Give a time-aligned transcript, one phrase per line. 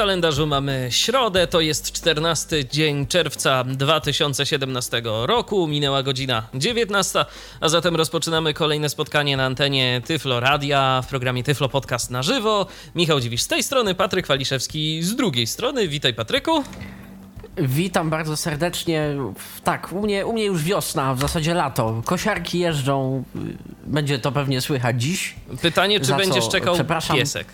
[0.00, 7.24] Kalendarzu mamy środę, to jest 14 dzień czerwca 2017 roku, minęła godzina 19,
[7.60, 12.66] a zatem rozpoczynamy kolejne spotkanie na antenie Tyflo Radia w programie Tyflo Podcast na żywo.
[12.94, 15.88] Michał Dziwisz z tej strony, Patryk Waliszewski z drugiej strony.
[15.88, 16.64] Witaj Patryku.
[17.58, 19.16] Witam bardzo serdecznie.
[19.64, 22.02] Tak, u mnie, u mnie już wiosna, w zasadzie lato.
[22.04, 23.24] Kosiarki jeżdżą,
[23.84, 25.34] będzie to pewnie słychać dziś.
[25.62, 26.76] Pytanie, czy będziesz czekał
[27.14, 27.46] piesek?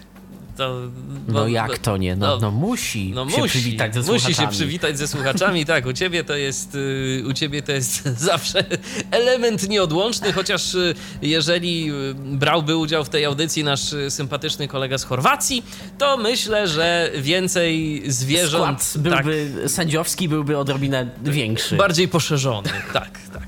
[0.56, 0.80] To,
[1.28, 2.16] No bo- jak to nie?
[2.16, 4.56] No, no musi No się musi, przywitać ze musi się słuchaczami.
[4.56, 8.65] przywitać ze słuchaczami, tak, u ciebie to jest, y, u ciebie to jest zawsze
[9.10, 15.05] element nieodłączny, chociaż y, jeżeli y, brałby udział w tej audycji nasz sympatyczny kolega z
[15.05, 15.62] Chorwacji,
[15.98, 21.70] to myślę, że więcej zwierząt Skład byłby, sędziowski byłby odrobinę większy.
[21.70, 23.46] tak, bardziej poszerzony, tak, tak, tak.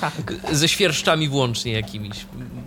[0.00, 0.34] tak.
[0.56, 2.16] Ze świerszczami włącznie jakimiś.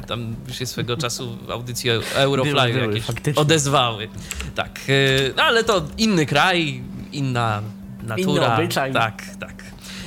[0.07, 3.41] Tam się swego czasu audycje Eurofly Były, były, jakieś faktycznie.
[3.41, 4.09] odezwały.
[4.55, 7.61] Tak, y, no ale to inny kraj, inna
[8.03, 8.45] natura.
[8.45, 8.93] Inny obyczaj.
[8.93, 9.63] Tak, tak.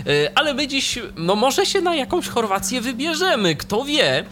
[0.06, 4.24] Y, Ale my dziś, no może się na jakąś Chorwację wybierzemy, kto wie,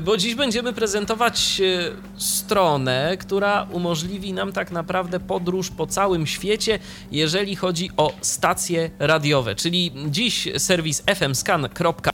[0.00, 6.78] bo dziś będziemy prezentować y, stronę, która umożliwi nam tak naprawdę podróż po całym świecie,
[7.12, 9.54] jeżeli chodzi o stacje radiowe.
[9.54, 12.08] Czyli dziś serwis fmscan.org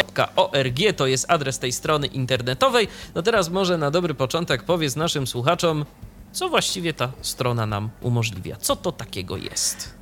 [0.97, 2.88] to jest adres tej strony internetowej.
[3.14, 5.84] No teraz może na dobry początek powiedz naszym słuchaczom,
[6.32, 8.56] co właściwie ta strona nam umożliwia.
[8.56, 9.94] Co to takiego jest?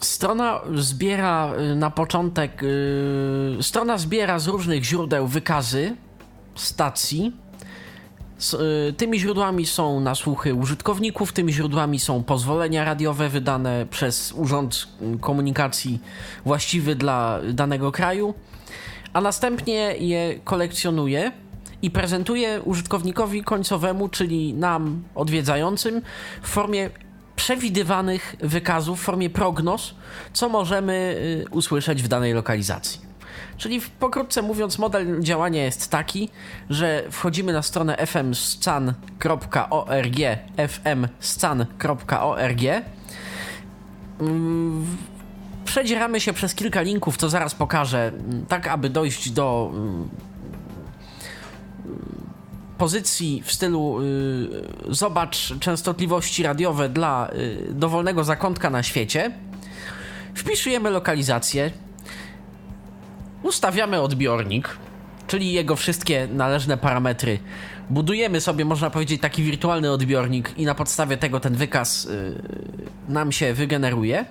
[0.00, 2.62] Strona zbiera y, na początek.
[2.62, 5.96] y, Strona zbiera z różnych źródeł wykazy
[6.60, 7.32] stacji.
[8.88, 14.88] Y, Tymi źródłami są nasłuchy użytkowników, tymi źródłami są pozwolenia radiowe wydane przez Urząd
[15.20, 16.00] Komunikacji
[16.44, 18.34] właściwy dla danego kraju,
[19.12, 21.32] a następnie je kolekcjonuje
[21.82, 26.02] i prezentuje użytkownikowi końcowemu, czyli nam odwiedzającym,
[26.42, 26.90] w formie
[27.36, 29.94] przewidywanych wykazów, w formie prognoz,
[30.32, 31.16] co możemy
[31.46, 33.07] y, usłyszeć w danej lokalizacji.
[33.56, 36.28] Czyli pokrótce mówiąc, model działania jest taki,
[36.70, 38.96] że wchodzimy na stronę fmscan.org,
[40.68, 42.60] fmscan.org.
[44.20, 44.86] Mm,
[45.64, 50.08] Przedzieramy się przez kilka linków, co zaraz pokażę, mm, tak aby dojść do mm,
[52.78, 54.48] pozycji w stylu y,
[54.88, 59.32] zobacz częstotliwości radiowe dla y, dowolnego zakątka na świecie.
[60.34, 61.70] Wpisujemy lokalizację,
[63.42, 64.76] ustawiamy odbiornik,
[65.26, 67.38] czyli jego wszystkie należne parametry.
[67.90, 72.42] Budujemy sobie, można powiedzieć, taki wirtualny odbiornik i na podstawie tego ten wykaz y,
[73.08, 74.24] nam się wygeneruje.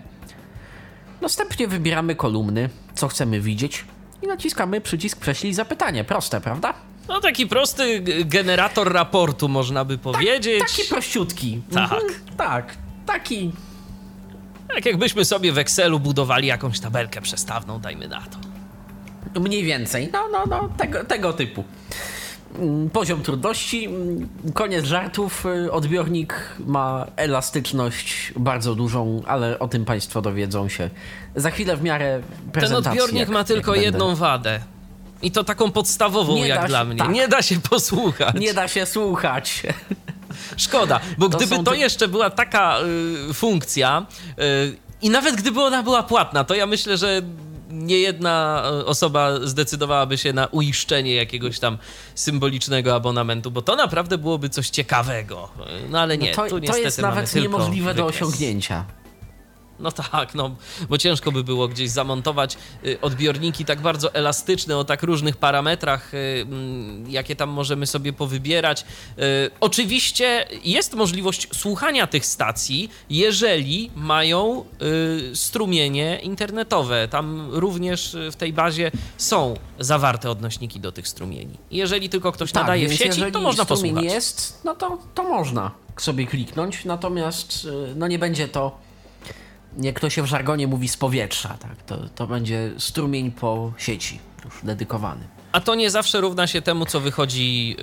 [1.21, 3.85] Następnie wybieramy kolumny, co chcemy widzieć
[4.21, 6.03] i naciskamy przycisk prześlij zapytanie.
[6.03, 6.73] Proste, prawda?
[7.07, 10.59] No taki prosty generator raportu, można by powiedzieć.
[10.59, 11.61] Taki prościutki.
[11.73, 11.83] Tak.
[11.83, 12.01] Mhm,
[12.37, 13.51] tak, taki.
[14.75, 18.46] Tak jakbyśmy sobie w Excelu budowali jakąś tabelkę przestawną, dajmy na to.
[19.39, 20.09] Mniej więcej.
[20.13, 21.63] No, no, no, tego, tego typu.
[22.59, 25.45] Mm, Poziom trudności, mm, koniec żartów.
[25.65, 30.89] y, Odbiornik ma elastyczność bardzo dużą, ale o tym Państwo dowiedzą się
[31.35, 32.91] za chwilę w miarę Ten prezentacji.
[33.01, 34.19] odbiornik jak- ma tylko jedną będę.
[34.21, 34.59] wadę.
[35.21, 36.97] I to taką podstawową Nie jak da dla się- mnie.
[36.99, 37.09] tak.
[37.09, 38.35] Nie da się posłuchać.
[38.39, 39.63] Nie da się słuchać.
[40.57, 42.77] Szkoda, bo To gdyby to ty- jeszcze była taka
[43.29, 44.05] y, funkcja
[44.39, 47.21] y, i nawet gdyby ona była płatna, to ja myślę, że
[47.69, 51.77] nie jedna y, osoba zdecydowałaby się na uiszczenie jakiegoś tam
[52.15, 55.49] symbolicznego abonamentu, bo to naprawdę byłoby coś ciekawego.
[55.89, 58.21] No ale nie, No to, tu to niestety jest mamy nawet niemożliwe do wykres.
[58.21, 58.85] osiągnięcia.
[59.79, 60.55] No tak, no,
[60.89, 66.13] bo ciężko by było gdzieś zamontować y, odbiorniki tak bardzo elastyczne o tak różnych parametrach,
[66.13, 68.81] y, mm, jakie tam możemy sobie powybierać.
[69.19, 69.23] Y,
[69.59, 74.65] Oczywiście jest możliwość słuchania tych stacji, jeżeli mają
[75.33, 77.07] strumienie internetowe.
[77.07, 81.57] Tam również w tej bazie są zawarte odnośniki do tych strumieni.
[81.71, 84.13] Jeżeli tylko ktoś nadaje w Tak, sieci, jeżeli to można strumień posłuchać.
[84.13, 88.77] jest, no to, to można sobie kliknąć, natomiast no nie będzie to,
[89.77, 91.83] jak to się w żargonie mówi, z powietrza, tak?
[91.85, 95.27] To, to będzie strumień po sieci, już dedykowany.
[95.51, 97.75] A to nie zawsze równa się temu, co wychodzi yy,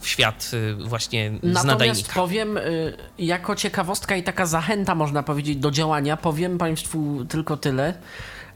[0.00, 2.14] w świat yy, właśnie z Natomiast nadajnika.
[2.14, 7.94] powiem, y, jako ciekawostka i taka zachęta, można powiedzieć, do działania, powiem Państwu tylko tyle,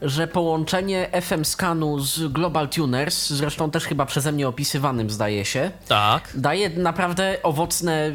[0.01, 5.71] że połączenie FM skanu z Global Tuners, zresztą też chyba przeze mnie opisywanym zdaje się,
[5.87, 6.29] Tak.
[6.35, 8.11] daje naprawdę owocne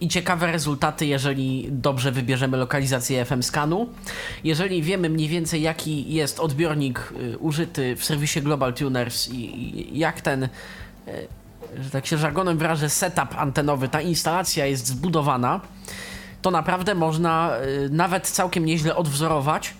[0.00, 3.88] i ciekawe rezultaty, jeżeli dobrze wybierzemy lokalizację FM skanu.
[4.44, 9.34] Jeżeli wiemy mniej więcej jaki jest odbiornik y, użyty w serwisie Global Tuners i,
[9.94, 10.48] i jak ten, y,
[11.78, 15.60] że tak się żargonem wyrażę, setup antenowy, ta instalacja jest zbudowana,
[16.42, 17.52] to naprawdę można
[17.84, 19.74] y, nawet całkiem nieźle odwzorować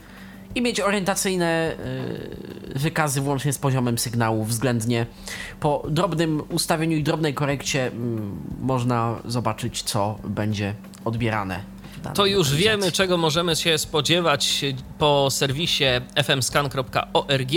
[0.55, 1.77] i mieć orientacyjne
[2.75, 5.07] y, wykazy włącznie z poziomem sygnału względnie.
[5.61, 11.61] Po drobnym ustawieniu i drobnej korekcie mm, można zobaczyć, co będzie odbierane.
[12.15, 14.65] To już wiemy, czego możemy się spodziewać
[14.99, 15.85] po serwisie
[16.25, 17.51] fmscan.org.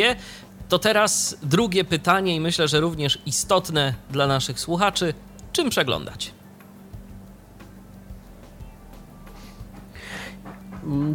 [0.69, 5.13] To teraz drugie pytanie i myślę, że również istotne dla naszych słuchaczy.
[5.53, 6.31] Czym przeglądać?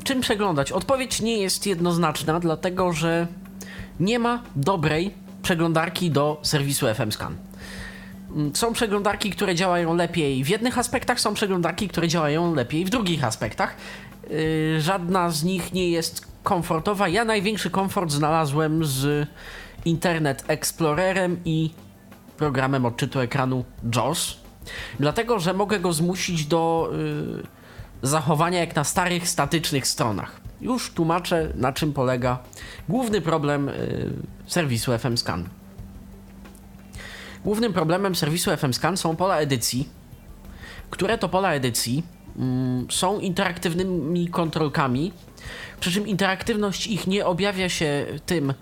[0.05, 0.73] Czym przeglądać?
[0.73, 3.27] Odpowiedź nie jest jednoznaczna, dlatego że
[4.01, 7.37] nie ma dobrej przeglądarki do serwisu FMScan.
[8.37, 12.91] Mm, Są przeglądarki, które działają lepiej w jednych aspektach, są przeglądarki, które działają lepiej w
[12.91, 13.75] drugich aspektach.
[14.31, 17.09] Yy, Żadna z nich nie jest komfortowa.
[17.09, 19.29] Ja największy komfort znalazłem z
[19.85, 21.71] Internet Explorerem i
[22.37, 23.65] programem odczytu ekranu
[23.97, 24.37] JAWS,
[25.01, 26.91] dlatego że mogę go zmusić do
[27.45, 27.60] y,
[28.03, 30.41] zachowania jak na starych, statycznych stronach.
[30.61, 32.39] Już tłumaczę, na czym polega
[32.89, 34.13] główny problem y,
[34.47, 35.49] serwisu FMScan.
[37.45, 39.89] Głównym problemem serwisu FMScan są pola edycji,
[40.91, 42.03] które to pola edycji
[42.39, 45.13] mm, są interaktywnymi kontrolkami,
[45.81, 48.55] przy czym interaktywność ich nie objawia się tym,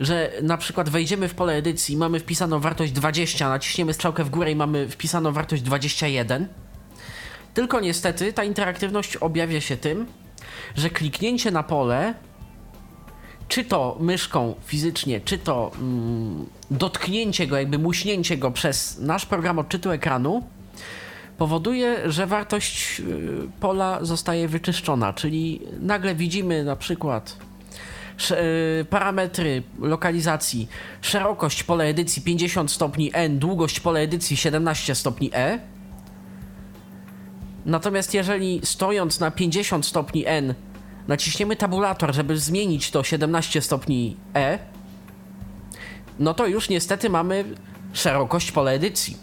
[0.00, 4.52] że na przykład wejdziemy w pole edycji, mamy wpisaną wartość 20, naciśniemy strzałkę w górę
[4.52, 6.48] i mamy wpisaną wartość 21.
[7.56, 10.06] Tylko niestety ta interaktywność objawia się tym,
[10.74, 12.14] że kliknięcie na pole,
[13.48, 19.58] czy to myszką fizycznie, czy to mm, dotknięcie go, jakby muśnięcie go przez nasz program
[19.58, 20.46] odczytu ekranu,
[21.38, 23.04] powoduje, że wartość y,
[23.60, 27.36] pola zostaje wyczyszczona, czyli nagle widzimy na przykład
[28.30, 30.68] y, parametry lokalizacji,
[31.02, 35.75] szerokość pola edycji 50 stopni N, długość pola edycji 17 stopni E.
[37.66, 40.54] Natomiast jeżeli stojąc na 50 stopni N
[41.08, 44.58] naciśniemy tabulator, żeby zmienić to 17 stopni E,
[46.18, 47.44] no to już niestety mamy
[47.92, 49.16] szerokość pola edycji.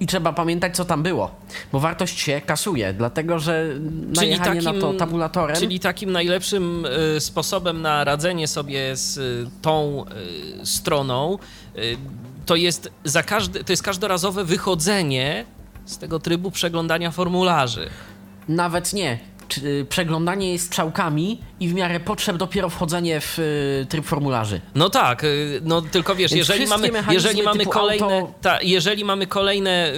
[0.00, 1.30] I trzeba pamiętać, co tam było,
[1.72, 3.66] bo wartość się kasuje, dlatego że
[4.16, 5.56] najechanie na to tabulatorem.
[5.56, 6.86] czyli takim najlepszym
[7.16, 10.04] y, sposobem na radzenie sobie z y, tą
[10.62, 11.38] y, stroną
[11.76, 11.96] y,
[12.46, 15.44] to jest za każdy, to jest każdorazowe wychodzenie
[15.84, 17.90] z tego trybu przeglądania formularzy.
[18.48, 19.18] Nawet nie.
[19.58, 24.60] Y, przeglądanie jest strzałkami i w miarę potrzeb dopiero wchodzenie w y, tryb formularzy.
[24.74, 29.04] No tak, y, no tylko wiesz, Więc jeżeli mamy, jeżeli mamy kolejne, auto- ta, jeżeli
[29.04, 29.92] mamy kolejne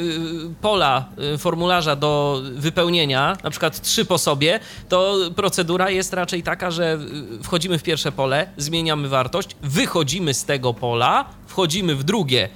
[0.60, 1.04] pola
[1.38, 6.98] formularza do wypełnienia, na przykład trzy po sobie, to procedura jest raczej taka, że
[7.42, 12.48] wchodzimy w pierwsze pole, zmieniamy wartość, wychodzimy z tego pola, wchodzimy w drugie,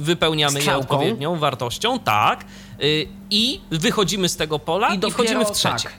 [0.00, 2.44] wypełniamy je odpowiednią wartością, tak,
[2.82, 5.88] y, i wychodzimy z tego pola i, dopiero- wchodzimy w trzecie.
[5.88, 5.92] tak.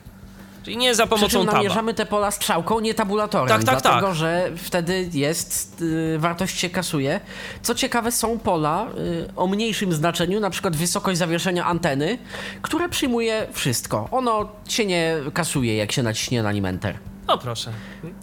[0.63, 1.53] Czyli nie za Przy pomocą taba.
[1.57, 4.15] namierzamy te pola strzałką, nie tabulatorem, Tak, tak, dlatego tak.
[4.15, 7.19] że wtedy jest, y, wartość się kasuje.
[7.61, 12.17] Co ciekawe, są pola y, o mniejszym znaczeniu, na przykład wysokość zawieszenia anteny,
[12.61, 14.07] które przyjmuje wszystko.
[14.11, 16.97] Ono się nie kasuje, jak się naciśnie na nim Enter.
[17.27, 17.71] O proszę.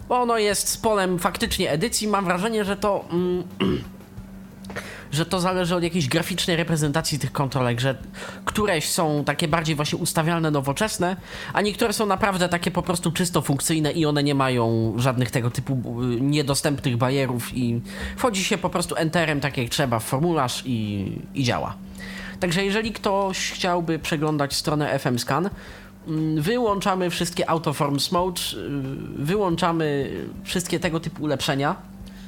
[0.09, 2.07] Bo ono jest z polem faktycznie edycji.
[2.07, 3.05] Mam wrażenie, że to.
[3.11, 3.43] Mm,
[5.11, 7.97] że to zależy od jakiejś graficznej reprezentacji tych kontrolek, że
[8.45, 11.15] któreś są takie bardziej właśnie ustawialne, nowoczesne,
[11.53, 15.51] a niektóre są naprawdę takie po prostu czysto funkcyjne i one nie mają żadnych tego
[15.51, 17.81] typu y, niedostępnych bajerów i
[18.17, 21.75] wchodzi się po prostu enterem tak jak trzeba w formularz i, i działa.
[22.39, 25.49] Także jeżeli ktoś chciałby przeglądać stronę FM Scan,
[26.07, 30.11] mm, wyłączamy wszystkie Autoforms Mode, y, wyłączamy
[30.43, 31.75] wszystkie tego typu ulepszenia.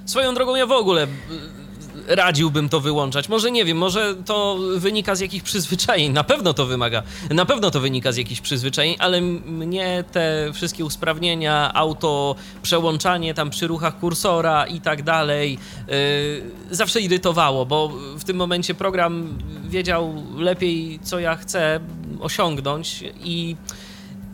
[0.05, 1.70] Swoją drogą ja w ogóle y,
[2.07, 3.29] radziłbym to wyłączać.
[3.29, 6.13] Może nie wiem, może to wynika z jakichś przyzwyczajeń.
[6.13, 7.03] Na pewno to wymaga.
[7.29, 13.49] Na pewno to wynika z jakichś przyzwyczajeń, ale mnie te wszystkie usprawnienia, auto, przełączanie tam
[13.49, 15.57] przy ruchach kursora i tak dalej
[15.89, 21.79] y, zawsze irytowało, bo w tym momencie program wiedział lepiej, co ja chcę
[22.19, 23.55] osiągnąć i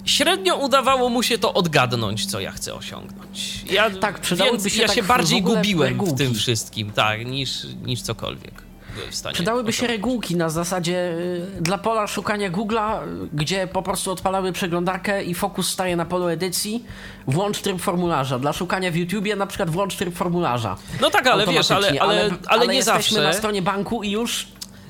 [0.07, 3.65] średnio udawało mu się to odgadnąć, co ja chcę osiągnąć.
[3.71, 6.15] Ja, Tak, przydałyby więc się ja tak się w bardziej ogóle gubiłem w pigułki.
[6.15, 8.67] tym wszystkim, tak, niż, niż cokolwiek.
[9.11, 9.33] w.
[9.33, 11.11] Przydałyby się regułki na zasadzie
[11.57, 16.05] y, dla pola szukania Google'a, y, gdzie po prostu odpalały przeglądarkę i fokus staje na
[16.05, 16.83] polu edycji,
[17.27, 18.39] włącz tryb formularza.
[18.39, 20.77] Dla szukania w YouTubie na przykład włącz tryb formularza.
[21.01, 23.23] No tak, ale wiesz, ale, Automatycznie, ale, ale, nie jesteśmy zawsze.
[23.23, 24.47] na stronie banku i już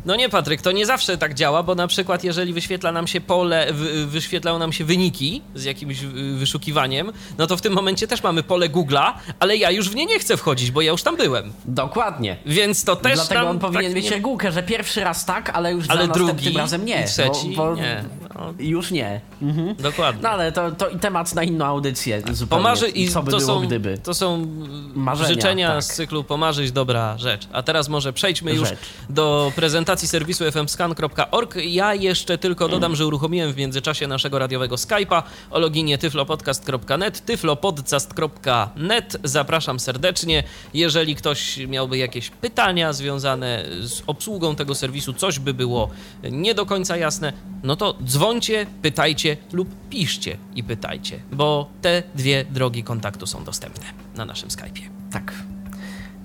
[0.08, 3.22] No nie, Patryk, to nie zawsze tak działa, bo na przykład jeżeli wyświetla nam się
[3.22, 6.00] pole, wy, wyświetlają nam się wyniki z jakimś
[6.36, 10.06] wyszukiwaniem, no to w tym momencie też mamy pole Google'a, ale ja już w nie
[10.06, 11.54] nie chcę wchodzić, bo ja już tam byłem.
[11.66, 12.38] dokładnie.
[12.46, 14.12] Więc to też Dlatego on powinien tak mieć nie...
[14.12, 17.02] regułkę, że pierwszy raz tak, ale już Ale za następnym drugi razem nie.
[17.02, 18.04] i trzeci bo, bo nie.
[18.38, 19.22] No, Już nie.
[19.41, 19.75] Mhm.
[19.75, 20.22] dokładnie.
[20.24, 22.63] No ale to, to i temat na inną audycję zupełnie.
[22.63, 23.98] Pomarzy i Co by to, było, są, gdyby.
[23.98, 24.48] to są
[24.96, 25.84] Marzenia, życzenia tak.
[25.84, 27.48] z cyklu Pomarzyć dobra rzecz.
[27.51, 28.79] A teraz może przejdźmy już Rzecz.
[29.10, 31.56] do prezentacji serwisu fmscan.org.
[31.65, 39.17] Ja jeszcze tylko dodam, że uruchomiłem w międzyczasie naszego radiowego Skype'a o loginie tyflopodcast.net, tyflopodcast.net.
[39.24, 40.44] Zapraszam serdecznie.
[40.74, 45.89] Jeżeli ktoś miałby jakieś pytania związane z obsługą tego serwisu, coś by było
[46.32, 47.96] nie do końca jasne, no to
[48.28, 54.50] dzwońcie, pytajcie lub piszcie i pytajcie, bo te dwie drogi kontaktu są dostępne na naszym
[54.50, 54.90] Skype'ie.
[55.12, 55.34] Tak.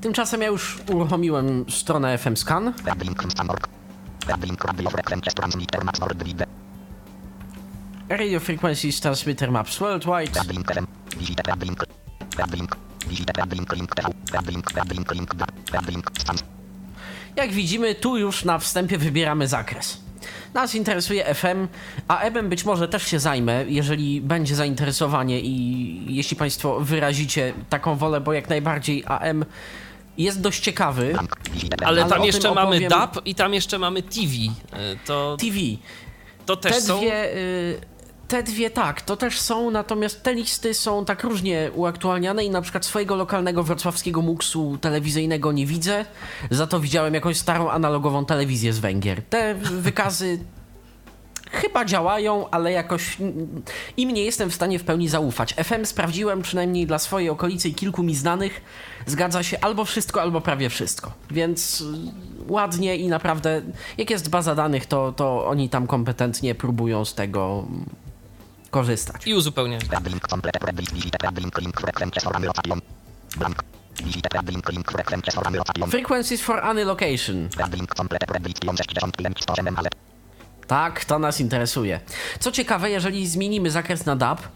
[0.00, 2.72] Tymczasem ja już uruchomiłem stronę FM Scan.
[8.08, 10.40] Radio Frequencies Transmitter Maps Worldwide.
[17.36, 20.11] Jak widzimy, tu już na wstępie wybieramy zakres.
[20.54, 21.68] Nas interesuje FM,
[22.08, 27.96] a AM być może też się zajmę, jeżeli będzie zainteresowanie i jeśli Państwo wyrazicie taką
[27.96, 29.44] wolę, bo jak najbardziej AM
[30.18, 31.14] jest dość ciekawy.
[31.84, 34.22] Ale, Ale tam jeszcze mamy opowiem- DAB i tam jeszcze mamy TV.
[34.32, 35.56] Y, To, TV.
[36.46, 36.98] to też Te są.
[36.98, 37.80] dwie, y,
[38.32, 42.62] te dwie tak, to też są, natomiast te listy są tak różnie uaktualniane i na
[42.62, 46.04] przykład swojego lokalnego wrocławskiego muksu telewizyjnego nie widzę,
[46.50, 49.22] za to widziałem jakąś starą analogową telewizję z Węgier.
[49.22, 50.38] Te wykazy
[51.62, 53.16] chyba działają, ale jakoś
[53.96, 55.54] im nie jestem w stanie w pełni zaufać.
[55.54, 58.60] FM sprawdziłem przynajmniej dla swojej okolicy i kilku mi znanych.
[59.06, 61.12] Zgadza się albo wszystko, albo prawie wszystko.
[61.30, 61.84] Więc y,
[62.48, 63.62] ładnie i naprawdę,
[63.98, 67.66] jak jest baza danych, to, to oni tam kompetentnie próbują z tego
[68.72, 69.26] korzystać.
[69.26, 69.82] I uzupełniać.
[75.90, 77.48] Frequencies for any location.
[80.66, 82.00] Tak, to nas interesuje.
[82.40, 84.48] Co ciekawe, jeżeli zmienimy zakres na DAB,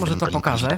[0.00, 0.68] może to pokażę.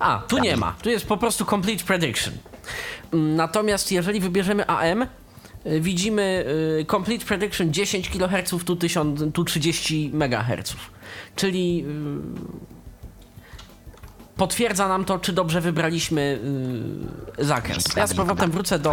[0.00, 0.74] A, tu nie ma.
[0.82, 2.34] Tu jest po prostu complete prediction.
[3.12, 5.02] Mm, Natomiast jeżeli wybierzemy AM,
[5.66, 6.44] y, widzimy
[6.80, 10.76] y, complete prediction 10 kHz, tu, 1000, tu 30 MHz.
[11.36, 12.58] Czyli y,
[14.36, 16.38] potwierdza nam to, czy dobrze wybraliśmy
[17.38, 17.84] zakres.
[17.96, 18.92] Ja z powrotem wrócę do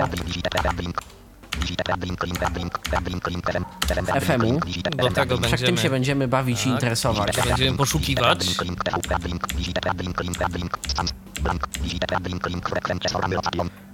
[4.22, 4.60] FM-u.
[4.98, 7.36] Do tego Wszak tym będziemy, się będziemy bawić i interesować.
[7.48, 8.46] będziemy poszukiwać.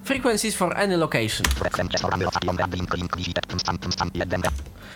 [0.04, 1.46] Frequencies for any location.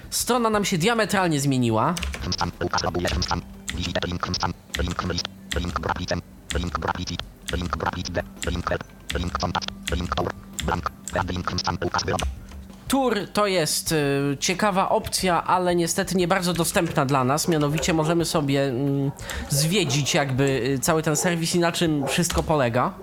[0.09, 1.95] Strona nam się diametralnie zmieniła.
[12.87, 17.47] Tour to jest y, ciekawa opcja, ale niestety nie bardzo dostępna dla nas.
[17.47, 19.11] Mianowicie możemy sobie mm,
[19.49, 22.93] zwiedzić jakby y, cały ten serwis i na czym wszystko polega.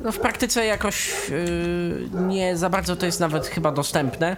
[0.00, 4.36] No w praktyce jakoś y, nie za bardzo to jest nawet chyba dostępne.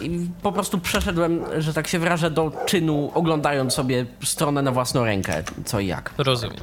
[0.00, 5.04] I po prostu przeszedłem, że tak się wyrażę, do czynu, oglądając sobie stronę na własną
[5.04, 6.10] rękę, co i jak.
[6.18, 6.56] Rozumiem.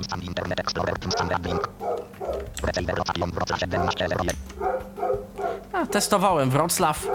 [5.74, 7.08] A, testowałem Wrocław,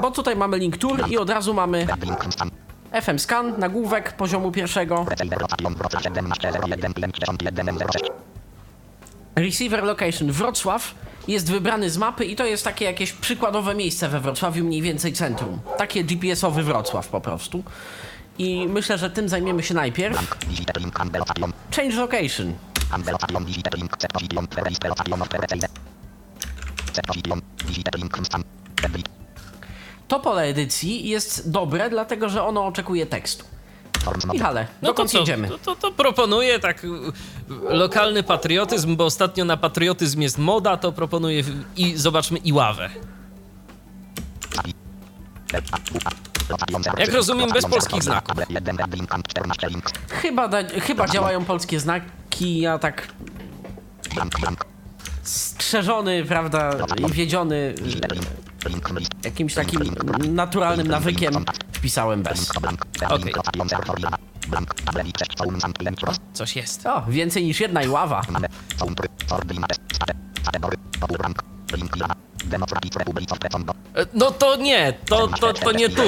[0.00, 1.86] bo tutaj mamy link tour i od razu mamy
[3.02, 5.06] FM scan, nagłówek poziomu pierwszego,
[9.36, 10.94] receiver location Wrocław
[11.28, 15.12] jest wybrany z mapy i to jest takie jakieś przykładowe miejsce we Wrocławiu, mniej więcej
[15.12, 15.58] centrum.
[15.78, 17.64] Takie GPS-owy Wrocław po prostu.
[18.38, 20.36] I myślę, że tym zajmiemy się najpierw.
[21.76, 22.54] Change location.
[30.08, 33.44] To pole edycji jest dobre, dlatego że ono oczekuje tekstu.
[34.32, 35.18] Michale, No to dokąd co?
[35.18, 35.48] jedziemy?
[35.48, 36.88] To, to, to proponuję tak y,
[37.68, 41.44] lokalny patriotyzm, bo ostatnio na patriotyzm jest moda, to proponuję
[41.76, 42.90] i zobaczmy Iławę.
[46.98, 48.36] Jak rozumiem, bez polskich znaków.
[50.08, 53.08] Chyba, da, chyba działają polskie znaki, ja tak
[55.24, 56.70] strzeżony, prawda,
[57.08, 57.74] i wiedziony
[59.24, 59.80] jakimś takim
[60.34, 62.50] naturalnym nawykiem wpisałem bez.
[63.08, 63.34] Okej.
[66.32, 66.86] Coś jest.
[66.86, 68.22] O, więcej niż jedna i ława.
[74.14, 76.02] No to nie, to, to, to nie tu.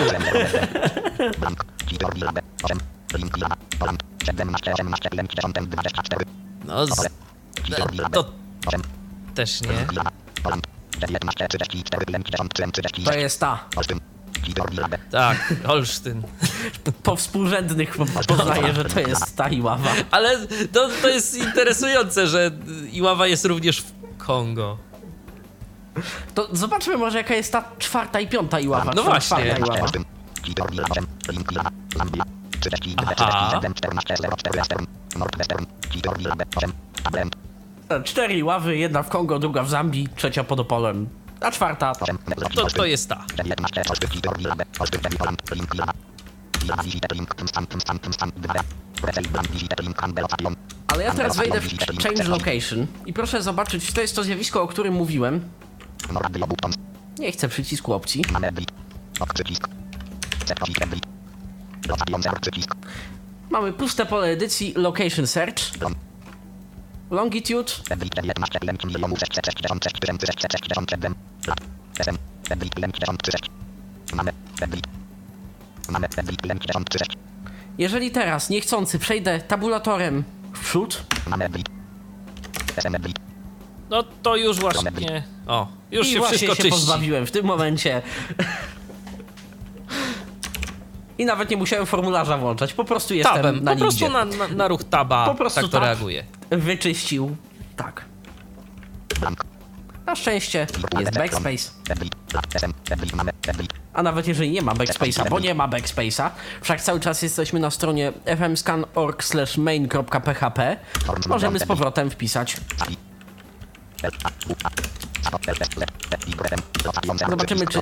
[6.65, 7.09] No, z...
[8.13, 8.33] to
[9.37, 9.69] też nie.
[13.05, 13.65] To jest ta.
[15.11, 16.23] Tak, Olsztyn.
[17.03, 19.91] Po współrzędnych po- poznaję, że to jest ta i ława.
[20.11, 22.51] Ale to, to jest interesujące, że
[22.93, 24.79] Iława jest również w Kongo.
[26.35, 28.93] To zobaczmy może jaka jest ta czwarta i piąta i ława.
[28.97, 29.37] No właśnie.
[29.69, 29.87] ława.
[38.05, 41.09] Cztery ławy, jedna w Kongo, druga w Zambii, trzecia pod Opolem.
[41.41, 41.93] A czwarta
[42.55, 43.25] To, to jest ta.
[50.89, 54.67] Ale ja teraz wejdę w Change Location i proszę zobaczyć, to jest to zjawisko, o
[54.67, 55.41] którym mówiłem.
[57.19, 58.25] Nie chcę przycisku opcji.
[63.51, 65.59] Mamy puste pole edycji Location Search.
[67.11, 67.73] Longitude.
[77.79, 81.03] Jeżeli teraz niechcący przejdę tabulatorem w przód,
[83.91, 85.23] No to już właśnie.
[85.47, 86.79] O, już i się właśnie wszystko się czyści.
[86.79, 88.03] pozbawiłem w tym momencie.
[91.19, 94.49] I nawet nie musiałem formularza włączać, po prostu jestem Tabem, na po prostu na, na,
[94.49, 95.83] na ruch taba Po prostu tak to tab.
[95.83, 96.25] reaguje.
[96.51, 97.37] Wyczyścił.
[97.77, 98.05] Tak.
[100.07, 100.67] Na szczęście
[101.01, 101.71] jest backspace.
[103.95, 106.31] A nawet jeżeli nie ma backspace'a, bo nie ma backspace'a,
[106.63, 109.25] wszak cały czas jesteśmy na stronie fmscan.org
[109.59, 110.77] main.php,
[111.29, 112.57] możemy z powrotem wpisać.
[117.31, 117.81] Zobaczymy, czy...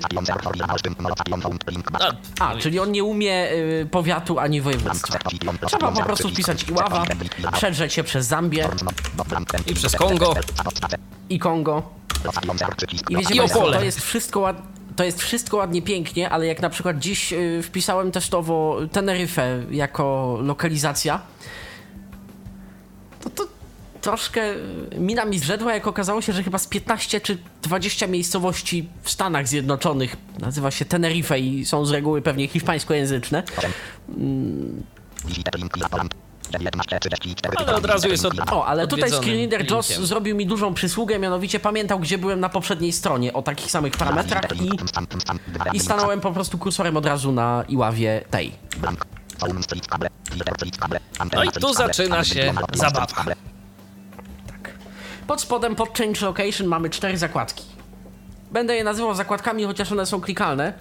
[2.41, 5.19] A, A, czyli on nie umie y, powiatu ani województwa.
[5.67, 7.05] Trzeba po prostu wpisać Iława,
[7.53, 8.69] przedrzeć się przez Zambię
[9.67, 10.35] I przez Kongo.
[11.29, 11.83] i Kongo.
[13.09, 14.55] I wiecie I Państwo, to jest wszystko.
[14.97, 20.39] To jest wszystko ładnie, pięknie, ale jak na przykład dziś y, wpisałem testowo Teneryfę jako
[20.43, 21.21] lokalizacja,
[23.21, 23.54] to to
[24.05, 28.89] troszkę y, mina mi zrzedła, jak okazało się, że chyba z 15 czy 20 miejscowości
[29.03, 33.43] w Stanach Zjednoczonych nazywa się Tenerife i są z reguły pewnie hiszpańskojęzyczne.
[37.57, 38.53] Ale od razu jest od...
[38.53, 42.93] O, ale tutaj Screenreader Joss zrobił mi dużą przysługę, mianowicie pamiętał, gdzie byłem na poprzedniej
[42.93, 44.71] stronie o takich samych parametrach i,
[45.73, 48.53] i stanąłem po prostu kursorem od razu na Iławie tej.
[51.35, 53.07] No i tu zaczyna się zabawa.
[55.27, 57.65] Pod spodem, pod Change Location mamy cztery zakładki.
[58.53, 60.73] Będę je nazywał zakładkami, chociaż one są klikalne.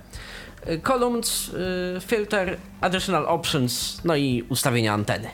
[0.69, 5.29] Y, Columns, y, Filter, Additional Options, no i ustawienia anteny.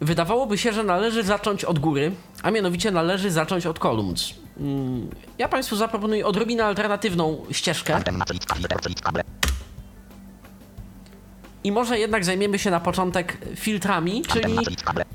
[0.00, 4.34] Wydawałoby się, że należy zacząć od góry, a mianowicie należy zacząć od Columns.
[4.60, 7.94] Mm, Ja Państwu zaproponuję odrobinę alternatywną ścieżkę
[11.66, 14.56] i może jednak zajmiemy się na początek filtrami, czyli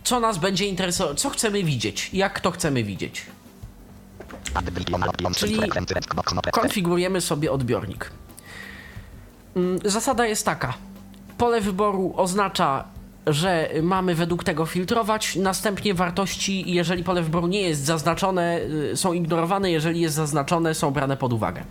[0.03, 3.25] co nas będzie interesować, co chcemy widzieć, jak to chcemy widzieć.
[5.35, 5.59] Czyli
[6.51, 8.11] konfigurujemy sobie odbiornik.
[9.55, 10.73] Mm, Zasada jest taka.
[11.37, 12.83] Pole wyboru oznacza,
[13.27, 18.59] że mamy według tego filtrować, następnie wartości, jeżeli pole wyboru nie jest zaznaczone,
[18.91, 21.63] y, są ignorowane, jeżeli jest zaznaczone, są brane pod uwagę.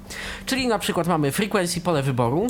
[0.46, 2.46] Czyli na przykład mamy frequency pole wyboru,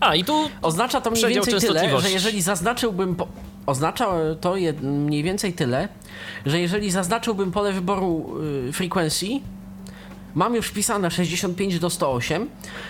[0.00, 3.16] A, i tu Oznacza to mniej więcej tyle, że jeżeli zaznaczyłbym.
[3.16, 3.28] Po...
[3.66, 4.06] Oznacza
[4.40, 4.82] to jed...
[4.82, 5.88] mniej więcej tyle,
[6.46, 8.36] że jeżeli zaznaczyłbym pole wyboru
[8.68, 9.26] y, frequency,
[10.34, 12.48] mam już wpisane 65 do 108,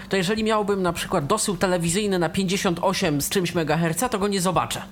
[0.08, 4.40] to jeżeli miałbym na przykład dosył telewizyjny na 58 z czymś MHz, to go nie
[4.40, 4.82] zobaczę.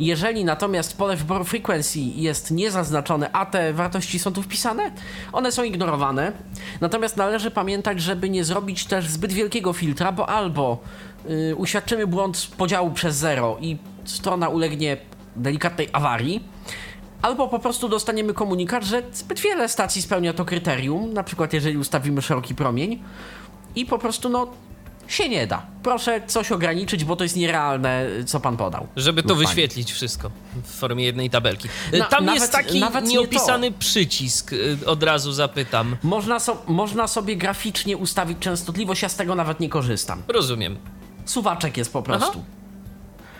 [0.00, 4.90] Jeżeli natomiast pole wyboru frequency jest niezaznaczone, a te wartości są tu wpisane,
[5.32, 6.32] one są ignorowane.
[6.80, 10.78] Natomiast należy pamiętać, żeby nie zrobić też zbyt wielkiego filtra, bo albo
[11.30, 14.96] y, uświadczymy błąd podziału przez zero i strona ulegnie
[15.36, 16.44] delikatnej awarii,
[17.24, 21.78] Albo po prostu dostaniemy komunikat, że zbyt wiele stacji spełnia to kryterium, na przykład jeżeli
[21.78, 23.02] ustawimy szeroki promień
[23.76, 24.46] i po prostu no
[25.08, 25.62] się nie da.
[25.82, 28.86] Proszę coś ograniczyć, bo to jest nierealne, co pan podał.
[28.96, 29.46] Żeby to Lub pani.
[29.46, 30.30] wyświetlić wszystko
[30.64, 31.68] w formie jednej tabelki.
[31.98, 35.96] Na- Tam nawet- jest taki nawet nie nieopisany przycisk, y, od razu zapytam.
[36.02, 40.22] Można, so, można sobie graficznie ustawić częstotliwość, ja z tego nawet nie korzystam.
[40.28, 40.76] Rozumiem.
[41.24, 42.44] Suwaczek jest po prostu.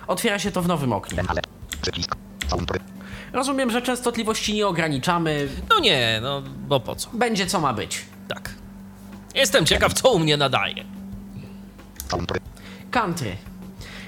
[0.07, 1.22] Otwiera się to w nowym oknie.
[1.29, 1.40] Ale.
[1.83, 2.16] Przycisk.
[2.48, 2.81] Soundtry.
[3.33, 5.48] Rozumiem, że częstotliwości nie ograniczamy.
[5.70, 7.11] No nie, no bo po co?
[7.12, 8.03] Będzie co ma być.
[8.29, 8.50] Tak.
[9.35, 10.85] Jestem ciekaw, co u mnie nadaje.
[12.09, 12.40] Soundtry.
[12.90, 13.37] Country.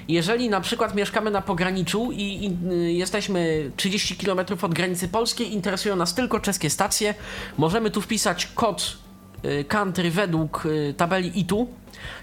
[0.08, 5.52] Jeżeli na przykład mieszkamy na pograniczu i, i y, jesteśmy 30 km od granicy polskiej,
[5.52, 7.14] interesują nas tylko czeskie stacje,
[7.58, 8.98] możemy tu wpisać kod
[9.44, 11.68] y, country według y, tabeli ITU,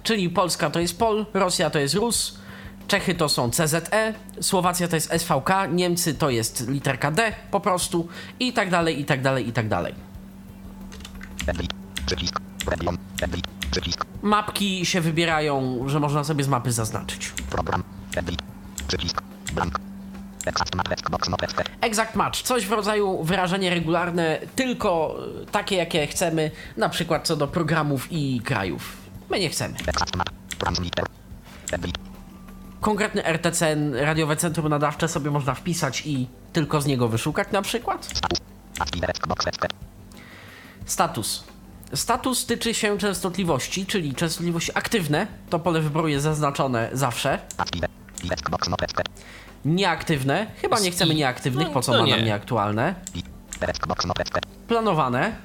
[0.03, 2.37] czyli Polska to jest POL, Rosja to jest RUS,
[2.87, 8.07] Czechy to są CZE, Słowacja to jest SVK, Niemcy to jest literka D po prostu
[8.39, 9.93] i tak dalej, i tak dalej, i tak dalej.
[11.47, 11.73] Edit.
[12.05, 12.39] Przycisk.
[12.67, 12.97] Region.
[13.21, 13.62] Edit.
[13.73, 14.05] Przycisk.
[14.21, 17.29] Mapki się wybierają, że można sobie z mapy zaznaczyć.
[17.49, 17.83] Program.
[18.15, 18.41] Edit.
[18.87, 19.21] Przycisk.
[19.53, 19.79] Blank.
[21.81, 27.35] Exact match, coś w rodzaju wyrażenie regularne, tylko y, takie, jakie chcemy, na przykład co
[27.35, 28.97] do programów i krajów.
[29.29, 29.75] My nie chcemy.
[29.87, 30.29] Exact map.
[30.57, 31.05] Transmitter.
[31.71, 31.97] Edit.
[32.81, 38.21] Konkretny RTCN, radiowe centrum nadawcze sobie można wpisać i tylko z niego wyszukać na przykład.
[40.85, 41.52] Status.
[41.95, 47.39] Status tyczy się częstotliwości, czyli częstotliwości aktywne, to pole wyboru jest zaznaczone zawsze.
[49.65, 52.95] Nieaktywne, chyba nie chcemy nieaktywnych, po co No ma nam nieaktualne.
[54.67, 55.35] Planowane.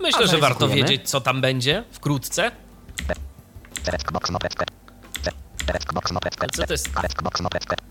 [0.00, 2.50] Myślę, że warto wiedzieć, co tam będzie wkrótce.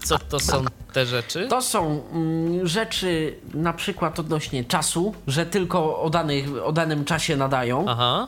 [0.05, 0.47] Co to jest?
[0.47, 1.47] Co są te rzeczy?
[1.47, 7.35] To są mm, rzeczy na przykład odnośnie czasu, że tylko o, danych, o danym czasie
[7.35, 7.85] nadają.
[7.87, 8.27] Aha.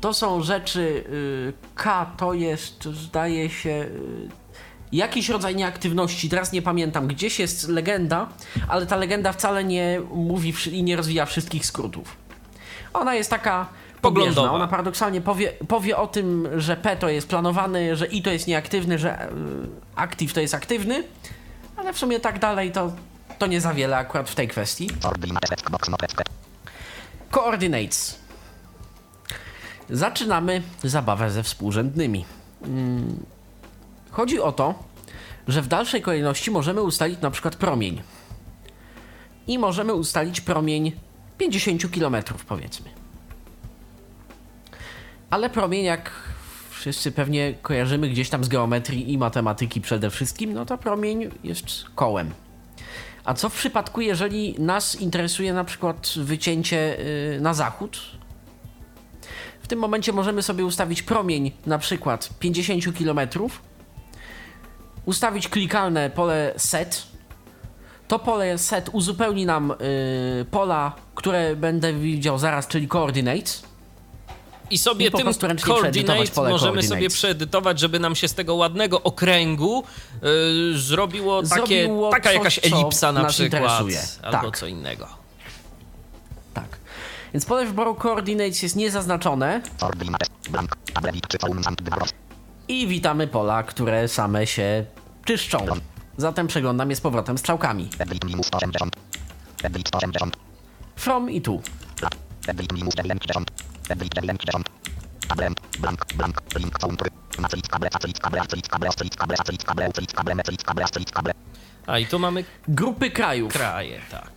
[0.00, 4.28] To są rzeczy y, K, to jest zdaje się y,
[4.92, 6.28] jakiś rodzaj nieaktywności.
[6.28, 8.28] Teraz nie pamiętam, gdzieś jest legenda,
[8.68, 12.16] ale ta legenda wcale nie mówi i nie rozwija wszystkich skrótów.
[12.94, 13.66] Ona jest taka
[14.02, 14.52] Poglądowa.
[14.52, 18.46] Ona paradoksalnie powie, powie o tym, że P to jest planowany, że I to jest
[18.46, 19.28] nieaktywny, że y,
[19.96, 21.04] active to jest aktywny,
[21.76, 22.92] ale w sumie tak dalej to,
[23.38, 24.90] to nie za wiele akurat w tej kwestii.
[27.30, 28.18] Coordinates.
[29.90, 32.24] Zaczynamy zabawę ze współrzędnymi.
[32.62, 33.24] Mm,
[34.10, 34.74] Chodzi o to,
[35.48, 38.02] że w dalszej kolejności możemy ustalić na przykład promień.
[39.46, 40.92] I możemy ustalić promień
[41.38, 42.16] 50 km,
[42.48, 43.01] powiedzmy.
[45.32, 46.10] Ale promień, jak
[46.70, 51.66] wszyscy pewnie kojarzymy gdzieś tam z geometrii i matematyki przede wszystkim, no to promień jest
[51.94, 52.30] kołem.
[53.24, 56.98] A co w przypadku, jeżeli nas interesuje na przykład wycięcie
[57.36, 58.00] y, na zachód?
[59.62, 63.20] W tym momencie możemy sobie ustawić promień na przykład 50 km,
[65.04, 67.02] ustawić klikalne pole set.
[68.08, 73.71] To pole set uzupełni nam y, pola, które będę widział zaraz, czyli coordinates.
[74.72, 75.28] I sobie I tym
[75.60, 79.84] coordinate możemy sobie przeedytować, żeby nam się z tego ładnego okręgu
[80.74, 83.62] y, zrobiło, takie, Zrobiło taka coś, jakaś elipsa na przykład.
[83.62, 84.00] interesuje.
[84.22, 84.58] Albo Tak.
[84.58, 85.08] co innego.
[86.54, 86.78] Tak.
[87.34, 89.60] Więc pole wyboru coordinates jest niezaznaczone
[92.68, 94.84] i witamy pola, które same się
[95.24, 95.66] czyszczą.
[96.16, 97.88] Zatem przeglądam je z powrotem strzałkami.
[97.98, 98.96] Edit minus 180.
[99.62, 100.36] Edit 180.
[100.96, 101.62] From i tu.
[103.86, 103.96] Plat.
[103.96, 104.32] Edit minus 90.
[104.32, 104.64] Edit 90.
[105.28, 105.60] Tablet.
[105.80, 106.00] Blank.
[106.16, 106.36] Blank.
[106.58, 107.10] Link Soundtry.
[107.38, 107.88] Macelic kable.
[107.88, 108.38] Acelic kable.
[108.40, 108.88] Acelic kable.
[108.88, 109.36] Acelic kable.
[109.38, 109.84] Acelic kable.
[109.84, 110.34] Acelic kable.
[110.34, 110.84] Mecelic kable.
[110.84, 111.32] Acelic kable.
[111.86, 113.52] A i tu mamy Grupy krajów.
[113.52, 114.30] kraje, tak.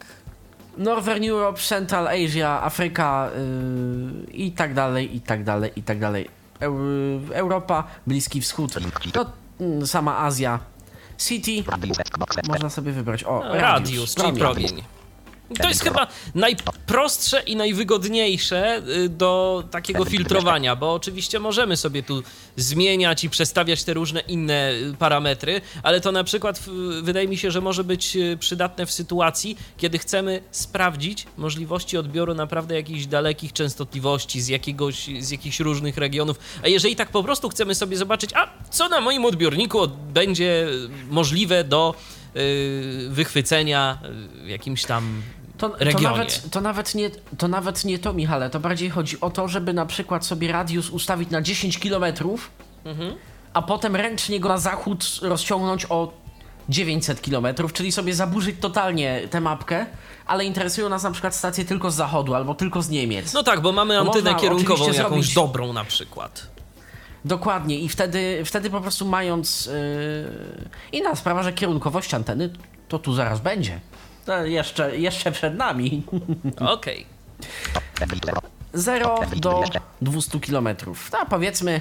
[0.77, 6.29] Northern Europe, Central Asia, Afryka yy, i tak dalej, i tak dalej, i tak dalej.
[6.60, 6.75] Eu,
[7.34, 9.15] Europa, Bliski Wschód, klik.
[9.60, 10.60] no, sama Azja.
[11.17, 11.97] City, Radius
[12.47, 13.23] można sobie wybrać.
[13.23, 14.84] O, No, Radius, czyli promień.
[15.62, 22.23] To jest chyba najprostsze i najwygodniejsze y, do takiego filtrowania, bo oczywiście możemy sobie tu
[22.58, 26.60] zmieniać i przestawiać te różne inne y, parametry, ale to na przykład
[27.01, 32.34] wydaje mi się, że może być y, przydatne w sytuacji, kiedy chcemy sprawdzić możliwości odbioru
[32.34, 36.39] naprawdę jakichś dalekich częstotliwości z, jakiegoś, z jakichś różnych regionów.
[36.63, 40.67] A jeżeli tak po prostu chcemy sobie zobaczyć, a co na moim odbiorniku od- będzie
[41.10, 41.95] możliwe do
[43.10, 43.97] wychwycenia
[44.45, 45.21] jakimś tam
[45.58, 49.30] To, to, nawet, to, nawet nie, to nawet nie to, Michale, to bardziej chodzi o
[49.30, 52.06] to, żeby na przykład sobie radius ustawić na 10 km,
[52.86, 53.13] Mhm.
[53.54, 56.13] a potem ręcznie go na zachód rozciągnąć o
[56.70, 59.86] 900 km, czyli sobie zaburzyć totalnie tę mapkę,
[60.28, 63.34] ale interesują nas na przykład stacje tylko z zachodu albo tylko z Niemiec.
[63.34, 66.48] No tak, bo mamy antynę można kierunkową jakąś zrobić- dobrą na przykład.
[67.26, 69.74] Dokładnie i wtedy, wtedy po prostu mając yy...
[70.91, 72.50] inna sprawa, że kierunkowość anteny
[72.88, 73.80] to tu zaraz będzie.
[74.26, 76.04] To jeszcze, jeszcze przed nami.
[76.76, 77.06] Okej.
[78.02, 78.42] Edit 0.
[78.74, 79.64] 0 do
[80.02, 80.68] 200 km.
[81.22, 81.80] A powiedzmy,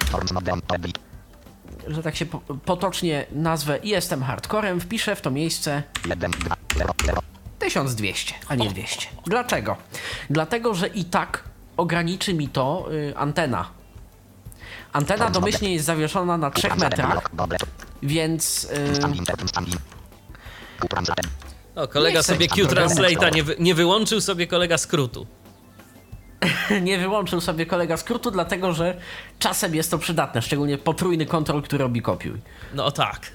[1.89, 6.57] że tak się po, potocznie nazwę i jestem hardcorem, wpiszę w to miejsce 1, 2,
[6.77, 7.23] 0, 0.
[7.59, 9.07] 1200, a nie 200.
[9.27, 9.77] Dlaczego?
[10.31, 11.45] Dlatego, że i tak
[11.77, 13.69] ograniczy mi to y, antena.
[14.93, 17.31] Antena domyślnie jest zawieszona na 3 metrach,
[18.03, 19.01] więc y,
[21.75, 25.27] O, kolega sobie Q-Translate'a nie, wy, nie wyłączył sobie kolega skrótu.
[26.83, 28.97] nie wyłączył sobie kolega skrótu, dlatego że
[29.39, 32.41] czasem jest to przydatne, szczególnie potrójny kontrol, który robi kopiuj.
[32.75, 33.21] No tak.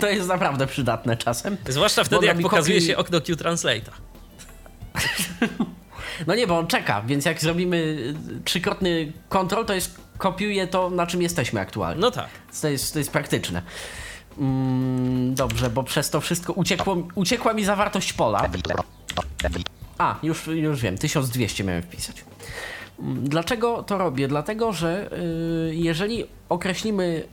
[0.00, 1.56] To jest naprawdę przydatne czasem.
[1.68, 3.90] Zwłaszcza wtedy, jak pokazuje kopiuj- się okno Q-Translate'a.
[6.26, 7.96] No nie, bo on czeka, więc jak zrobimy
[8.44, 12.00] trzykrotny kontrol, to jest kopiuje to, na czym jesteśmy aktualnie.
[12.00, 12.28] No tak.
[12.62, 13.62] To jest, to jest praktyczne.
[14.40, 18.40] Mm, dobrze, bo przez to wszystko uciekło, uciekła mi zawartość pola.
[18.44, 18.82] Edit 0.
[19.44, 19.68] Edit.
[19.98, 22.24] A, już, już wiem, 1200 miałem wpisać.
[23.00, 24.28] Mm, Dlaczego to robię?
[24.28, 25.10] Dlatego, że
[25.70, 27.24] y, jeżeli określimy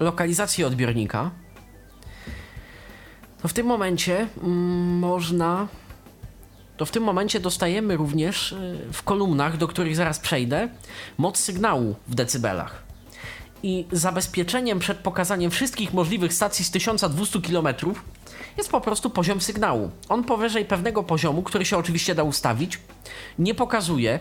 [0.00, 1.30] lokalizację odbiornika,
[3.42, 5.68] to w tym momencie mm, można.
[6.76, 10.68] To w tym momencie dostajemy również y, w kolumnach, do których zaraz przejdę,
[11.18, 12.87] moc sygnału w decybelach.
[13.62, 17.68] I zabezpieczeniem przed pokazaniem wszystkich możliwych stacji z 1200 km
[18.56, 19.90] jest po prostu poziom sygnału.
[20.08, 22.78] On powyżej pewnego poziomu, który się oczywiście da ustawić,
[23.38, 24.20] nie pokazuje,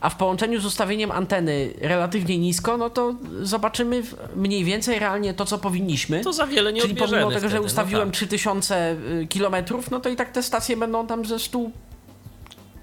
[0.00, 4.02] a w połączeniu z ustawieniem anteny relatywnie nisko, no to zobaczymy
[4.36, 6.24] mniej więcej realnie to, co powinniśmy.
[6.24, 8.14] To za wiele nie Czyli pomimo tego, że wtedy, ustawiłem no tak.
[8.14, 11.72] 3000 y, kilometrów, no to i tak te stacje będą tam ze stu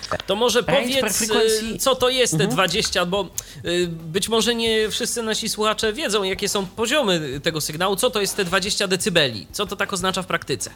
[0.08, 0.26] set.
[0.26, 3.28] To może powiedz, y, co to jest te 20, bo
[3.64, 8.20] y, być może nie wszyscy nasi słuchacze wiedzą, jakie są poziomy tego sygnału, co to
[8.20, 10.70] jest te 20 decybeli, co to tak oznacza w praktyce.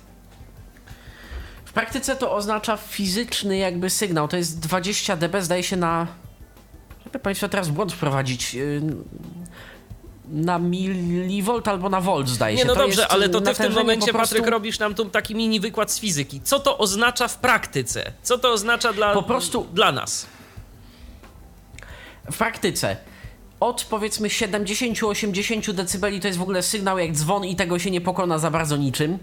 [1.64, 4.28] W praktyce to oznacza fizyczny jakby sygnał.
[4.28, 6.06] To jest 20 dB, zdaje się na.
[7.12, 8.54] Żeby Państwo teraz błąd wprowadzić.
[8.54, 8.82] yy,
[10.28, 12.68] Na milivolt albo na volt, zdaje Nie, się.
[12.68, 15.34] no to dobrze, ale to ty w tym momencie, prostu- Patryk, robisz nam tu taki
[15.34, 16.40] mini wykład z fizyki.
[16.40, 18.12] Co to oznacza w praktyce?
[18.22, 20.26] Co to oznacza dla, Po prostu- dla nas?
[22.32, 22.96] W praktyce.
[23.60, 28.00] Od powiedzmy 70-80 dB to jest w ogóle sygnał jak dzwon i tego się nie
[28.00, 29.18] pokona za bardzo niczym.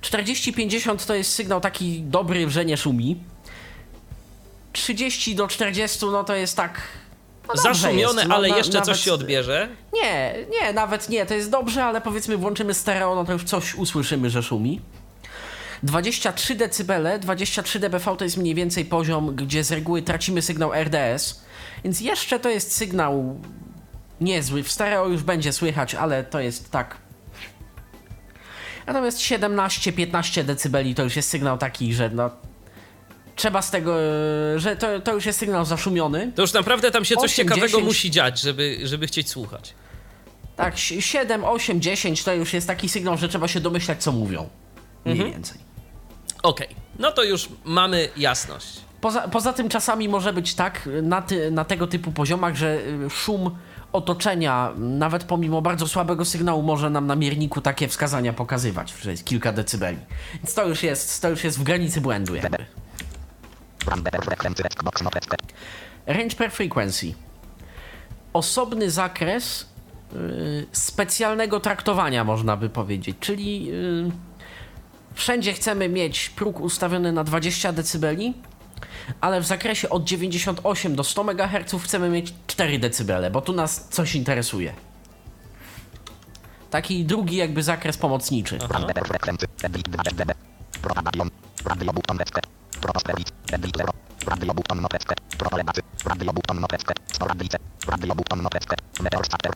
[0.00, 3.16] 40-50 to jest sygnał taki dobry, że nie szumi.
[4.72, 6.80] 30 do 40 no to jest tak.
[7.48, 8.24] No Zaszumione.
[8.24, 9.68] No, ale na- jeszcze nawet- coś się odbierze.
[9.92, 13.74] Nie, nie, nawet nie, to jest dobrze, ale powiedzmy włączymy stereo, no to już coś
[13.74, 14.80] usłyszymy, że szumi.
[15.82, 21.42] 23 dB, 23 dBV to jest mniej więcej poziom, gdzie z reguły tracimy sygnał RDS,
[21.84, 23.40] więc jeszcze to jest sygnał
[24.20, 24.62] niezły.
[24.62, 26.96] W stereo już będzie słychać, ale to jest tak.
[28.86, 32.30] Natomiast 17-15 dB to już jest sygnał taki, że no.
[33.36, 33.94] Trzeba z tego,
[34.56, 36.32] że to, to już jest sygnał zaszumiony.
[36.34, 37.84] To już naprawdę tam się coś 8, ciekawego 10.
[37.84, 39.74] musi dziać, żeby, żeby chcieć słuchać.
[40.56, 44.12] Tak, si- 7, 8, 10 to już jest taki sygnał, że trzeba się domyślać, co
[44.12, 44.48] mówią.
[45.04, 45.32] Mniej Mhm.
[45.32, 45.58] więcej.
[46.42, 46.68] Okej,
[46.98, 48.66] no to już mamy jasność.
[49.00, 53.10] Poza, poza tym czasami może być tak na, ty, na tego typu poziomach, że y,
[53.10, 53.50] szum
[53.92, 59.24] otoczenia, nawet pomimo bardzo słabego sygnału, może nam na mierniku takie wskazania pokazywać, że jest
[59.24, 59.98] kilka decybeli.
[60.34, 62.56] Więc to już jest, to już jest w granicy błędu jakby.
[62.58, 63.71] Run better frequency, set, box, not, set.
[66.06, 67.14] Range per frequency.
[68.32, 69.66] osobny zakres
[70.12, 73.16] y, specjalnego traktowania, można by powiedzieć.
[73.20, 74.10] Czyli y,
[75.14, 78.06] wszędzie chcemy mieć próg ustawiony na 20 dB,
[79.20, 83.88] ale w zakresie od 98 do 100 MHz chcemy mieć 4 dB, bo tu nas
[83.88, 84.72] coś interesuje.
[86.70, 88.58] Taki drugi jakby zakres pomocniczy.
[90.82, 91.32] Radio frekwency.
[91.64, 91.92] Edit 2 dB.
[91.92, 91.92] Propagation.
[91.92, 92.40] Radio button weskę.
[92.80, 93.32] Proposterit.
[93.52, 93.92] Edit 0.
[94.26, 94.86] Radio button.
[95.40, 97.60] Radio button.
[97.88, 98.42] Radio button.
[99.02, 99.52] Meteor starter.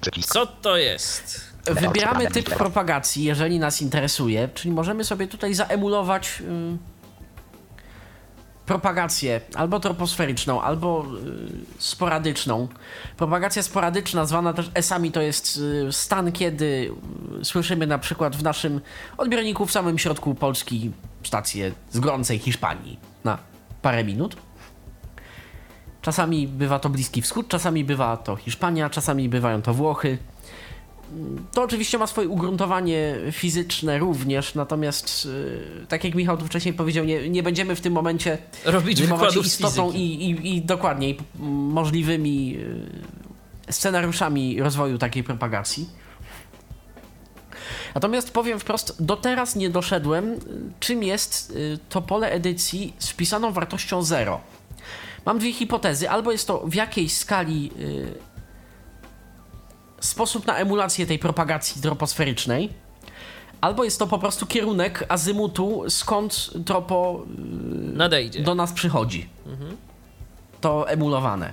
[0.00, 0.32] Przycisk.
[0.32, 1.52] Co to jest?
[1.64, 7.01] Wybieramy typ propagacji, jeżeli nas interesuje, czyli możemy sobie tutaj zaemulować y,
[8.66, 11.06] propagację albo troposferyczną, albo
[11.78, 12.68] y, sporadyczną.
[13.16, 15.56] Propagacja sporadyczna, zwana też esami, to jest
[15.88, 16.92] y, stan, kiedy
[17.40, 18.80] y, słyszymy na przykład w naszym
[19.18, 20.90] odbiorniku w samym środku Polski
[21.22, 23.38] stację z gorącej Hiszpanii na
[23.82, 24.36] parę minut.
[26.02, 30.18] Czasami bywa to Bliski Wschód, czasami bywa to Hiszpania, czasami bywają to Włochy.
[31.52, 37.04] To oczywiście ma swoje ugruntowanie fizyczne również, natomiast yy, tak jak Michał tu wcześniej powiedział,
[37.04, 41.46] nie, nie będziemy w tym momencie Robić wykładów istotą i, i, i dokładnie i m,
[41.50, 42.88] możliwymi yy,
[43.70, 45.88] scenariuszami rozwoju takiej propagacji.
[47.94, 50.38] Natomiast powiem wprost, do teraz nie doszedłem, y,
[50.80, 54.40] czym jest y, to pole edycji z wpisaną wartością 0.
[55.26, 56.10] Mam dwie hipotezy.
[56.10, 58.31] Albo jest to w jakiejś skali y,
[60.04, 62.70] sposób na emulację tej propagacji troposferycznej,
[63.60, 67.24] albo jest to po prostu kierunek azymutu, skąd tropo
[67.92, 68.42] Nadejdzie.
[68.42, 69.28] do nas przychodzi.
[70.60, 71.52] To emulowane.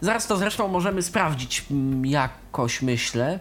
[0.00, 3.38] Zaraz to zresztą możemy sprawdzić mm, jakoś, myślę.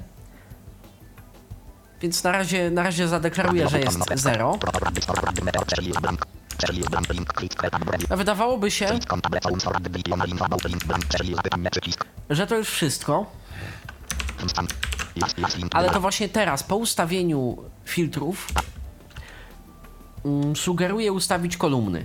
[2.02, 4.58] Więc na razie, na razie zadeklaruję, że jest 0.
[4.58, 5.02] Proporady.
[5.02, 5.42] Sporady.
[5.42, 5.66] Meteor.
[5.66, 6.26] Prześlij za blank.
[6.58, 7.10] Prześlij za blank.
[7.14, 7.34] Link.
[7.34, 7.56] Klik.
[7.56, 7.74] Kret.
[7.74, 8.06] Abrewi.
[8.10, 9.00] A wydawałoby się,
[12.30, 13.26] że to już wszystko.
[15.72, 18.48] Ale to właśnie teraz, po ustawieniu filtrów,
[20.26, 22.04] mm, sugeruję ustawić kolumny.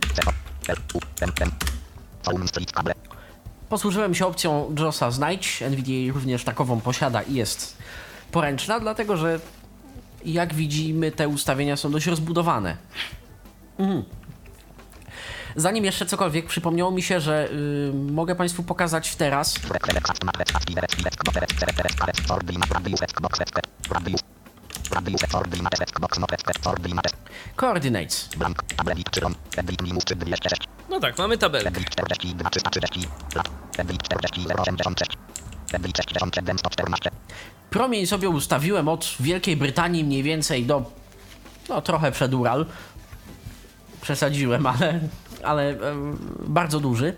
[3.68, 5.62] Posłużyłem się opcją JOSa Znajdź.
[5.62, 7.76] NVDA również takową posiada i jest
[8.32, 9.40] poręczna, dlatego że
[10.24, 12.76] jak widzimy, te ustawienia są dość rozbudowane.
[13.78, 14.04] Mhm.
[15.56, 19.58] Zanim jeszcze cokolwiek, przypomniało mi się, że y, mogę Państwu pokazać teraz
[27.56, 28.28] coordinates.
[28.36, 28.62] Blank.
[28.76, 29.10] Tablet.
[29.10, 29.34] Czyron.
[29.56, 29.82] Edit.
[29.82, 30.04] Minus.
[30.04, 30.62] 206.
[30.90, 31.68] No tak, mamy tabelkę.
[31.68, 33.50] Edit 42 330 lat.
[33.78, 35.10] Edit 40 086.
[35.72, 37.10] Edit 67 114.
[37.70, 40.92] Promień sobie ustawiłem od Wielkiej Brytanii mniej więcej do
[41.68, 42.66] no trochę przed Ural.
[44.00, 45.00] Przesadziłem, ale,
[45.44, 45.76] ale
[46.46, 47.14] bardzo duży.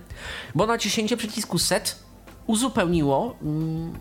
[0.54, 1.98] Bo naciśnięcie przycisku set
[2.46, 3.92] uzupełniło mm,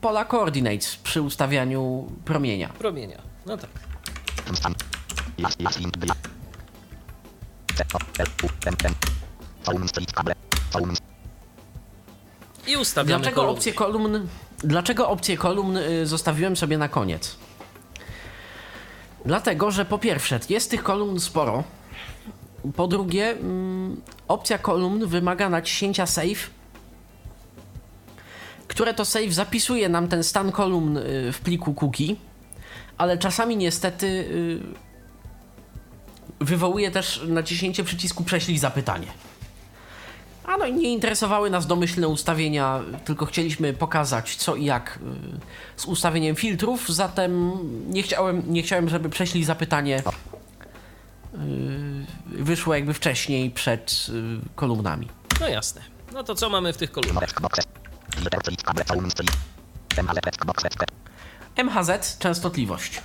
[0.00, 2.68] pola coordinates przy ustawianiu promienia.
[2.68, 3.18] Promienia.
[3.46, 3.70] No tak.
[12.66, 13.56] I ustawiamy Dlaczego kolumny.
[13.56, 17.36] opcję kolumn, dlaczego opcję kolumn y, zostawiłem sobie na koniec?
[19.24, 21.64] Dlatego, że po pierwsze, jest tych kolumn sporo.
[22.76, 26.50] Po drugie, mm, opcja kolumn wymaga naciśnięcia save,
[28.68, 32.16] które to save zapisuje nam ten stan kolumn y, w pliku cookie,
[32.98, 34.60] ale czasami niestety y,
[36.40, 39.06] wywołuje też naciśnięcie przycisku prześlij zapytanie.
[40.44, 44.98] A no i nie interesowały nas domyślne ustawienia, tylko chcieliśmy pokazać co i jak
[45.76, 47.52] y, z ustawieniem filtrów, zatem
[47.88, 50.02] nie chciałem, nie chciałem żeby prześlij zapytanie
[52.26, 55.08] wyszło jakby wcześniej przed y, kolumnami.
[55.40, 55.80] No jasne.
[56.12, 57.22] No to co mamy w tych kolumnach?
[61.56, 63.02] MHZ częstotliwość.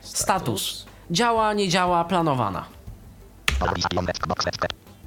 [0.00, 0.86] Status.
[1.10, 2.64] Działa, nie działa, planowana.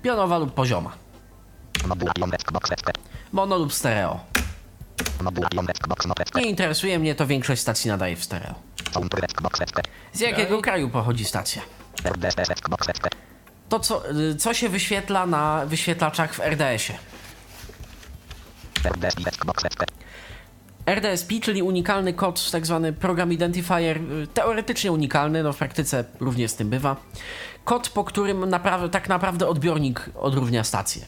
[0.03, 0.91] Pionowa lub pozioma.
[3.33, 4.19] Mono lub stereo.
[6.35, 8.55] Nie interesuje mnie to, większość stacji nadaje w stereo.
[10.13, 11.61] Z jakiego kraju pochodzi stacja?
[13.69, 16.97] To, co, y, co się wyświetla na wyświetlaczach w RDS-ie?
[20.85, 26.51] RDSP, czyli unikalny kod, tak zwany program identifier, y, teoretycznie unikalny, no w praktyce również
[26.51, 26.95] z tym bywa.
[27.63, 31.05] Kod, po którym naprawdę, tak naprawdę odbiornik odróżnia stację.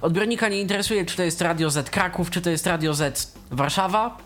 [0.00, 4.18] Odbiornika nie interesuje, czy to jest Radio Z Kraków, czy to jest Radio Z Warszawa,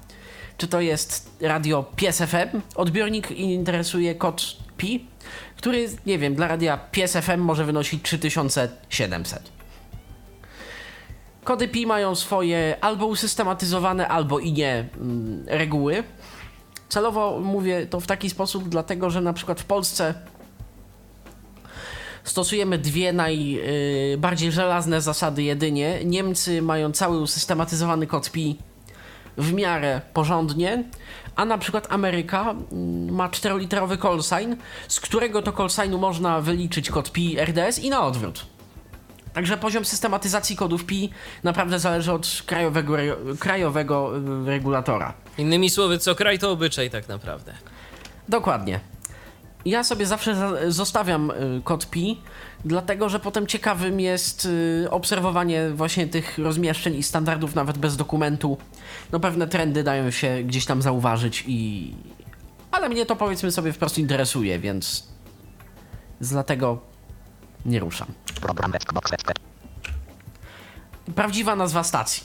[0.58, 2.60] czy to jest radio Pies FM.
[2.74, 4.42] Odbiornik interesuje kod
[4.76, 5.06] pi,
[5.56, 9.58] który, nie wiem, dla radia Pies FM może wynosić 3700.
[11.44, 16.04] Kody PI mają swoje albo usystematyzowane, albo i nie mm, reguły.
[16.88, 20.14] Celowo mówię to w taki sposób, dlatego że na przykład w Polsce
[22.24, 26.04] stosujemy dwie najbardziej żelazne zasady jedynie.
[26.04, 28.58] Niemcy mają cały usystematyzowany kod PI
[29.38, 30.84] w miarę porządnie,
[31.36, 34.56] a na przykład Ameryka mm, ma czteroliterowy call sign,
[34.88, 38.46] z którego to call signu można wyliczyć kod PI RDS i na odwrót.
[39.32, 41.10] Także poziom systematyzacji kodów PI
[41.42, 42.96] naprawdę zależy od krajowego,
[43.38, 45.14] krajowego y, regulatora.
[45.38, 47.54] Innymi słowy, co kraj to obyczaj tak naprawdę.
[48.28, 48.80] Dokładnie.
[49.64, 52.20] Ja sobie zawsze za- zostawiam y, kod PI,
[52.64, 58.58] dlatego że potem ciekawym jest y, obserwowanie właśnie tych rozmieszczeń i standardów nawet bez dokumentu.
[59.12, 61.94] No pewne trendy dają się gdzieś tam zauważyć i...
[62.70, 65.08] Ale mnie to powiedzmy sobie wprost interesuje, więc...
[66.20, 66.80] Dlatego
[67.66, 68.08] nie ruszam.
[71.14, 72.22] Prawdziwa nazwa stacji.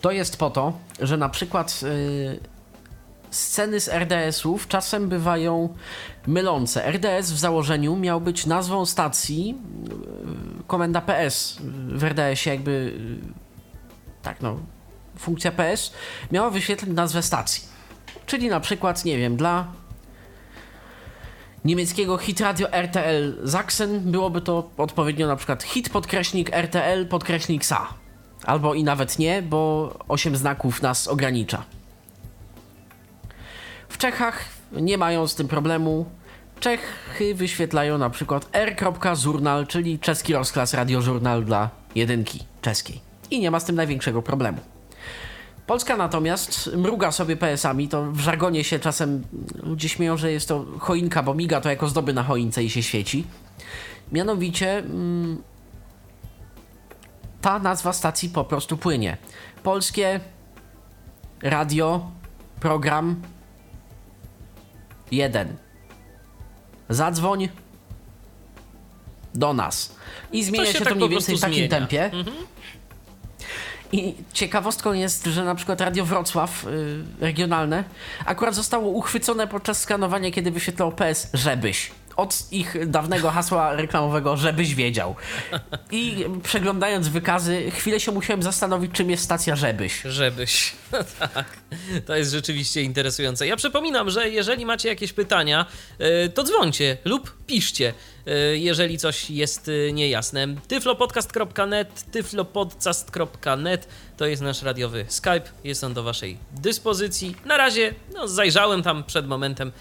[0.00, 2.40] To jest po to, że na przykład y,
[3.32, 5.74] sceny z RDS-ów czasem bywają
[6.26, 6.92] mylące.
[6.92, 9.54] RDS w założeniu miał być nazwą stacji,
[10.60, 11.58] y, komenda PS
[11.88, 14.56] w RDS-ie jakby y, tak no,
[15.18, 15.92] funkcja PS
[16.32, 17.62] miała wyświetlić nazwę stacji.
[18.26, 19.66] Czyli na przykład, nie wiem, dla
[21.64, 27.88] niemieckiego hit radio RTL Sachsen byłoby to odpowiednio na przykład hit podkreśnik RTL podkreśnik SA.
[28.44, 31.64] Albo i nawet nie, bo 8 znaków nas ogranicza.
[33.92, 36.06] W Czechach nie mają z tym problemu.
[36.60, 43.00] Czechy wyświetlają na przykład r.zurnal, czyli czeski rozklas radiożurnal dla jedynki czeskiej.
[43.30, 44.58] I nie ma z tym największego problemu.
[45.66, 49.22] Polska natomiast mruga sobie PS-ami, to w żargonie się czasem
[49.62, 52.82] ludzie śmieją, że jest to choinka, bo miga to jako zdoby na choince i się
[52.82, 53.24] świeci.
[54.12, 55.42] Mianowicie mm,
[57.40, 59.16] ta nazwa stacji po prostu płynie.
[59.62, 60.20] Polskie
[61.42, 62.10] radio,
[62.60, 63.16] program
[65.12, 65.56] 1.
[66.88, 67.48] Zadzwoń
[69.34, 69.96] do nas.
[70.32, 71.70] I zmienia się się, tak to po mniej więcej w takim zmienia.
[71.70, 72.10] tempie.
[73.92, 77.84] I ciekawostką jest, że na przykład Radio Wrocław y, regionalne
[78.26, 81.92] akurat zostało uchwycone podczas skanowania, kiedy wyświetlało PS żebyś.
[82.16, 85.14] Od ich dawnego hasła reklamowego, żebyś wiedział.
[85.90, 90.02] I przeglądając wykazy, chwilę się musiałem zastanowić, czym jest stacja żebyś.
[90.02, 90.72] Żebyś.
[91.20, 91.44] tak.
[92.06, 93.46] To jest rzeczywiście interesujące.
[93.46, 95.66] Ja przypominam, że jeżeli macie jakieś pytania,
[95.98, 97.94] e, to dzwońcie lub piszcie,
[98.26, 100.46] e, jeżeli coś jest e, niejasne.
[100.68, 105.42] tyflopodcast.net, tyflopodcast.net to jest nasz radiowy Skype.
[105.64, 107.36] Jest on do waszej dyspozycji.
[107.44, 109.72] Na razie, no, zajrzałem tam przed momentem.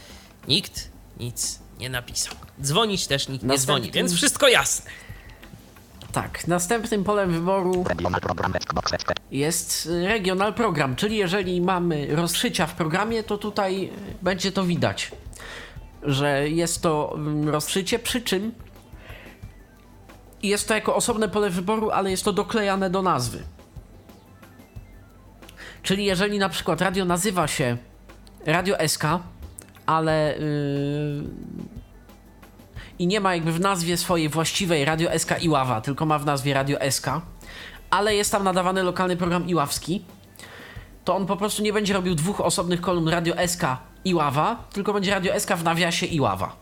[0.48, 2.34] Nikt nic nie napisał.
[2.62, 4.92] Dzwonić też nikt nie Następnym- dzwoni, więc wszystko jasne.
[6.12, 7.84] Tak, następnym polem wyboru
[9.32, 13.90] jest regional program, czyli jeżeli mamy rozszycia w programie, to tutaj
[14.22, 15.12] będzie to widać,
[16.04, 18.52] że jest to mm, rozszycie, przy czym
[20.44, 23.44] jest to jako osobne pole wyboru, ale jest to doklejane do nazwy.
[25.84, 27.78] Czyli jeżeli na przykład radio nazywa się
[28.46, 29.04] Radio SK,
[29.86, 31.24] ale yy,
[33.00, 36.54] i nie ma jakby w nazwie swojej właściwej Radio SK Iława, tylko ma w nazwie
[36.54, 37.08] Radio SK,
[37.90, 40.06] ale jest tam nadawany lokalny program iławski,
[41.06, 43.64] to on po prostu nie będzie robił dwóch osobnych kolumn Radio SK
[44.06, 46.56] Iława, tylko będzie Radio SK w nawiasie Iława.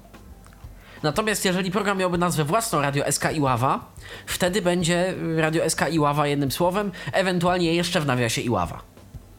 [1.04, 3.92] Natomiast jeżeli program miałby nazwę własną Radio SK Iława,
[4.26, 8.82] wtedy będzie Radio SK Iława jednym słowem, ewentualnie jeszcze w nawiasie Iława.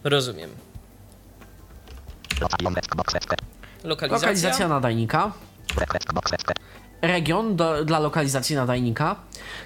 [0.05, 0.51] Rozumiem.
[3.85, 4.28] Lokalizacja.
[4.28, 5.33] Lokalizacja nadajnika,
[7.03, 9.16] region do, dla lokalizacji nadajnika,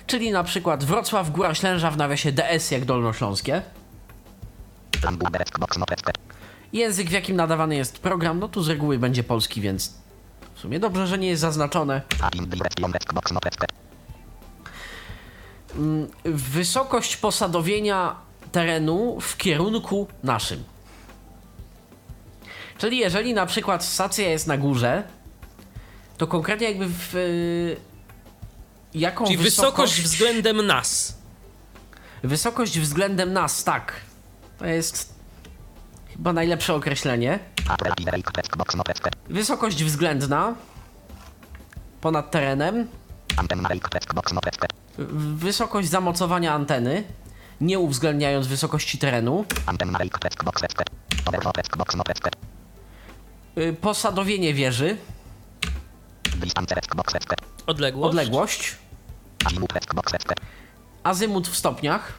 [0.06, 3.62] czyli na przykład Wrocław, Góra Ślęża w nawiasie DS jak Dolnośląskie.
[6.72, 9.94] Język, w jakim nadawany jest program, no tu z reguły będzie polski, więc
[10.54, 12.02] w sumie dobrze, że nie jest zaznaczone.
[13.54, 13.62] SP.
[16.24, 18.16] Wysokość posadowienia
[18.52, 20.64] terenu w kierunku naszym.
[22.78, 25.02] Czyli jeżeli na przykład stacja jest na górze,
[26.16, 27.76] to konkretnie jakby w y,
[28.94, 31.18] jaką Czyli wysokość względem nas.
[32.22, 34.00] wysokość względem nas, tak.
[34.58, 35.14] To jest
[36.12, 37.38] chyba najlepsze określenie.
[39.28, 40.54] Wysokość względna
[42.00, 42.88] ponad terenem,
[45.34, 47.04] wysokość zamocowania anteny,
[47.60, 49.44] nie uwzględniając wysokości terenu,
[53.80, 54.96] posadowienie wieży.
[57.66, 58.08] Odległość.
[58.08, 58.74] odległość,
[61.02, 62.12] azymut w stopniach,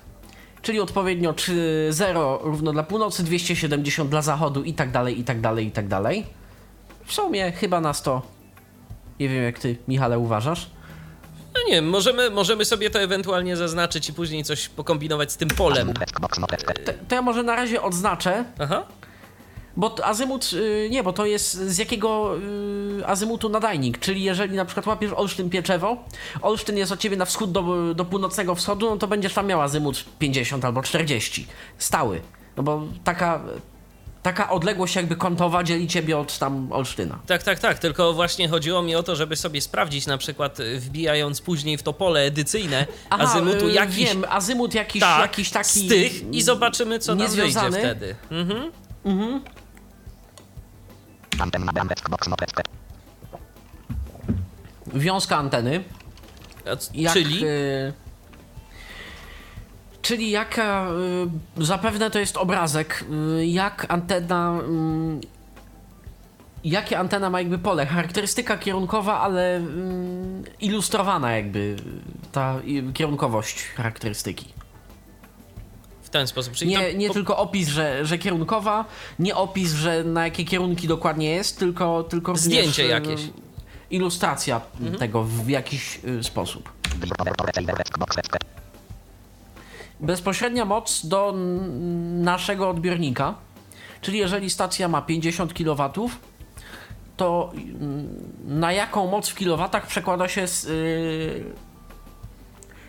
[0.62, 5.42] czyli odpowiednio czy 0 równo dla północy, 270 dla zachodu i tak dalej, i tak
[5.42, 6.26] dalej, i tak dalej.
[7.06, 8.22] W sumie chyba nas to,
[9.20, 10.70] nie wiem jak ty, Michale, uważasz?
[11.56, 15.50] No nie wiem, możemy, możemy sobie to ewentualnie zaznaczyć i później coś pokombinować z tym
[15.50, 15.88] polem.
[16.86, 18.84] To, to ja może na razie odznaczę, Aha.
[19.78, 22.38] Bo azymut, y, nie, bo to jest z jakiego
[23.00, 25.98] y, azymutu nadajnik, czyli jeżeli na przykład łapiesz Olsztyn Pieczewo,
[26.42, 29.62] Olsztyn jest od ciebie na wschód do, do północnego wschodu, no to będziesz tam miał
[29.62, 31.48] azymut 50 albo 40,
[31.78, 32.22] stały,
[32.58, 33.42] no bo taka,
[34.24, 37.20] taka odległość jakby kątowa dzieli ciebie od tam Olsztyna.
[37.28, 37.80] Tak, tak, tak.
[37.80, 41.84] Tylko właśnie chodziło mi o to, żeby sobie sprawdzić, na przykład y, wbijając później w
[41.84, 44.06] to pole edycyjne azymutu y, jakiś.
[44.06, 45.80] Wiem, azymut jakiś, tak, jakiś taki...
[45.80, 48.16] z tych i zobaczymy, co nam wyjdzie wtedy.
[48.32, 48.72] Mhm.
[49.06, 49.65] Antenna
[54.94, 55.84] Wiązka anteny.
[56.94, 57.46] Jak, Czyli.
[57.46, 57.94] y,
[60.02, 60.88] czyli jaka,
[61.60, 63.06] y, zapewne to jest obrazek,
[63.40, 64.60] y, jak antena,
[65.14, 65.28] y,
[66.64, 69.64] jakie antena ma jakby pole, charakterystyka kierunkowa, ale y,
[70.62, 71.76] ilustrowana jakby
[72.32, 72.56] ta
[72.94, 74.65] kierunkowość charakterystyki.
[76.16, 76.54] Ten sposób.
[76.54, 78.86] Czyli Nie, to nie tylko opis, że, że kierunkowa,
[79.20, 83.22] nie opis, że na jakie kierunki dokładnie jest, tylko, tylko również, Zdjęcie y, jakieś.
[83.90, 84.62] Ilustracja
[85.00, 86.70] tego w jakiś y, sposób.
[90.00, 91.34] Bezpośrednia moc do
[92.24, 93.36] naszego odbiornika.
[94.02, 96.10] Czyli jeżeli stacja ma 50 kW,
[97.18, 98.08] to mm,
[98.46, 101.44] na jaką moc w kilowatach przekłada się s- y,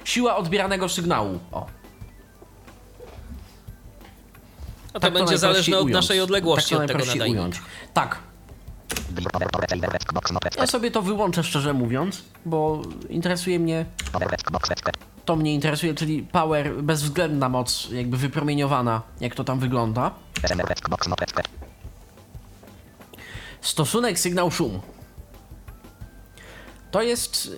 [0.05, 1.39] siła odbieranego sygnału?
[1.53, 1.67] O,
[4.97, 5.95] A to tak będzie najprościej zależne od ująć.
[5.95, 7.41] naszej odległości tak to od tego nadajnika.
[7.41, 7.61] ująć.
[7.95, 8.19] Tak,
[10.55, 13.87] to ja sobie to wyłączę szczerze mówiąc, bo interesuje mnie
[15.25, 20.11] to mnie interesuje, czyli power, bezwzględna moc, jakby wypromieniowana, jak to tam wygląda.
[23.61, 24.81] Stosunek sygnał-szum.
[26.91, 27.57] To jest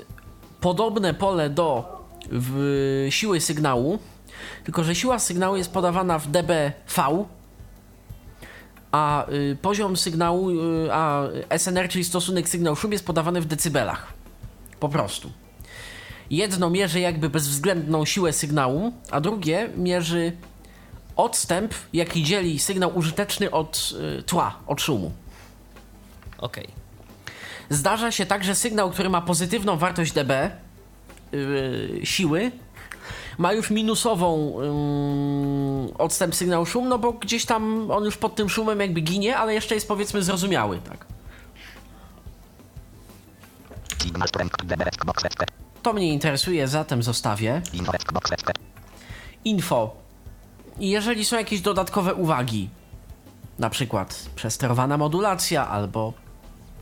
[0.61, 1.99] podobne pole do
[2.33, 3.99] w, siły sygnału,
[4.65, 7.25] tylko że siła sygnału jest podawana w dBV,
[8.93, 11.23] a y, poziom sygnału, y, a
[11.59, 14.13] SNR, czyli stosunek sygnał-szum jest podawany w decybelach.
[14.81, 15.31] Po prostu.
[16.31, 20.33] Jedno mierzy jakby bezwzględną siłę sygnału, a drugie mierzy
[21.17, 25.13] odstęp, jaki dzieli sygnał użyteczny od y, tła, od szumu.
[26.39, 26.69] Okej.
[27.71, 30.51] Zdarza się tak, że sygnał, który ma pozytywną wartość dB
[31.33, 32.51] yy, siły,
[33.39, 34.55] ma już minusową
[35.99, 39.55] odstęp sygnał szum, no bo gdzieś tam on już pod tym szumem jakby ginie, ale
[39.55, 41.07] jeszcze jest powiedzmy zrozumiały, tak.
[45.83, 47.63] To mnie interesuje, zatem zostawię.
[49.45, 50.09] Info
[50.81, 52.71] jeżeli są jakieś dodatkowe uwagi,
[53.59, 56.13] na przykład przesterowana modulacja albo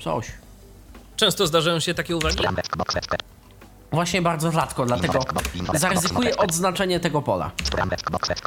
[0.00, 0.32] coś.
[1.16, 2.36] Często zdarzają się takie uwagi.
[3.92, 5.18] Właśnie bardzo rzadko, dlatego
[5.74, 7.50] zaryzykuję odznaczenie tego pola.
[8.28, 8.46] West.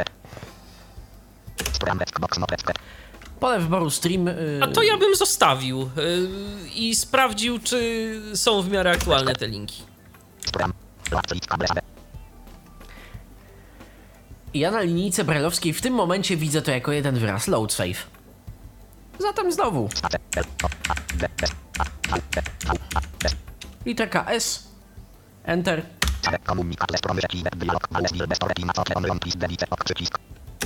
[3.40, 4.26] Pole wyboru stream.
[4.26, 5.90] Yy, A to ja bym zostawił yy,
[6.76, 9.84] i sprawdził, czy są w miarę aktualne te linki.
[14.54, 18.08] Ja na linijce brajlowskiej w tym momencie widzę to jako jeden wyraz load save.
[19.20, 19.90] Zatem znowu
[23.86, 24.69] literka S,
[25.44, 25.86] Enter.
[26.22, 29.66] Całe komunikat les promy receiver dialog ale z bez toreti na co on pis delice
[29.70, 30.20] ok przycisk.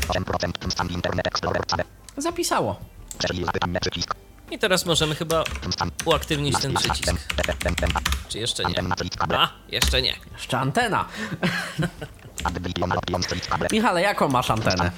[0.07, 1.84] 8% tym sam internet explorer całe.
[2.17, 2.80] Zapisało.
[3.17, 4.15] Prześlij zapytanie przycisk.
[4.51, 5.43] I teraz możemy chyba
[6.05, 7.13] uaktywnić ten przycisk.
[8.30, 8.76] Czy jeszcze nie?
[9.30, 10.13] A, jeszcze nie.
[10.34, 11.05] Jeszcze antena.
[13.71, 14.91] Michale, jaką masz antenę?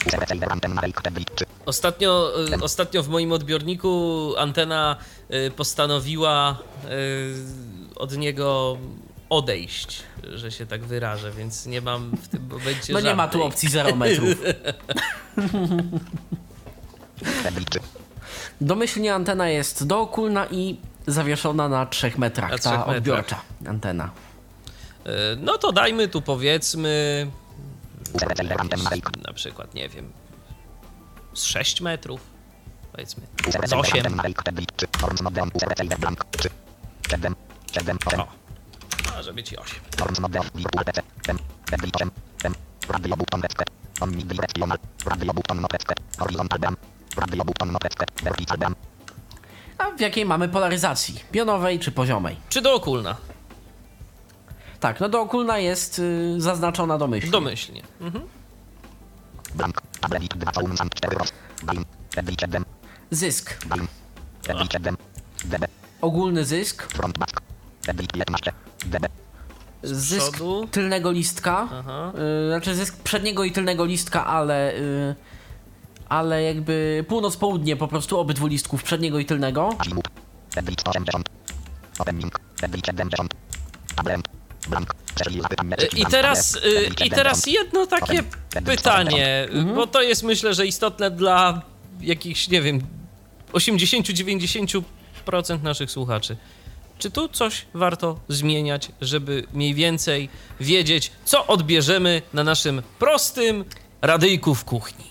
[1.65, 4.95] Ostatnio, y, ostatnio w moim odbiorniku antena
[5.34, 8.78] y, postanowiła y, od niego
[9.38, 13.43] odejść, że się tak wyrażę, więc nie mam w tym momencie No nie ma tu
[13.43, 14.38] opcji 0 metrów.
[18.61, 20.77] Domyślnie antena jest dookulna i
[21.07, 22.51] zawieszona na 3 metrach.
[22.51, 22.97] Na ta trzech metrach.
[22.97, 24.09] odbiorcza antena.
[25.07, 27.27] Y, No to dajmy tu powiedzmy
[29.27, 30.11] na przykład, nie wiem,
[31.33, 32.21] z 6 metrów,
[32.91, 33.97] powiedzmy, z receiver 8.
[33.97, 36.49] antenna rate te bit czy forms modem use receiver blank czy
[37.09, 37.36] 7
[37.71, 38.27] 7 8 O,
[39.16, 39.80] może być i 8.
[39.97, 42.11] forms modem virtual PC 7 te bit 8
[42.41, 42.55] 7
[42.89, 43.41] radio button
[44.01, 45.66] omnidirectional radio button
[46.18, 46.76] horizontal bram
[47.18, 47.78] radio button
[48.24, 48.76] vertical bram
[49.78, 51.24] A w jakiej mamy polaryzacji?
[51.32, 52.36] Pionowej czy poziomej?
[52.49, 53.18] Czy dookulna?
[54.80, 57.32] Tak, no dookólna jest y, zaznaczona domyślnie.
[57.32, 57.82] Domyślnie.
[58.01, 58.28] Mhm.
[59.55, 59.82] Blank.
[60.01, 61.34] Tablet 2 caum sam 4 roz.
[61.63, 61.86] Bain.
[62.16, 62.66] Edli 7.
[63.11, 63.66] Zysk.
[63.66, 63.88] Bain.
[64.47, 64.97] Edli 7.
[65.45, 65.68] DB.
[66.01, 66.84] Ogólny zysk.
[66.84, 67.41] Front back.
[67.88, 68.51] Edli 15.
[69.83, 70.67] Zysk przodu.
[70.71, 71.67] tylnego listka.
[71.71, 72.13] Aha.
[72.45, 74.75] Y, znaczy zysk przedniego i tylnego listka, ale...
[74.75, 75.15] Y,
[76.09, 79.69] ale jakby północ-południe po prostu obydwu listków, przedniego i tylnego.
[79.77, 80.07] Azimut.
[80.55, 81.29] Edli 180.
[81.99, 82.39] Opening.
[82.61, 83.33] Edli 70.
[83.95, 84.21] Tablet.
[84.67, 84.95] Blank.
[85.15, 85.75] Przeszli zapytanie.
[85.81, 88.23] Y, I teraz, y, I teraz jedno takie
[88.65, 91.61] pytanie, bo to jest myślę, że istotne dla
[92.01, 92.81] jakichś, nie wiem,
[93.53, 94.83] 80-90%
[95.63, 96.38] naszych słuchaczy.
[96.99, 100.29] Czy tu coś warto zmieniać, żeby mniej więcej
[100.59, 103.65] wiedzieć, co odbierzemy na naszym prostym
[104.01, 105.05] radyjku w kuchni?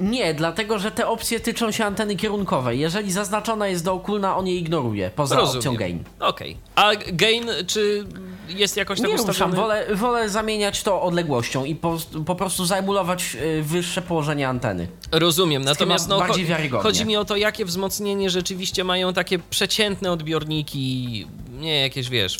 [0.00, 2.80] Nie, dlatego że te opcje tyczą się anteny kierunkowej.
[2.80, 6.04] Jeżeli zaznaczona jest dookólna, on je ignoruje, poza opcją gain.
[6.20, 6.56] Okej.
[6.74, 8.06] A gain, czy
[8.48, 9.56] jest jakoś tak Nie ruszam, ustawiony?
[9.56, 14.88] wolę, wolę zamieniać to odległością i po, po prostu zaemulować y, wyższe położenie anteny.
[15.12, 16.82] Rozumiem, natomiast no, bardziej wiarygodnie.
[16.82, 21.26] chodzi mi o to, jakie wzmocnienie rzeczywiście mają takie przeciętne odbiorniki,
[21.60, 22.38] nie jakieś, wiesz,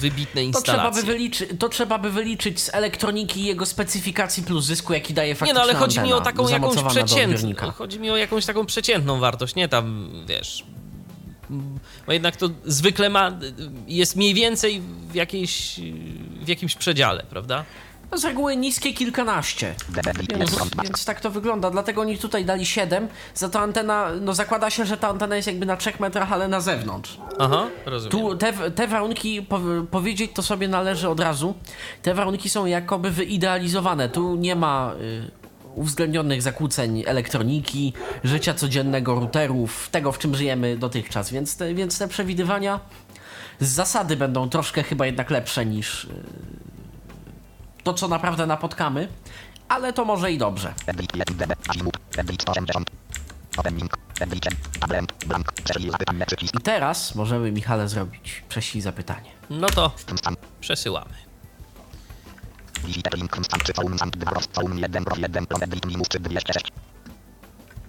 [0.00, 1.02] wybitne To trzeba, by instalacje.
[1.02, 5.60] wyliczy, to trzeba by wyliczyć z elektroniki jego specyfikacji plus zysku, jaki daje Nie faktyczna
[5.60, 9.54] no, ale chodzi mi o taką jakąś przeciętną, chodzi mi o jakąś taką przeciętną wartość,
[9.54, 10.64] nie tam, wiesz,
[12.06, 13.38] bo jednak to zwykle ma,
[13.86, 15.80] jest mniej więcej w, jakiejś,
[16.44, 17.64] w jakimś przedziale, prawda?
[18.12, 19.74] Z reguły niskie kilkanaście.
[20.38, 20.50] Więc,
[20.82, 21.70] więc tak to wygląda.
[21.70, 23.08] Dlatego oni tutaj dali 7.
[23.34, 26.48] Za to antena, no zakłada się, że ta antena jest jakby na 3 metrach, ale
[26.48, 27.18] na zewnątrz.
[27.38, 28.10] Aha, rozumiem.
[28.10, 31.54] Tu te, te warunki, po, powiedzieć to sobie należy od razu,
[32.02, 34.08] te warunki są jakoby wyidealizowane.
[34.08, 35.30] Tu nie ma y,
[35.78, 37.92] uwzględnionych zakłóceń elektroniki,
[38.24, 42.80] życia codziennego, routerów, tego w czym żyjemy dotychczas, więc te, więc te przewidywania
[43.60, 46.08] z zasady będą troszkę chyba jednak lepsze niż y,
[47.82, 49.08] to, co naprawdę napotkamy,
[49.68, 50.74] ale to może i dobrze.
[50.86, 51.54] Edli 1 DB.
[51.68, 51.96] Azimut.
[52.16, 52.90] Edli 180.
[53.56, 53.98] Opening.
[54.20, 54.60] Edli 10.
[54.80, 55.24] Tablet.
[55.26, 55.52] Blank.
[55.52, 56.26] Przeszli zapytanie.
[56.26, 56.54] Przycisk.
[56.54, 59.30] I teraz możemy, Michale, zrobić prześlij zapytanie.
[59.50, 59.92] No to
[60.60, 61.27] przesyłamy.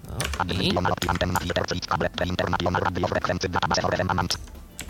[0.08, 4.38] No Admin i Lionel Antenna Filter Fritz Kable International Radio Frekwency Database Resonance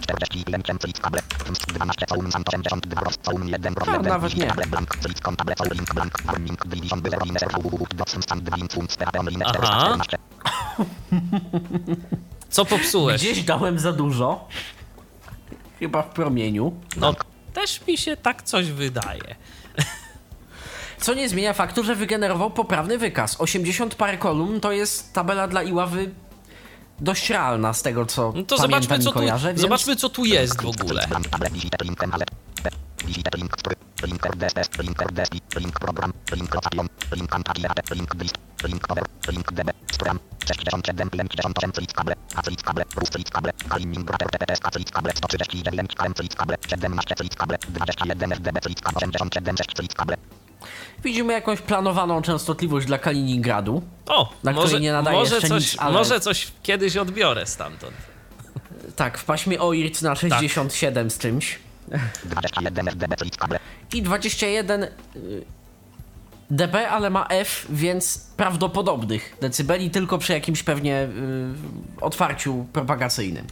[0.07, 1.23] 41 Fritz Kable
[1.67, 3.19] 12 Caum Sant 82 roz.
[3.23, 4.47] Caum 1 roz A, 1 nawet nie.
[4.47, 8.41] Kable Blank Fritz Kontable Caum Link Blank Warning Division Byzer Line Server www Dotsum Stan
[8.41, 9.99] 2 Infunc PHP Online Aha.
[9.99, 10.19] 414
[12.51, 13.23] co popsułeś?
[13.23, 14.49] Gdzieś dałem za dużo.
[15.79, 16.73] Chyba w promieniu.
[16.97, 17.15] No,
[17.53, 19.35] też mi się tak coś wydaje.
[21.01, 23.41] Co nie zmienia faktu, że wygenerował poprawny wykaz.
[23.41, 26.11] 80 parę kolumn to jest tabela dla Iławy
[27.01, 29.61] dość realna z tego, co No to pamiętam zobaczmy i co, tu, kojarzę, więc...
[29.61, 31.09] zobaczmy, co tu jest w ogóle.
[33.11, 33.53] Visite Link
[34.07, 34.55] Link RDS
[34.87, 35.31] Link RDS
[35.63, 36.87] Link Program Link Location
[37.19, 39.05] Link Antagiate Link List Link Cover
[39.35, 44.29] Link DB Stram 67 58 Fritz Kable A Fritz Kable Rus Fritz Kable Kalinning Brater
[44.31, 49.07] TPS A Fritz Kable 139 KM Fritz Kable 17 Fritz Kable 21 FDB Fritz Kable
[49.09, 50.17] 87 6 Fritz Kable
[51.05, 53.83] Widzimy jakąś planowaną częstotliwość dla Kaliningradu.
[54.07, 57.47] O, Na może, której nie nadaje może, jeszcze coś, nic, ale- może coś kiedyś odbiorę
[57.47, 57.93] stamtąd.
[58.97, 61.13] Tak, w paśmie OIRC na 67 Tak.
[61.17, 61.59] z czymś.
[62.25, 63.59] 21 FDB Fritz Kable
[63.93, 64.89] I 21 y,
[66.51, 73.47] dB, ale ma F, więc prawdopodobnych decybeli, tylko przy jakimś pewnie y, otwarciu propagacyjnym.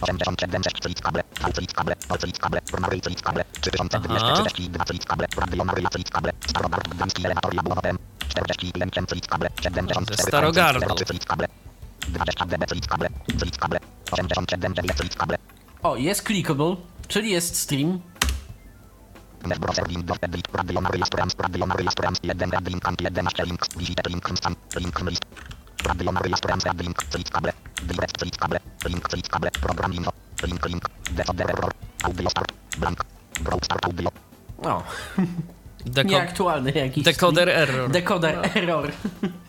[0.00, 5.06] 87 6 Fritz Kable V Fritz Kable O Fritz Kable Mary Fritz Kable 3232 Fritz
[5.06, 7.98] Kable Radio Maryja Fritz Kable Starogard Gdański Elewator Jabłonowem
[8.28, 10.94] 41 Fritz Kable 74 Ze Starogardu.
[10.94, 11.48] 03 Fritz Kable
[12.08, 13.08] 20 DB Fritz Kable
[13.38, 13.78] Fritz Kable
[14.12, 15.38] 87 9 Fritz Kable
[15.84, 16.76] O, jest clickable,
[17.08, 18.00] czyli jest stream.
[19.60, 23.60] Browser Windows Edit Radio Maryja Storams Radio Maryja Storams 1 Rad Link Ant 11 Link
[23.76, 25.24] Visite Link Instant Link List
[25.84, 30.12] Radio Maryja Storams Rad Link Fritz Kable Direct Fritz Kable Link Fritz Kable Program Info
[30.46, 31.72] Link Link Decoder Error
[32.04, 33.04] Audio Start Blank
[33.40, 34.10] Browse Start Audio
[34.64, 34.82] O,
[35.86, 37.04] Deko- nieaktualny jakiś.
[37.04, 37.68] decoder stream.
[37.68, 37.90] error.
[37.90, 38.92] Decoder error.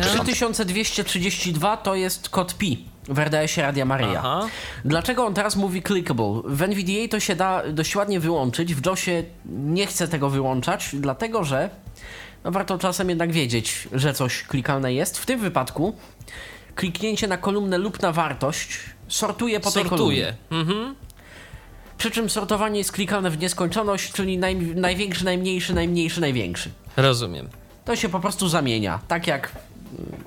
[0.00, 4.18] 3232 to jest kod pi w RDS-ie Radia Maryja.
[4.18, 4.46] Aha.
[4.84, 6.42] Dlaczego on teraz mówi clickable?
[6.44, 11.44] W NVDA to się da dość ładnie wyłączyć, w JOSie nie chcę tego wyłączać, dlatego
[11.44, 11.70] że
[12.44, 15.18] no warto czasem jednak wiedzieć, że coś klikalne jest.
[15.18, 15.96] W tym wypadku
[16.74, 20.24] kliknięcie na kolumnę lub na wartość sortuje po tej kolumnie.
[20.24, 20.60] Sortuje.
[20.62, 20.94] Mhm.
[21.98, 26.70] Przy czym sortowanie jest klikane w nieskończoność, czyli naj, największy, najmniejszy, najmniejszy, największy.
[26.96, 27.48] Rozumiem.
[27.84, 29.52] To się po prostu zamienia, tak jak
[29.98, 30.22] mm,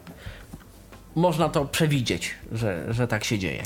[1.16, 3.64] można to przewidzieć, że, że tak się dzieje.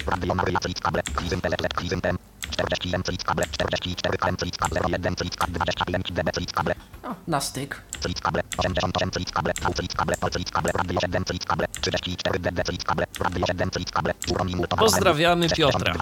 [2.66, 3.46] Radio Maryja Click Kable.
[3.46, 4.06] Krizym Teleplet Krizym Tem.
[4.06, 4.80] 40 M Click Kable.
[4.80, 5.16] 44 KM Click Kable.
[5.16, 5.60] 01 Click Kable.
[5.66, 6.76] 21 DB Click Kable.
[7.04, 7.82] No, na styk.
[8.02, 8.42] Click Kable.
[8.58, 9.54] 88 Click Kable.
[9.54, 10.16] V Click Kable.
[10.22, 10.72] O Click Kable.
[10.74, 11.68] Radio 7 Click Kable.
[11.82, 13.06] 34 DB Click Kable.
[13.20, 14.14] Radio 7 Click Kable.
[14.32, 14.82] Uromi Multowa.
[14.82, 15.94] Pozdrawiamy Piotra.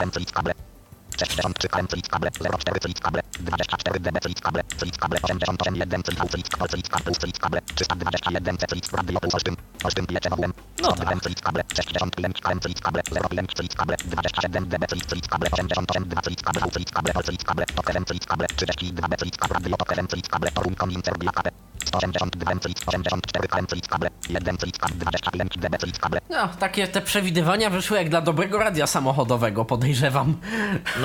[1.18, 1.74] 62 Click Kable.
[1.74, 2.32] 63 KM Click Kable.
[2.58, 3.22] 04 Click Kable.
[3.40, 4.64] 24 DB Click Kable.
[4.80, 5.18] Click Kable.
[5.24, 6.68] 88 1 Click V Click Kable.
[6.68, 7.12] Click Kable.
[7.20, 7.62] Click Kable.
[7.76, 9.56] 321 C Click Radio Plus Olsztyn.
[9.84, 10.54] Olsztyn Pieczewałem.
[10.82, 10.98] No tak.
[10.98, 11.64] 101 Click Kable.
[11.74, 13.02] 65 KM Click Kable.
[13.30, 13.96] 05 Click Kable.
[13.98, 15.50] 27 DB Click Click Kable.
[15.52, 16.62] 88 2 Click Kable.
[16.64, 17.14] V Click Kable.
[17.14, 17.66] O Click Kable.
[17.66, 18.48] Tok 7 Click Kable.
[18.48, 19.54] 32 B Click Kable.
[19.54, 20.52] Radio Tok 7 Click Kable.
[20.52, 21.48] Toruń Konin Serbia KP.
[21.86, 22.80] 182 M Click.
[22.88, 24.10] 84 KM Click Kable.
[24.30, 24.96] 1 Click Kable.
[24.96, 26.20] 21 DB Click Kable.
[26.30, 30.38] No, takie te przewidywania wyszły jak dla dobrego radia samochodowego, podejrzewam.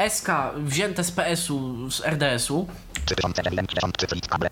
[0.09, 0.27] SK
[0.57, 2.67] wzięte z PS-u, z RDS-u,
[3.05, 4.49] 3000 Lęk 93 Click Kable.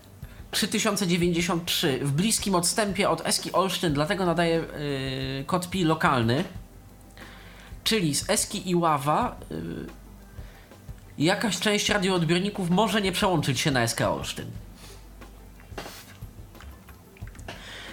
[0.50, 6.44] 3093 w bliskim odstępie od Eski Olsztyn, dlatego nadaje yy, kod PI lokalny,
[7.84, 9.56] czyli z Eski i Ława yy,
[11.18, 14.46] jakaś część radioodbiorników może nie przełączyć się na SK Olsztyn.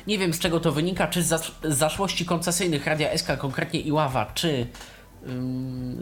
[0.07, 3.79] Nie wiem z czego to wynika, czy z zasz- z zaszłości koncesyjnych Radia SK, konkretnie
[3.79, 4.67] Iława, czy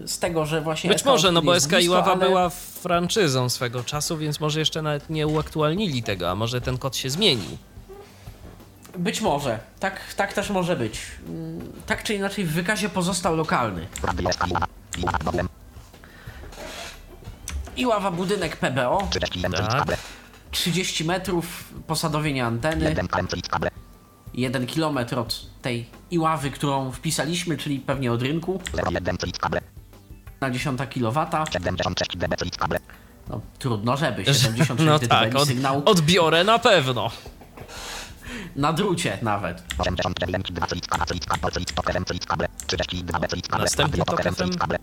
[0.05, 3.83] z tego, że właśnie Być SK może, no bo SK Iława ale- była franczyzą swego
[3.83, 7.57] czasu, więc może jeszcze nawet nie uaktualnili tego, a może ten kod się zmieni.
[8.97, 9.59] Być może.
[9.79, 11.01] Tak, tak też może być.
[11.85, 13.87] Tak czy inaczej w wykazie pozostał lokalny.
[17.77, 18.11] Iława.
[18.11, 19.79] Budynek PBO, 31 Click Tak.
[19.79, 19.97] Kable.
[20.51, 23.71] 30 metrów, posadowienie anteny, 1 KM Click Kable.
[24.33, 29.61] 1 km od tej Iławy, którą wpisaliśmy, czyli pewnie od rynku, 01 Click Kable.
[30.41, 31.27] na 10 kW.
[31.51, 32.79] 76 DB Click Kable.
[33.29, 37.11] No, trudno, żeby 76 No tak, od, sygnał odbiorę na pewno.
[38.55, 39.63] Na drucie nawet.
[39.77, 41.05] 80 Lęk 2 Click Kable.
[41.05, 41.51] Click Kable.
[41.51, 42.47] Click Tok FM Click Kable.
[42.67, 43.63] 32 B Click Kable.
[43.63, 44.59] Następny Radio Tok Tok FM Click FM.
[44.59, 44.77] Kable.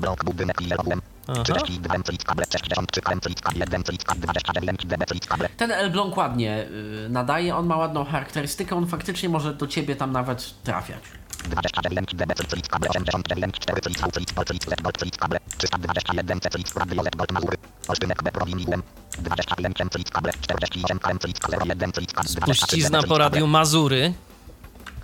[0.00, 1.00] Blok budynek i LWM.
[1.28, 1.42] Aha.
[1.42, 2.44] 32 M Click Kable.
[2.50, 3.64] 63 KM Click Kable.
[3.64, 4.22] 1 Click Kable.
[4.22, 5.48] 20 Lęk DB Click Kable.
[5.48, 10.12] Ten L-Blanc ładnie y, nadaje, on ma ładną charakterystykę, on faktycznie może do ciebie tam
[10.12, 11.02] nawet trafiać.
[11.48, 12.88] 20 Lęk DB Click Kable.
[12.88, 15.40] 80 Lęk 4 Click V Click Pol Click Letbolt Click Kable.
[15.58, 17.56] 321 C Click Radio Letbolt Mazury.
[17.88, 18.82] Olsztynek B Prowiniłem.
[19.18, 20.32] 20 Lęk M Click Kable.
[20.40, 21.74] 48 KM Click Kable.
[21.74, 22.28] 1 Click Kable.
[22.28, 24.14] 23 Puścizna DB po radiu Mazury.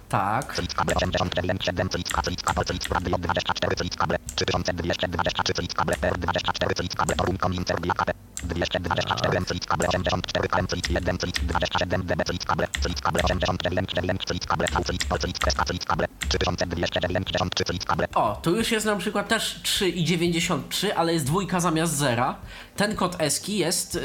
[0.09, 0.55] Tak.
[0.55, 5.55] Click Kable 80 Lęk 7 Click K Click Kable Click Radio 24 Click Kable 3223
[5.55, 10.67] Click Kable R24 Click Kable Toruń Konin Serbia KP 224 M Click Kable 84 KM
[10.67, 14.67] Click 1 Click 27 DB Click Kable Click Kable 80 Lęk 7 Lęk Click Kable
[14.67, 18.71] V Click Pol Click SK Click Kable 3200 Lęk 93 Click Kable O, tu już
[18.73, 22.37] jest na przykład też 3,93, ale jest dwójka zamiast zera.
[22.77, 24.01] Ten kod ESKI jest y,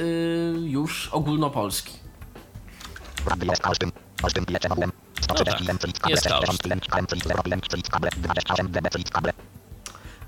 [0.64, 1.93] już ogólnopolski.
[5.30, 6.69] No tak, 130 M Click Kable jest 60 Olsztyn.
[6.69, 9.34] Lęk KM Click 0 Lęk Click Kable 28 DB Click Kable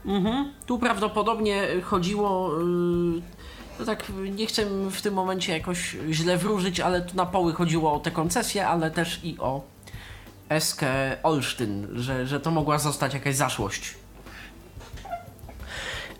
[0.05, 0.53] Mhm.
[0.65, 2.59] Tu prawdopodobnie chodziło.
[2.59, 3.21] Yy,
[3.79, 7.93] no tak, nie chcę w tym momencie jakoś źle wróżyć, ale tu na poły chodziło
[7.93, 9.61] o te koncesje, ale też i o
[10.49, 13.95] Eskę Olsztyn, że, że to mogła zostać jakaś zaszłość.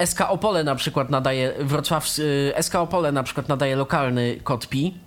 [0.05, 2.07] SK Opole na przykład nadaje Wrocław,
[2.61, 4.97] SK Opole na przykład nadaje lokalny kod PI,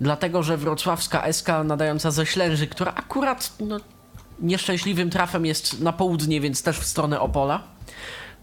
[0.00, 3.80] dlatego że wrocławska SK nadająca ze Ślęży, która akurat no,
[4.40, 7.62] nieszczęśliwym trafem jest na południe, więc też w stronę Opola.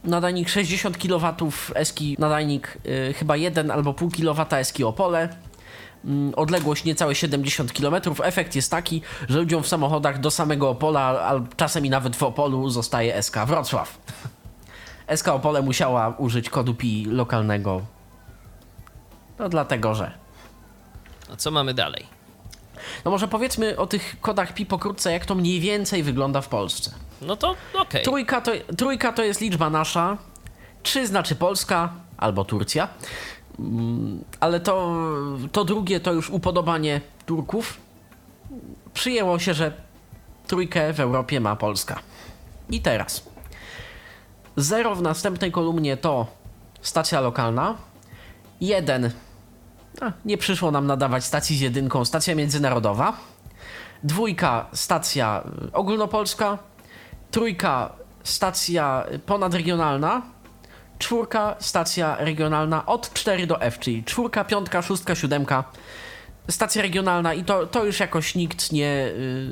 [0.04, 5.30] Nadajnik 60 kW, Eski nadajnik y, chyba 1 albo pół kW Eski Opole.
[6.06, 7.95] mm, odległość niecałe 70 km.
[8.24, 12.24] Efekt jest taki, że ludziom w samochodach do samego Opola, a czasem i nawet w
[12.24, 13.97] Opolu zostaje SK Wrocław.
[15.16, 17.82] SK Opole musiała użyć kodu PI lokalnego.
[19.39, 20.22] No dlatego, że.
[21.34, 22.05] A co mamy dalej?
[23.05, 26.91] No może powiedzmy o tych kodach PI pokrótce, jak to mniej więcej wygląda w Polsce.
[27.21, 28.03] No to okej.
[28.03, 30.17] Trójka to, trójka to jest liczba nasza,
[30.84, 32.88] trzy znaczy Polska albo Turcja,
[33.59, 34.95] Mm, ale to,
[35.51, 37.78] to drugie to już upodobanie Turków.
[38.93, 39.74] Przyjęło się, że
[40.47, 41.99] trójkę w Europie ma Polska.
[42.69, 43.24] I teraz.
[44.57, 46.28] Zero w następnej kolumnie to
[46.82, 47.78] stacja lokalna.
[48.61, 49.11] Jeden.
[50.02, 53.14] A, nie przyszło nam nadawać stacji z jedynką, stacja międzynarodowa.
[54.04, 56.58] Dwójka, stacja y, ogólnopolska.
[57.32, 60.22] Trójka, stacja ponadregionalna.
[61.00, 65.64] Czwórka, stacja regionalna od 4 do F, czyli czwórka, piątka, szóstka, siódemka.
[66.50, 69.48] Stacja regionalna i to, to już jakoś nikt nie, yy,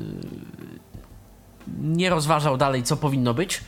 [1.78, 3.60] nie rozważał dalej, co powinno być.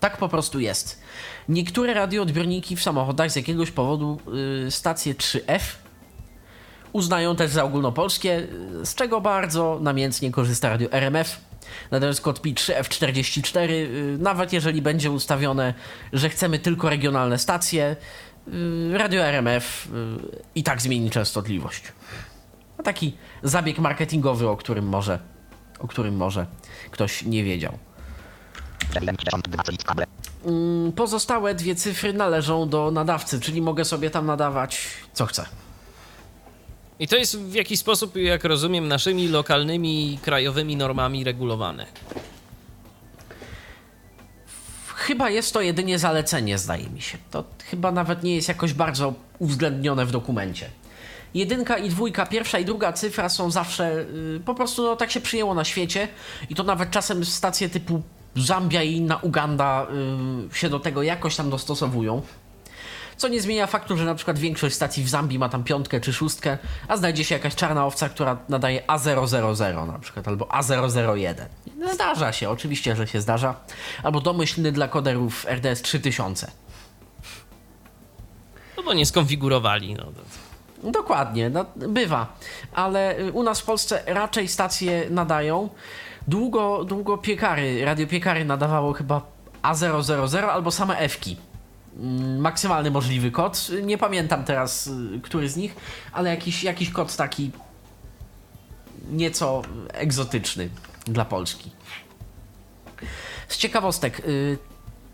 [0.00, 0.99] Tak po prostu jest.
[1.48, 4.20] Niektóre radioodbiorniki w samochodach z jakiegoś powodu
[4.64, 5.60] yy, stację 3F
[6.92, 8.46] uznają też za ogólnopolskie,
[8.84, 11.40] z czego bardzo namiętnie korzysta radio RMF.
[11.90, 15.74] Natomiast kod PI 3F44, yy, nawet jeżeli będzie ustawione,
[16.12, 17.96] że chcemy tylko regionalne stacje,
[18.46, 21.82] yy, radio RMF yy, i tak zmieni częstotliwość.
[22.78, 25.18] No taki zabieg marketingowy, o którym może,
[25.78, 26.46] o którym może
[26.90, 27.78] ktoś nie wiedział.
[30.96, 35.46] Pozostałe dwie cyfry należą do nadawcy, czyli mogę sobie tam nadawać co chcę.
[36.98, 41.86] I to jest w jakiś sposób, jak rozumiem, naszymi lokalnymi, krajowymi normami regulowane.
[44.94, 47.18] Chyba jest to jedynie zalecenie, zdaje mi się.
[47.30, 50.70] To chyba nawet nie jest jakoś bardzo uwzględnione w dokumencie.
[51.34, 55.20] Jedynka i dwójka, pierwsza i druga cyfra są zawsze, yy, po prostu no, tak się
[55.20, 56.08] przyjęło na świecie
[56.50, 58.02] i to nawet czasem stacje typu
[58.36, 59.86] Zambia i inna Uganda
[60.50, 62.22] yy, się do tego jakoś tam dostosowują.
[63.16, 66.12] Co nie zmienia faktu, że na przykład większość stacji w Zambii ma tam piątkę czy
[66.12, 66.58] szóstkę,
[66.88, 71.34] a znajdzie się jakaś czarna owca, która nadaje A000 na przykład, albo A001.
[71.92, 73.54] Zdarza się, oczywiście, że się zdarza.
[74.02, 76.50] Albo domyślny dla koderów RDS 3000.
[78.76, 79.94] No bo nie skonfigurowali.
[79.94, 80.06] No.
[80.90, 82.26] Dokładnie, no, bywa.
[82.74, 85.68] Ale y, u nas w Polsce raczej stacje nadają.
[86.30, 89.22] Długo, długo piekary, radiopiekary nadawało chyba
[89.62, 91.36] A000 albo same F-ki.
[91.96, 93.68] Mm, Maksymalny możliwy kod.
[93.82, 95.76] Nie pamiętam teraz, y, który z nich,
[96.12, 97.50] ale jakiś, jakiś kod taki
[99.10, 99.62] nieco
[99.92, 100.68] egzotyczny
[101.04, 101.70] dla Polski.
[103.48, 104.58] Z ciekawostek, y,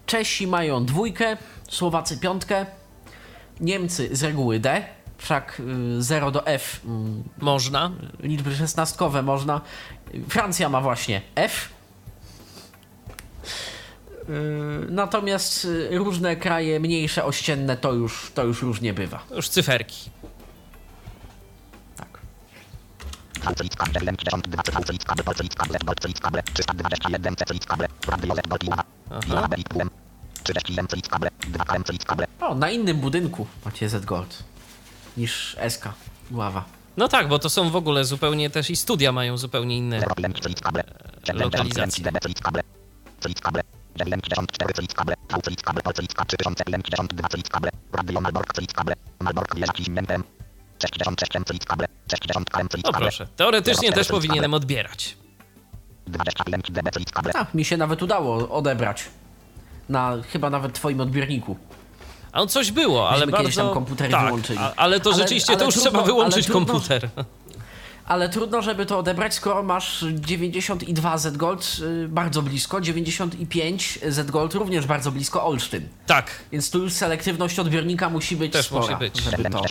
[0.06, 1.36] Czesi mają dwójkę,
[1.68, 2.66] Słowacy piątkę,
[3.60, 4.84] Niemcy z reguły D,
[5.18, 5.62] wszak
[5.98, 7.90] 0 do F, mm, Można.
[8.20, 9.60] liczby szesnastkowe można.
[10.28, 11.68] Francja ma właśnie F.
[14.28, 19.18] Yy, Natomiast y, różne kraje mniejsze, ościenne to już, to już różnie bywa.
[19.28, 20.10] To już cyferki.
[21.96, 22.20] Tak.
[32.40, 34.44] O, na innym budynku macie Z Gold
[35.16, 35.88] niż SK
[36.30, 36.64] Ława.
[36.96, 40.00] No tak, bo to są w ogóle zupełnie też i studia mają zupełnie inne
[41.44, 42.04] lokalizacje.
[52.84, 55.16] No proszę, teoretycznie też powinienem odbierać.
[57.36, 59.04] A, mi się nawet udało odebrać.
[59.88, 61.56] Na chyba nawet twoim odbiorniku.
[62.36, 63.64] A on coś było, ale Myśmy bardzo...
[63.64, 64.58] tam komputery tak, wyłączyli.
[64.58, 67.08] a- ale to Ale- rzeczywiście, ale to już trudno- trzeba wyłączyć trudno- komputer.
[68.06, 71.76] Ale trudno, żeby to odebrać, skoro masz 92 Z Gold
[72.08, 75.88] bardzo blisko, 95 Z Gold również bardzo blisko Olsztyn.
[76.06, 79.22] Tak, Więc tu już selektywność odbiornika musi być Też spora, musi być.
[79.22, 79.62] Żeby to...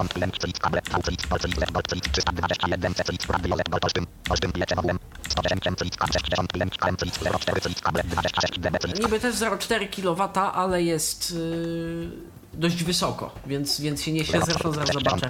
[9.04, 14.90] Niby też 0,4 kW, ale jest y, dość wysoko, więc, więc się niesie, zresztą zaraz
[14.94, 15.28] zobaczę.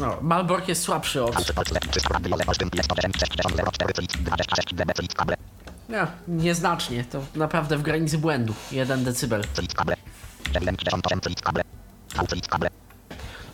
[0.00, 1.36] No, Malbork jest słabszy od...
[5.88, 9.44] Nie, nieznacznie, to naprawdę w granicy błędu, 1 decybel.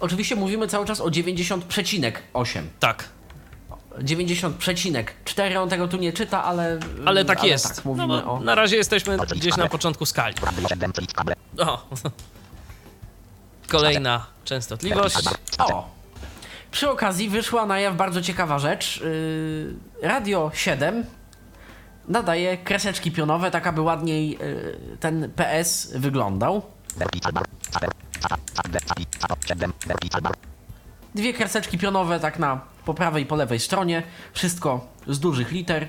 [0.01, 2.63] Oczywiście mówimy cały czas o 90,8.
[2.81, 3.09] tak.
[3.99, 6.79] 90,4 on tego tu nie czyta, ale.
[7.07, 7.77] Ale tak jest.
[7.77, 8.41] Tak, mówimy no, bo o.
[8.41, 10.35] Na razie jesteśmy gdzieś na początku skali.
[11.59, 11.87] O,
[13.69, 15.17] kolejna częstotliwość.
[15.59, 15.91] O!
[16.71, 19.01] Przy okazji wyszła na jaw bardzo ciekawa rzecz.
[19.01, 21.05] Yy, Radio 7
[22.09, 26.63] nadaje kreseczki pionowe, tak aby ładniej yy, ten PS wyglądał.
[31.15, 34.03] Dwie kreseczki pionowe, tak na po prawej i po lewej stronie.
[34.33, 35.89] Wszystko z dużych liter.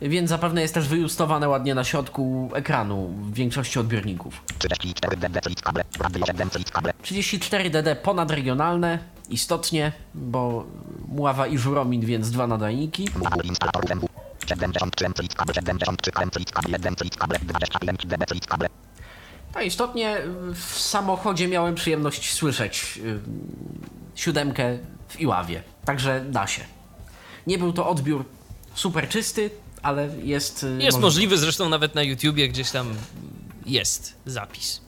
[0.00, 4.40] Więc zapewne jest też wyjustowane ładnie na środku ekranu w większości odbiorników.
[4.58, 5.84] 34 DD Click Cable.
[6.00, 6.92] Radio 7 Click Cable.
[7.02, 8.98] 34 DD ponadregionalne,
[9.30, 10.66] istotnie, bo
[11.08, 13.08] Mława i Żuromin, więc dwa nadajniki.
[13.14, 14.08] Wybór instalatorów MW.
[14.46, 15.54] 73 Click Cable.
[15.54, 16.68] 73 KM Click Cable.
[16.72, 16.96] 1
[19.56, 19.56] Click Cable.
[19.56, 19.62] 25 DD Click Cable.
[19.62, 20.16] A istotnie
[20.54, 23.20] w samochodzie miałem przyjemność słyszeć yy,
[24.14, 24.78] siódemkę
[25.08, 26.62] w Iławie, także da się.
[27.46, 28.24] Nie był to odbiór
[28.74, 29.50] super czysty,
[29.82, 30.62] ale jest...
[30.62, 31.00] yy, Jest możliwy.
[31.00, 32.94] możliwy, zresztą nawet na YouTubie gdzieś tam
[33.66, 34.80] jest zapis.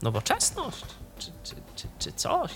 [0.03, 0.85] nowoczesność,
[1.19, 2.51] czy, czy, czy, czy coś.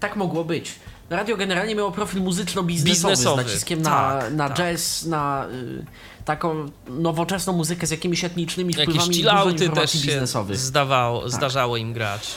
[0.00, 0.72] Tak mogło być.
[1.10, 3.42] Radio generalnie miało profil muzyczno-biznesowy Biznesowy.
[3.42, 4.56] z naciskiem na, Tak, na tak.
[4.58, 5.84] jazz, na y,
[6.24, 10.56] taką nowoczesną muzykę z jakimiś etnicznymi Jakieś wpływami chillauty też się biznesowych.
[10.56, 12.34] zdawało, zdarzało im grać.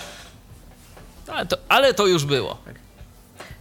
[1.27, 2.57] Ale to, ale to już było.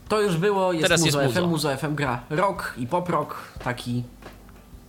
[0.09, 1.77] To już było, jest Teraz Muzo jest FM, Muzo.
[1.77, 3.35] FM gra rock i pop rock,
[3.65, 4.03] taki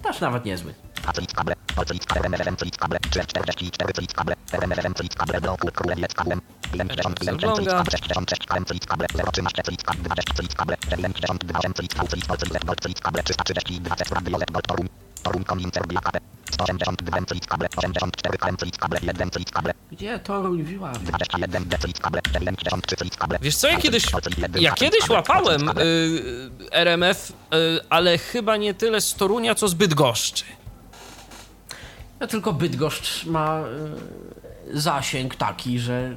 [0.03, 0.73] też nawet niezły.
[1.05, 1.55] A Cable.
[1.55, 2.29] Pol Click Cable.
[2.29, 2.99] RMR Click Cable.
[3.11, 4.35] 44 Click Cable.
[4.51, 5.41] RMR Click Cable.
[5.41, 5.71] Bloku.
[5.71, 6.41] Królewiec Cable.
[6.71, 7.91] 55 Click Cable.
[7.91, 9.07] 66 KM Click Cable.
[9.07, 10.03] 013 Click Cable.
[10.03, 10.77] 20 Click Cable.
[10.89, 12.07] 72 Click Cable.
[12.07, 13.23] Click Pol Click Pol Click Cable.
[13.23, 14.89] 332 Test Radio Let Gold Torum.
[15.23, 16.21] Torum Konin Serbia Cable.
[16.51, 17.67] 182 Click Cable.
[17.77, 18.99] 84 KM Click Cable.
[19.01, 19.73] 1 Click Cable.
[19.91, 20.91] Gdzie to robiła?
[20.91, 22.21] 21 D Click Cable.
[22.33, 23.37] 73 Click Cable.
[23.41, 25.71] Wiesz co, ja kiedyś, Pol Click 1 ja kiedyś łapałem y,
[26.71, 30.43] RMF, y, ale chyba nie tyle z Torunia, co z Bydgoszczy.
[32.19, 33.63] No tylko Bydgoszcz ma
[34.73, 36.15] y, zasięg taki, że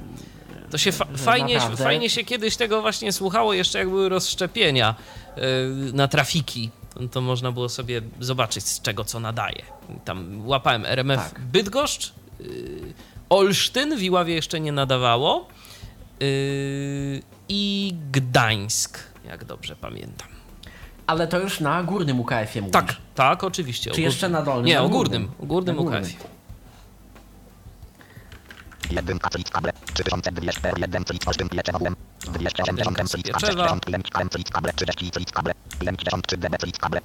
[0.70, 1.84] To się fa- fajnie, naprawdę?
[1.84, 4.94] fajnie się kiedyś tego właśnie słuchało, jeszcze jak były rozszczepienia
[5.38, 6.70] y, na trafiki.
[7.10, 9.62] To można było sobie zobaczyć z czego co nadaje.
[10.04, 11.40] Tam łapałem RMF Tak.
[11.40, 12.94] Bydgoszcz, y,
[13.28, 15.48] Olsztyn, w Iławie jeszcze nie nadawało
[16.22, 20.28] y, i Gdańsk, jak dobrze pamiętam.
[21.06, 22.72] Ale to już na górnym UKF-ie mówisz.
[22.72, 23.90] Tak, tak, oczywiście.
[23.90, 24.66] Czy jeszcze na dolnym?
[24.66, 25.30] Nie, Na o górnym.
[25.40, 26.02] górnym, o górnym.
[26.02, 26.18] UKF-ie.
[28.90, 29.72] Jedynka Click Cable.
[29.94, 31.96] 3200 1 Click Olsztyn Pieczewałem.
[32.20, 33.68] 280 Jedynka z Click Pieczewa.
[33.68, 33.80] Cable.
[33.92, 34.72] 5 KM Click Cable.
[34.72, 35.54] 30 Click Cable.
[35.78, 37.00] 53 DB Click Cable.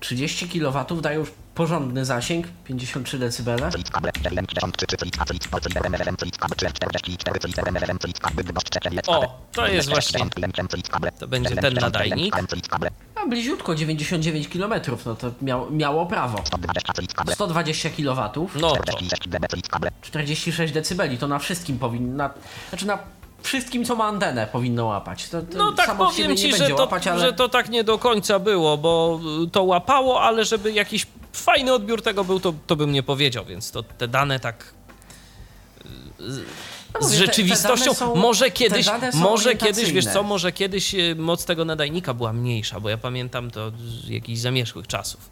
[0.00, 3.70] 30 kW daje już porządny zasięg, 53 dB.
[3.72, 4.10] Click Cable.
[4.22, 6.56] 73 Click A Click Pol Click RMR Click Cable.
[6.72, 8.44] 44 Click RMR Click Cable.
[8.44, 9.28] Bydgoszcz Czeczewiec Cable.
[9.28, 11.12] O, to jest właśnie- 65 Click Cable.
[11.12, 12.34] to będzie ten nadajnik.
[13.14, 14.74] A bliziutko, 99 km,
[15.06, 16.38] no to miał, miało prawo.
[16.44, 17.34] 120 Click Cable.
[17.34, 19.90] 120 kW, No to 46 DB Click Cable.
[20.02, 22.30] 46 dB, to na wszystkim powinno, na,
[22.70, 22.98] znaczy na
[23.42, 25.28] wszystkim, co ma antenę, powinno łapać.
[25.28, 27.20] To, to No tak powiem ci, że to, łapać, ale...
[27.20, 29.20] że to tak nie do końca było, bo
[29.52, 33.70] to łapało, ale żeby jakiś fajny odbiór tego był, to, to bym nie powiedział, więc
[33.70, 34.74] to te dane tak
[36.20, 36.38] y, z,
[36.94, 41.14] No mówię, te- te rzeczywistością, są- może kiedyś, może kiedyś, wiesz co, może kiedyś y,
[41.18, 43.70] moc tego nadajnika była mniejsza, bo ja pamiętam to
[44.04, 45.30] z jakichś zamierzchłych czasów.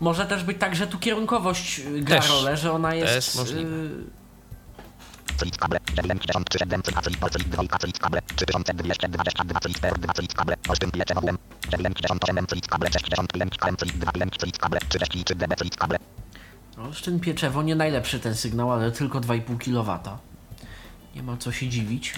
[0.00, 2.30] Może też być tak, że tu kierunkowość y, gra Też.
[2.30, 3.14] rolę, że ona jest.
[3.26, 3.70] Też możliwe.
[3.70, 3.90] y,
[5.38, 10.34] Click kable, 73, 7, click albo click 2, click kable, 3222, click per 2, click
[10.34, 11.38] kable, 8, pieczewałem,
[11.70, 15.98] 78, click kable, 61, click 2, click kable, 33 dB, click kable,
[16.76, 20.18] No, Szczyn Pieczewo nie najlepszy ten sygnał, ale tylko 2,5 kW.
[21.14, 22.14] Nie ma co się dziwić.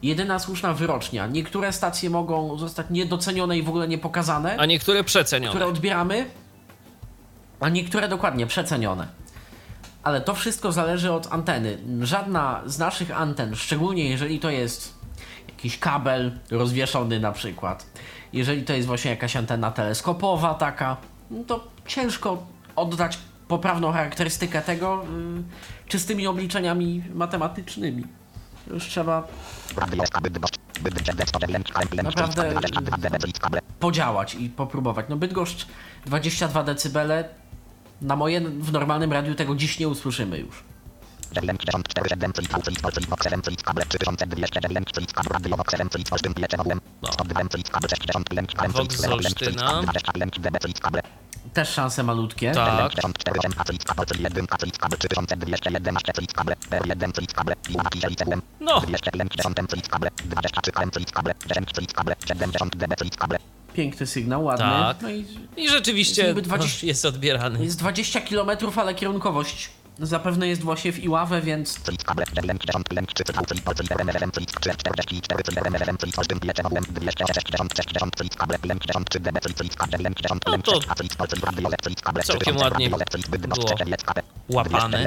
[0.02, 1.26] jedyna słuszna wyrocznia.
[1.26, 5.50] Niektóre stacje mogą zostać niedocenione i w ogóle nie pokazane A niektóre przecenione.
[5.50, 6.26] które odbieramy,
[7.60, 9.06] a niektóre dokładnie przecenione.
[10.02, 11.78] Ale to wszystko zależy od anteny.
[12.00, 14.94] Żadna z naszych anten, szczególnie jeżeli to jest
[15.48, 17.86] jakiś kabel rozwieszony na przykład,
[18.32, 20.96] jeżeli to jest właśnie jakaś antena teleskopowa taka,
[21.30, 22.46] no to ciężko
[22.76, 23.18] oddać
[23.48, 25.04] poprawną charakterystykę tego
[25.81, 28.04] y, czystymi obliczeniami matematycznymi.
[28.70, 29.28] Już trzeba
[32.02, 32.50] naprawdę
[33.80, 35.06] podziałać i popróbować.
[35.08, 35.66] No Bydgoszcz
[36.06, 37.24] 22 dB
[38.02, 40.64] na moje w normalnym radiu tego dziś nie usłyszymy już.
[48.72, 49.82] Vox Olsztyna.
[51.54, 52.52] Też szanse malutkie.
[52.52, 52.92] Tak.
[58.60, 58.80] No,
[63.74, 64.64] Piękny sygnał, ładny.
[64.64, 64.96] Tak.
[65.02, 65.26] No i
[65.56, 67.64] i rzeczywiście Jest niby 20 jest odbierany.
[67.64, 71.80] jest 20 km, ale kierunkowość zapewne jest właśnie w Iławę, więc
[82.24, 82.90] Całkiem ładnie
[83.48, 83.74] było
[84.48, 85.06] łapane.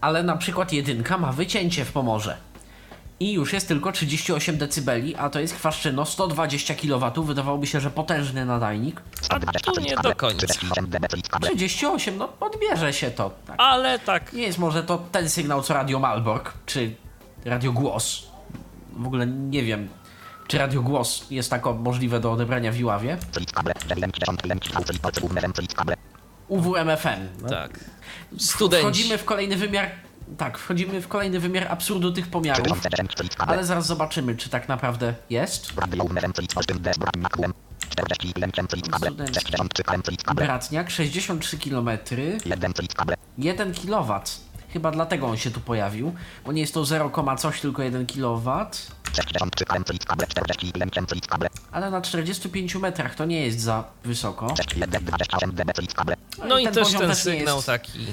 [0.00, 2.36] ale na przykład jedynka ma wycięcie w Pomorze.
[3.20, 7.22] I już jest tylko 38 dB, a to jest chwaszczyno 120 kW.
[7.22, 9.02] Wydawałoby się, że potężny nadajnik.
[9.28, 10.46] A tu nie do końca.
[11.40, 13.30] 38, no odbierze się to.
[13.46, 13.56] Tak.
[13.58, 16.94] Ale tak, Nie jest może to ten sygnał co Radio Malbork, czy
[17.44, 18.26] Radio Głos.
[18.92, 19.88] W ogóle nie wiem,
[20.46, 23.18] czy Radio Głos jest tak możliwe do odebrania w Iławie.
[26.48, 27.28] UWMFM.
[27.42, 27.48] No.
[27.48, 27.80] tak.
[28.38, 28.84] Studenci.
[28.84, 29.90] Wchodzimy w kolejny wymiar.
[30.38, 32.80] Tak, wchodzimy w kolejny wymiar absurdu tych pomiarów,
[33.38, 35.72] ale zaraz zobaczymy, czy tak naprawdę jest.
[40.34, 41.90] Bratniak 63 km,
[43.38, 44.20] 1 kW.
[44.72, 46.14] Chyba dlatego on się tu pojawił,
[46.46, 48.66] bo nie jest to 0, coś, tylko 1 kW.
[51.72, 54.54] Ale na 45 metrach to nie jest za wysoko.
[56.48, 58.06] No i ten też poziom ten też sygnał jest- taki.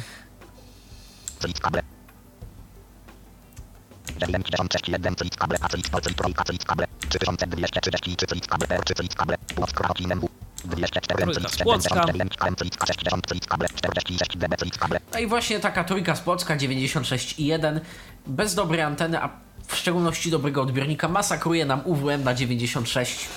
[15.14, 17.80] No i właśnie taka trójka z Płocka 96,1
[18.28, 19.30] bez dobrej anteny, a
[19.72, 23.30] w szczególności dobrego odbiornika masakruje nam UWM na 96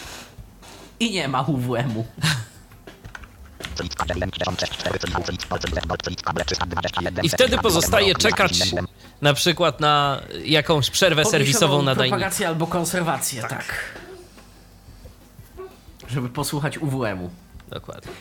[1.01, 2.05] i nie ma UWM-u.
[7.23, 8.75] I wtedy pozostaje czekać
[9.23, 12.17] na przykład na jakąś przerwę serwisową Podniesioną nadajnika.
[12.17, 13.65] propagację albo konserwację, tak.
[16.09, 17.31] Żeby posłuchać UWM-u.
[17.69, 18.13] Dokładnie.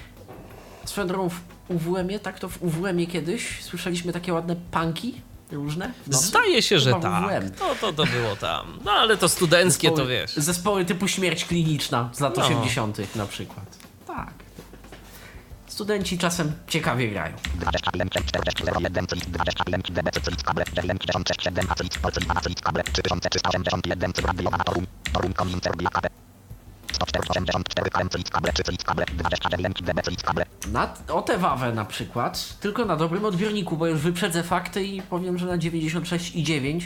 [0.85, 5.21] Swoją drogą w UWM-ie, tak to w UWM-ie kiedyś słyszeliśmy takie ładne punki
[5.53, 5.91] różne?
[6.09, 7.43] Zdaje się, że tak.
[7.59, 8.79] No to, to było tam.
[8.85, 10.33] No ale to studenckie to wiesz.
[10.35, 12.43] Zespoły typu śmierć kliniczna z lat No.
[12.45, 13.15] 80.
[13.15, 13.65] na przykład.
[14.07, 14.33] Tak.
[15.67, 17.35] Studenci czasem ciekawie grają.
[30.71, 35.01] Na, o tę wawę na przykład, tylko na dobrym odbiorniku, bo już wyprzedzę fakty i
[35.01, 36.81] powiem, że na 96,9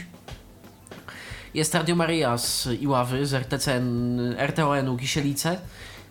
[1.53, 5.59] jest Radio Maria z Iławy, z RTCN, RTON-u Kisielice.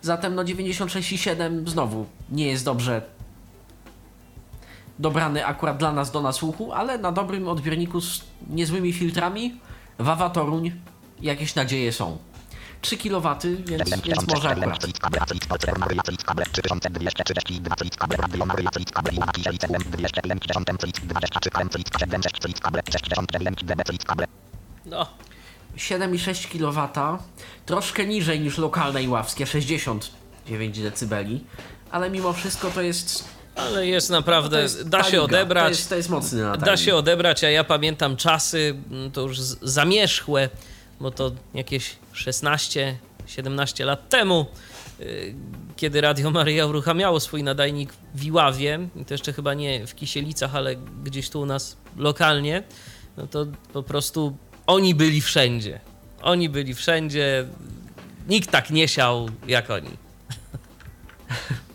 [0.02, 3.02] Zatem no 96,7 znowu nie jest dobrze
[4.98, 9.60] dobrany akurat dla nas do nasłuchu, ale na dobrym odbiorniku z niezłymi filtrami
[9.98, 10.72] Wawa Toruń
[11.20, 12.18] jakieś nadzieje są.
[12.86, 13.36] 3 kW,
[13.66, 14.78] więc, więc może akurat.
[14.78, 18.90] cylic kable a cylic pol cylic Maria cylic kable 3232 cylic kable radio Maria cylic
[18.90, 24.04] kable i łaki sielice 270 cylic 23 km cylic 76 cylic kable 69 dB cylic
[24.04, 24.26] kable
[24.86, 25.06] No,
[25.76, 26.88] 7,6 kW,
[27.66, 31.14] troszkę niżej niż lokalne iławskie, 69 dB,
[31.90, 33.24] ale mimo wszystko to jest.
[33.56, 35.64] ale jest naprawdę, to jest da się odebrać.
[35.64, 36.42] To jest, to jest mocny.
[36.58, 40.48] Da się odebrać, a ja pamiętam czasy, mm, to już zamierzchłe,
[41.00, 44.46] bo to jakieś 16-17 lat temu,
[45.00, 45.34] y,
[45.76, 50.76] kiedy Radio Maryja uruchamiało swój nadajnik w Iławie, to jeszcze chyba nie w Kisielicach, ale
[51.04, 52.62] gdzieś tu u nas lokalnie,
[53.16, 54.36] no to po prostu
[54.66, 55.80] oni byli wszędzie.
[56.22, 57.46] Oni byli wszędzie.
[58.28, 59.90] Nikt tak nie siał jak oni.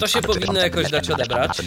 [0.00, 1.62] To się powinno jakoś dać 3222 odebrać.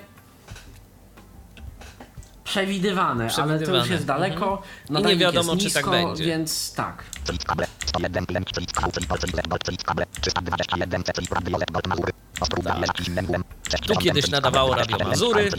[2.44, 3.92] przewidywane, ale to już Przewidywane.
[3.92, 4.50] jest daleko.
[4.50, 4.62] Mhm.
[4.88, 6.24] I Nadajnik nie wiadomo, jest czy tak nisko, będzie.
[6.24, 7.04] Więc tak.
[7.24, 11.70] cylic kable 101 lęk cylic kable cylic Polcyl Gold cylic kable 321 cylic Radio Led
[11.70, 13.44] Gold Mazury Ostruga Leszki innym głem
[13.86, 15.50] Tu kiedyś nadawało Radio Mazury.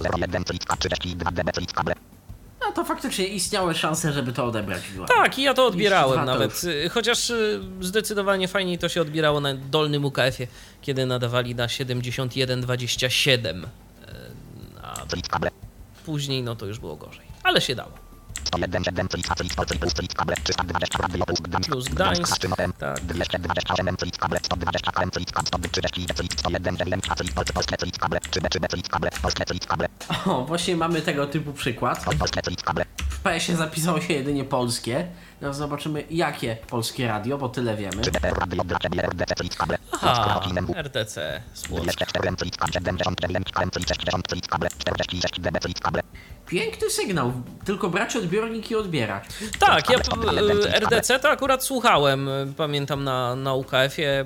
[0.00, 1.94] 01 cylic 32 dB cylic kable
[2.66, 4.82] No to faktycznie istniały szanse, żeby to odebrać.
[5.08, 6.64] Tak, i ja to odbierałem nawet.
[6.64, 10.48] y, Chociaż y, zdecydowanie fajniej to się odbierało na dolnym UKF-ie,
[10.82, 13.64] kiedy nadawali na 7127.
[13.64, 13.68] y,
[14.82, 14.94] A
[16.06, 17.26] później no to już było gorzej.
[17.42, 17.92] Ale się dało.
[18.52, 22.72] 101, 7, Click, Click, Click, plus Click, Kable, 320, Radio Plus Gdańsk, Plus Gdańsk, Hasztynowem,
[22.78, 23.00] tak.
[23.00, 27.98] 227, Click, Kable, 120, KM, Click, Kable, 130, Click, 101, 7, Click, Polskie, Polskie, Click,
[27.98, 29.88] Kable, 3 B, 3 B, Click, Kable, Polskie, Click, Kable,
[30.26, 32.04] O, właśnie mamy tego typu przykład.
[33.22, 35.06] PS-ie zapisało się jedynie polskie.
[35.40, 38.02] Teraz zobaczymy, jakie polskie radio, bo tyle wiemy.
[38.02, 40.40] 3 B, Radio dla Ciebie, RDC, Click, Kable, Aha,
[40.76, 41.84] RTC z Płocka.
[41.84, 46.02] 204, Click, Kable, 79, KM, Click, 60, Click, Kable, 46, DB, Click, Kable,
[46.46, 47.32] Piękny sygnał,
[47.64, 49.24] tylko brać odbiornik i odbierać.
[49.58, 49.98] Tak, ja
[50.78, 54.24] RDC to akurat słuchałem, pamiętam na, na UKF-ie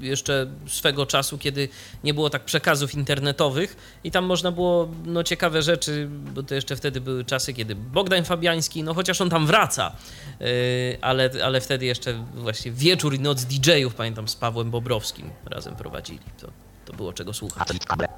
[0.00, 1.68] jeszcze swego czasu, kiedy
[2.04, 6.76] nie było tak przekazów internetowych i tam można było no, ciekawe rzeczy, bo to jeszcze
[6.76, 9.96] wtedy były czasy, kiedy Bogdan Fabiański, no chociaż on tam wraca,
[10.40, 15.76] y, ale, ale wtedy jeszcze właśnie wieczór i noc DJ-ów, pamiętam, z Pawłem Bobrowskim razem
[15.76, 16.20] prowadzili.
[16.40, 16.50] To,
[16.84, 17.68] to było czego słuchać.
[17.68, 18.08] Click, Kable,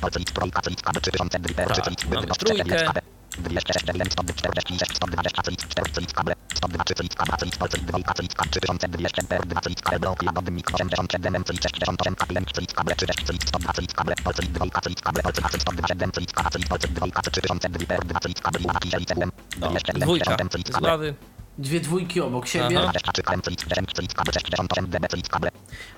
[0.00, 3.17] Polskie, Click, Trójka, Click, Kable, 3002, Tak, 3 Click, mamy Wynos, trójkę.
[3.42, 7.92] 4, Kable, 206, 146, 120, Click, 4 Click, Kable, 102, Click, Kable, Click, Polskie, 2
[7.92, 13.24] Click, 3200, 2 Click, Kable, Blok, Jadowym, Mikro, 87, Click, 68, Kable, Click, Kable, 30
[13.24, 17.06] Click, 102 Click, Kable, Polskie, 2 Click, Kable, Polskie, 127, Click, Kable, Click, Polskie, 2
[17.22, 21.14] 3002, 2 Click, Kable, Łapki, Liceum, No, 207, dwójka 60, z ławy.
[21.58, 22.78] Dwie dwójki obok siebie.
[22.80, 22.90] Aha.
[22.92, 25.50] 23 KM, Click, 10 Click, Kable, 68, DB, Click, Kable,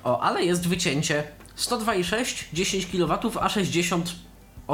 [0.04, 1.24] O, ale jest wycięcie.
[1.56, 3.48] 102,6, 10 kW, a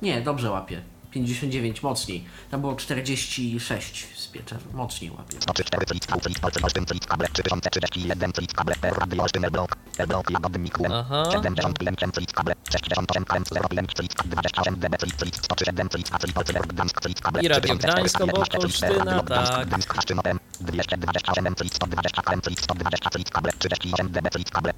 [0.02, 0.82] Nie, dobrze łapie.
[1.10, 2.24] 59 mocniej.
[2.50, 4.56] Tam było 46 z piecza.
[4.74, 5.36] Mocniej łapie.
[5.40, 9.76] 104 Click, V, Click, Olsztyn, Olsztyn, Click, Kable, 3031, Click, Kable, Radio, Olsztyn, Blok,
[10.08, 11.24] Blok, Jadowym, Mikłem, Aha.
[11.32, 16.34] 75, Click, Kable, 68 KM, 0, Click, 28 DB, Click, Click, 107, Click, A, Click,
[16.34, 19.68] Polskie, Gdańsk, Click, Kable, I Radio 34, Gdańsk obok 11, Click, Olsztyna, Radio Gdańsk, tak.
[19.68, 24.72] Gdańsk, Hasztynowem, 227, Click, 120 KM, Click, 120, Click, Kable, 38 DB, Click, Kable,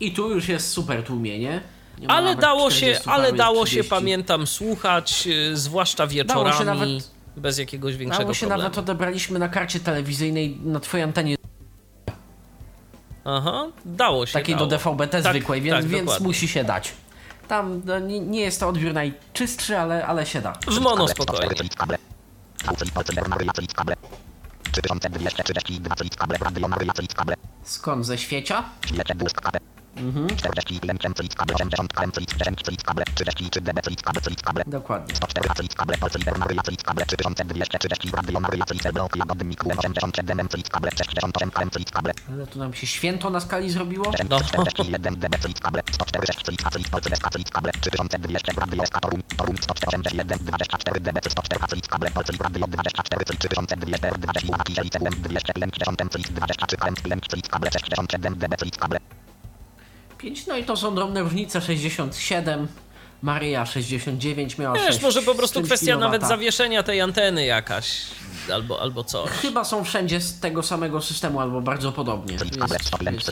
[0.00, 1.60] I tu już jest super tłumienie.
[2.00, 3.90] Nie ma Ale dało się, 40, ale dało się, 30.
[3.90, 8.62] pamiętam, słuchać, y, zwłaszcza wieczorami, się nawet- bez jakiegoś większego Dało się problemu.
[8.62, 11.36] nawet odebraliśmy na karcie telewizyjnej na twojej antenie
[13.24, 14.78] Aha, dało się, takiej do dało.
[14.82, 16.92] DVB-T Tak, zwykłej, więc, tak, więc musi się dać.
[17.48, 20.52] Tam no, nie, nie jest to odbiór najczystszy, ale, ale się da.
[20.66, 21.54] W mono spokojnie.
[21.54, 21.98] Click, Kable,
[22.66, 23.96] V, Click, Polskie, Maryja, Click, Kable,
[24.72, 28.64] 3232, Click, Kable, Radio, Maryja, Click, Kable, Skąd ze świecia?
[30.00, 30.70] Świecie błysk kable.
[30.70, 34.64] 41 Click, Kable, 80 KM, Click, 10 Click, Kable, 33 DB, Click, Kable, Click, Kable,
[34.66, 35.14] Dokładnie.
[35.14, 40.48] 104 Click, Kable, Polskie, Maryja, Click, Kable, 3230, Radio, Maryja, Click, Blok, Jadowym, Mikłem, 87
[40.48, 44.12] Click, Kable, 68 KM, Click, Kable, Ale tu nam się święto na skali zrobiło.
[44.30, 44.40] No.
[60.22, 61.60] 5, no i to są drobne różnice.
[61.60, 62.68] 67,
[63.22, 66.06] Maryja 69 miała Wiesz, 6 może po prostu kwestia kilowata.
[66.06, 68.02] nawet zawieszenia tej anteny jakaś,
[68.52, 69.30] albo, albo coś.
[69.30, 72.32] Chyba są wszędzie z tego samego systemu, albo bardzo podobnie.
[72.32, 72.44] Jest,
[72.86, 73.30] 105 jest.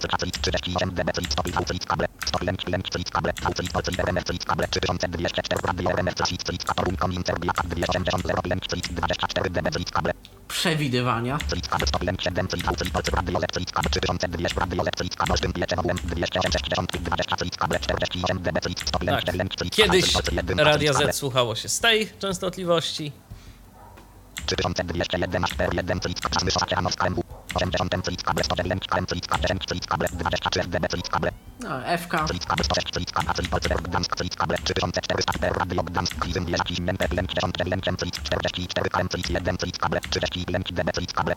[0.00, 0.80] Click, A, Click, Polskie, Radio, Click, Kable, 3000 Radio, Click, Kable, Gdańsk, Hasztynowem, 228 Click,
[0.80, 2.88] 120 KM, Click, A, Click, 38 DB, Click, 100 V, Click, Kable, 100 Lęk, Lęk,
[2.90, 7.22] Click, Kable, V, Click, Polskie, RMF, Click, Kable, 3204 Radio, RMF, Click, Click, Katorum, Konin,
[7.26, 10.12] Serbia, 280 0, Lęk, Click, 24 DB, Click, Kable,
[10.48, 11.38] Przewidywania.
[11.48, 15.16] Click, Kable, 100 Lęk, 7 Click, V, Click, Polskie, Radio, Click, Kable, 3200 Radio, Click,
[15.16, 19.70] Kable, Olsztyn, Pieczewałem, 260 20 Click, Kable, 48 DB, Click, 100 Lęk, Tak.
[19.70, 23.12] Kiedyś Polskie, 1, Radia Z słuchało się z tej częstotliwości.
[24.46, 27.22] 3201 41 Click, Kable, Oceanów, KMW,
[27.54, 31.80] 80 Click, Kable, 109 KM, Click, Kable, 10 Click, Kable, 23 DB, Click, Kable, No,
[31.98, 32.14] FK.
[32.26, 36.44] Click, Kable, 106 Click, Kable, Click, Polskie, Gdańsk, Click, Kable, 3400 per Radio, Gdańsk, Klizym,
[36.46, 40.92] Wieżaki, Zimenter, Lęk, 10 Lękiem, Click, 44 KM, Click, 1 Click, Kable, 30 Lęk, DB,
[40.92, 41.34] Click, Kable,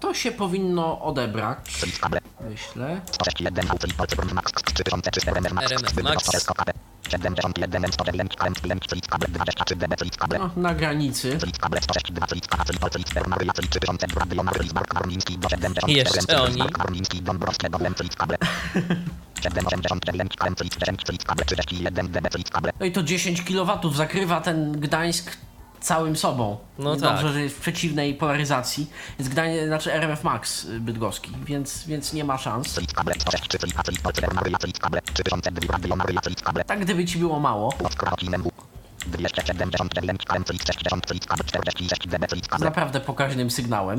[0.00, 1.58] To się powinno odebrać,
[2.50, 3.00] myślę.
[3.12, 6.24] 101 V Fritz Polcy Brun Max 3003 RMF Max RMF Zbyt Max.
[6.30, 6.72] Polsko KB.
[7.08, 10.38] 71 109 KM Lęk Fritz kable 23 DB Fritz kable.
[10.38, 11.38] No, na granicy.
[11.38, 15.38] Fritz kable 162 Fritz KH Fritz Fritz Per Maria Fritz 3000 Radio Marylis Mark Warmiński
[15.38, 16.58] do 74 Jeszcze oni.
[16.58, 18.36] Mark Warmiński Don Broskie do Lem Fritz kable.
[19.42, 22.72] 784 Lęk KM Fritz 10 Fritz kable 31 DB Fritz kable.
[22.80, 25.36] No i to 10 kW zakrywa ten Gdańsk
[25.88, 26.56] całym sobą.
[26.78, 27.32] No Dobrze, tak.
[27.32, 28.90] że jest w przeciwnej polaryzacji.
[29.18, 32.74] Jest Gdań, znaczy RMF Max y, bydgoski, więc, więc nie ma szans.
[32.74, 36.64] Fritz kable 163 Fritz Fritz Polcy Per Maria Fritz kable 3002 Radio Marylia Fritz kable.
[36.64, 37.72] Tak gdyby ci było mało.
[38.98, 39.88] Pod Krakinem W.
[39.88, 42.64] 279 KM Fritz 60 Fritz kable 46 DB Fritz Z kable.
[42.64, 43.98] naprawdę pokaźnym sygnałem.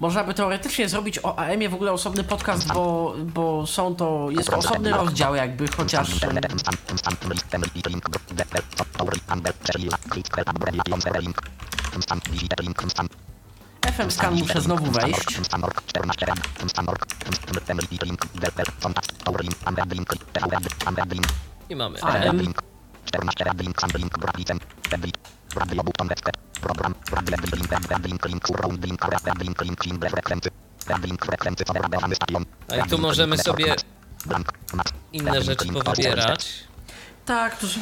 [0.00, 4.50] Można by teoretycznie zrobić o AM-ie w ogóle osobny podcast, bo, bo są to, jest
[4.50, 6.20] to osobny rozdział jakby, chociaż
[13.96, 15.38] FM scan muszę znowu wejść.
[21.68, 22.40] I mamy AM.
[22.40, 22.54] AM.
[32.68, 33.76] A i tu możemy sobie
[35.12, 36.50] inne rzeczy powybierać.
[37.26, 37.80] Tak, to są...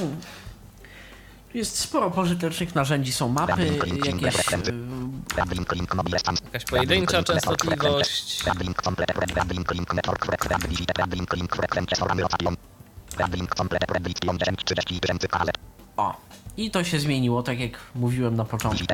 [1.53, 3.53] Tu jest sporo pożytecznych narzędzi, są mapy,
[4.05, 4.33] jakieś...
[4.69, 4.73] y,
[6.45, 8.43] Jakaś pojedyncza częstotliwość.
[15.97, 16.17] O,
[16.57, 18.85] i to się zmieniło, tak jak mówiłem na początku.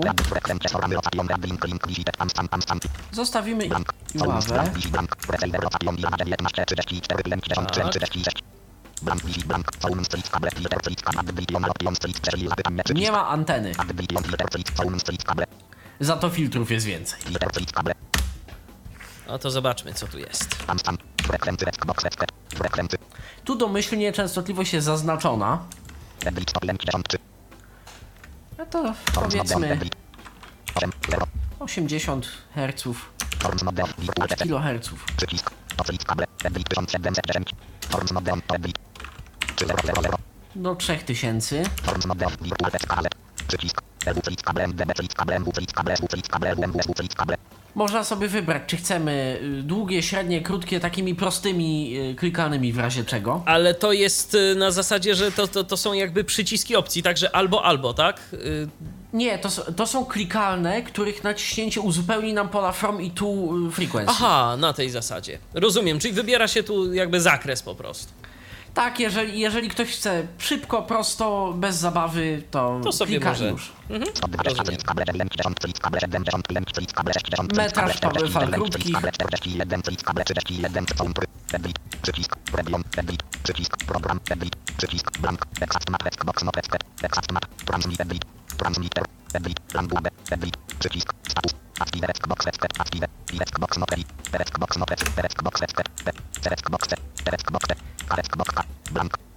[3.12, 3.66] Zostawimy
[4.14, 4.70] Iławę.
[12.94, 13.72] Nie ma anteny,
[16.00, 17.20] za to filtrów jest więcej.
[19.28, 20.56] No to zobaczmy, co tu jest.
[23.44, 25.58] Tu domyślnie częstotliwość jest zaznaczona.
[28.58, 29.78] No to powiedzmy
[31.60, 32.82] 80 Hz,
[34.38, 34.90] kHz.
[35.16, 35.50] Przycisk.
[35.78, 36.26] Otwórz kable.
[36.44, 37.50] Edit 1710.
[37.90, 38.42] Forms model.
[38.54, 38.78] Edit.
[39.56, 40.18] 300.
[40.56, 41.64] Do 3000.
[41.82, 42.28] Forms model.
[42.40, 43.08] Wirtual skale.
[43.48, 43.80] Przycisk.
[47.74, 53.04] Można sobie wybrać, czy chcemy y, długie, średnie, krótkie, takimi prostymi y, klikanymi w razie
[53.04, 53.42] czego.
[53.46, 57.36] Ale to jest y, na zasadzie, że to, to, to są jakby przyciski opcji, także
[57.36, 58.20] albo, albo, tak?
[59.12, 63.26] Nie, to, to są klikalne, których naciśnięcie uzupełni nam pola from i to
[63.72, 64.12] frequency.
[64.16, 65.38] Aha, na tej zasadzie.
[65.54, 68.12] Rozumiem, czyli wybiera się tu jakby zakres po prostu.
[68.78, 73.48] Tak, jeżeli, jeżeli ktoś chce szybko, prosto, bez zabawy, to, To sobie klika może.
[73.50, 73.72] już.
[74.14, 75.04] 120 fritz kable.
[75.14, 76.00] Lęk 10 fritz kable.
[76.00, 77.12] 70 lęk fritz kable.
[77.14, 78.20] 60 fritz Metraż kable.
[78.20, 78.82] to 40 fal krótkich.
[78.82, 79.12] fritz kable.
[79.12, 80.24] 41 fritz kable.
[80.24, 81.24] 31 counter.
[81.52, 81.78] Edit.
[82.02, 82.36] Przycisk.
[82.52, 82.82] Region.
[82.96, 83.22] Edit.
[83.42, 83.76] Przycisk.
[83.86, 84.20] Program.
[84.30, 84.56] Edit.
[84.76, 85.18] Przycisk.
[85.18, 85.46] Blank.
[85.60, 86.02] Exact map.
[86.06, 86.84] Xbox not expert.
[87.02, 87.44] Exact map.
[87.66, 88.00] Transmit.
[88.00, 88.24] Edit.
[88.58, 89.04] Transmitter.
[89.34, 89.60] Edit.
[89.74, 90.10] Language.
[90.30, 90.56] Edit.
[90.78, 91.08] Przycisk.
[91.28, 91.52] Status.
[91.80, 92.72] Active Xbox expert.
[92.80, 93.06] Active.
[93.46, 94.06] Xbox not edit.
[94.32, 95.24] Xbox not expert.
[95.32, 95.88] Xbox expert.
[96.04, 96.14] Xbox.
[96.58, 96.82] Xbox.
[97.24, 97.64] Xbox.
[97.66, 97.97] Blank.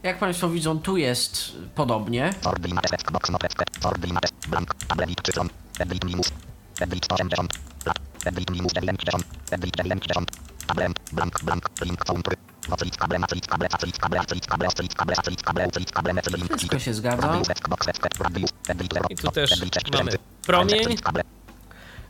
[0.04, 2.34] Jak Państwo widzą, tu jest podobnie.
[2.46, 3.86] Ordinate Xbox not expert.
[3.86, 4.28] Ordinate.
[4.48, 4.74] Blank.
[4.88, 5.50] Tablet cyfron.
[5.80, 6.32] Edit minus.
[6.80, 7.54] Edit 180.
[7.84, 8.00] Plat.
[8.26, 9.26] Edit minus 90.
[9.52, 10.32] Edit 90.
[10.68, 10.92] Tablet.
[11.12, 11.44] Blank.
[11.44, 11.70] Blank.
[11.82, 12.34] Link counter.
[12.72, 16.38] Otwórz kable, otwórz kable, otwórz kable, otwórz kable, otwórz kable, otwórz kable, otwórz kable, metr
[16.38, 16.58] link.
[16.58, 17.28] Wszystko się zgadza.
[17.28, 18.18] Radius Xbox expert.
[18.20, 18.50] Radius.
[18.68, 19.06] Edit 0.
[19.10, 19.98] I tu też Edit 6000.
[19.98, 20.12] mamy
[20.42, 20.98] promień.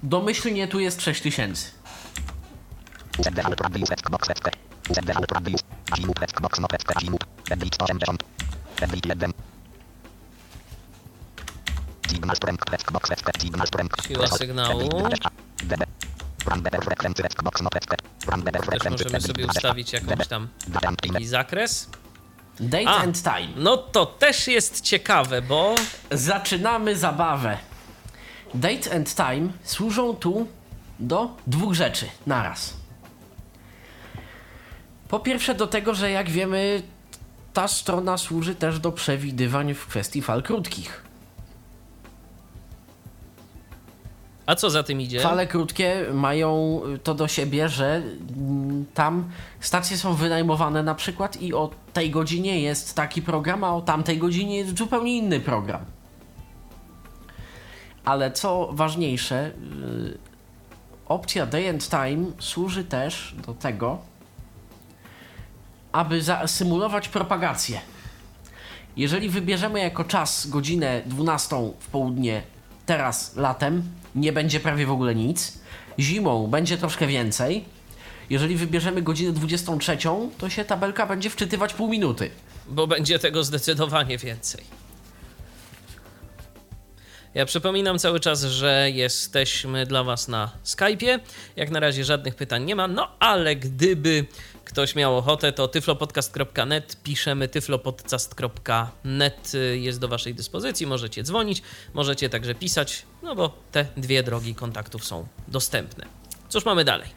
[0.04, 1.72] Domyślnie tu jest 6000.
[4.92, 5.32] UZD alt radius Xbox expert.
[5.32, 5.62] UZDV Radius.
[5.92, 7.24] Azimut Westbox West Azimut.
[7.50, 8.24] Edit 180.
[8.82, 9.34] Edit 1.
[12.10, 14.08] Signal strength Westbox West Signal strength.
[14.08, 14.90] Siła sygnału.
[18.52, 20.48] Też możemy sobie ustawić jakąś tam
[21.14, 21.90] taki zakres.
[22.60, 22.98] Date A.
[22.98, 23.48] and time.
[23.56, 25.76] No to też jest ciekawe, bo
[26.12, 27.58] Zaczynamy zabawę.
[28.54, 30.48] Date and time służą tu
[31.00, 32.81] do dwóch rzeczy naraz.
[35.12, 36.82] Po pierwsze do tego, że jak wiemy,
[37.54, 41.04] ta strona służy też do przewidywań w kwestii fal krótkich.
[44.46, 45.20] a co za tym idzie?
[45.20, 48.02] Fale krótkie mają to do siebie, że
[48.94, 49.30] tam
[49.60, 54.18] stacje są wynajmowane na przykład i o tej godzinie jest taki program, a o tamtej
[54.18, 55.86] godzinie jest zupełnie inny program.
[58.06, 60.18] Ale co ważniejsze, y,
[61.08, 64.11] opcja Day and Time służy też do tego,
[65.92, 67.82] aby zasymulować propagację.
[68.98, 72.42] Jeżeli wybierzemy jako czas godzinę 12 w południe,
[72.86, 73.84] teraz latem,
[74.16, 75.60] nie będzie prawie w ogóle nic.
[76.00, 77.66] Zimą będzie troszkę więcej.
[78.30, 79.98] Jeżeli wybierzemy godzinę 23,
[80.38, 82.30] to się tabelka będzie wczytywać pół minuty.
[82.68, 84.64] bo będzie tego zdecydowanie więcej.
[87.34, 91.20] Ja przypominam cały czas, że jesteśmy dla Was na Skype'ie.
[91.56, 94.26] Jak na razie żadnych pytań nie ma, no ale gdyby
[94.72, 101.62] ktoś miał ochotę, to tyflopodcast.net, piszemy tyflopodcast.net jest do Waszej dyspozycji, możecie dzwonić,
[101.94, 106.06] możecie także pisać, no bo te dwie drogi kontaktów są dostępne.
[106.50, 107.10] Cóż mamy dalej?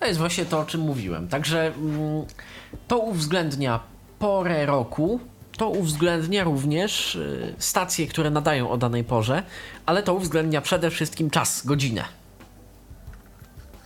[0.00, 1.28] To jest właśnie to, o czym mówiłem.
[1.28, 2.24] Także mm,
[2.88, 3.80] to uwzględnia
[4.18, 5.20] porę roku,
[5.56, 9.42] to uwzględnia również y, stacje, które nadają o danej porze,
[9.86, 12.19] ale to uwzględnia przede wszystkim czas, godzinę.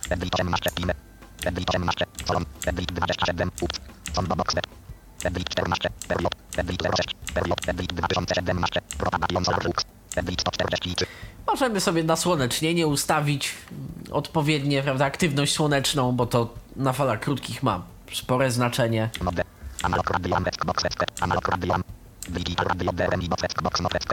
[0.09, 0.71] Edit 18.
[0.75, 0.93] Pine.
[1.45, 2.05] Edit 18.
[2.27, 2.45] Colon.
[2.65, 3.51] Edit 27.
[3.61, 3.79] Ups.
[4.13, 4.65] Combo box web.
[5.23, 5.89] Edit 14.
[6.07, 6.35] Period.
[6.57, 7.13] Edit 06.
[7.33, 7.59] Period.
[7.67, 8.81] Edit 2017.
[8.97, 9.83] Propagation Solar Flux.
[10.15, 11.05] Edit 143.
[11.47, 17.81] Możemy sobie nasłonecznienie ustawić mm, odpowiednie, prawda, aktywność słoneczną, bo to na falach krótkich ma
[18.13, 19.09] spore znaczenie.
[19.21, 19.43] Mode.
[19.83, 20.97] Analog radio Westbox West.
[21.21, 21.75] Analog radio.
[22.29, 24.07] Digital radio DRM box Westbox West.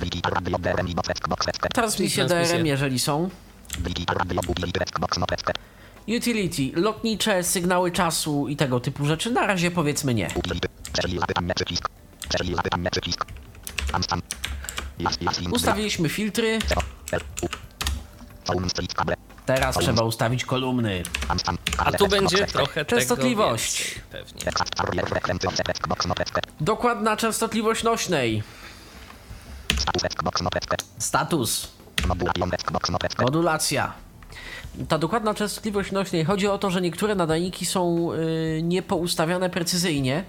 [0.00, 1.58] Digital radio DRM box Westbox West.
[1.74, 2.56] Transmisje Transmisje.
[2.56, 3.30] DRM, jeżeli są.
[6.08, 9.30] Utility lotnicze, sygnały czasu i tego typu rzeczy.
[9.30, 10.28] Na razie powiedzmy nie.
[15.52, 16.58] Ustawiliśmy filtry,
[19.46, 21.02] teraz trzeba ustawić kolumny.
[21.78, 24.00] A tu będzie trochę Częstotliwość.
[26.24, 26.48] tego.
[26.60, 28.42] Dokładna częstotliwość nośnej.
[30.98, 31.75] Status
[33.24, 33.92] Modulacja.
[34.88, 40.24] Ta dokładna częstotliwość nośnej chodzi o to, że niektóre nadajniki są y, niepoustawiane precyzyjnie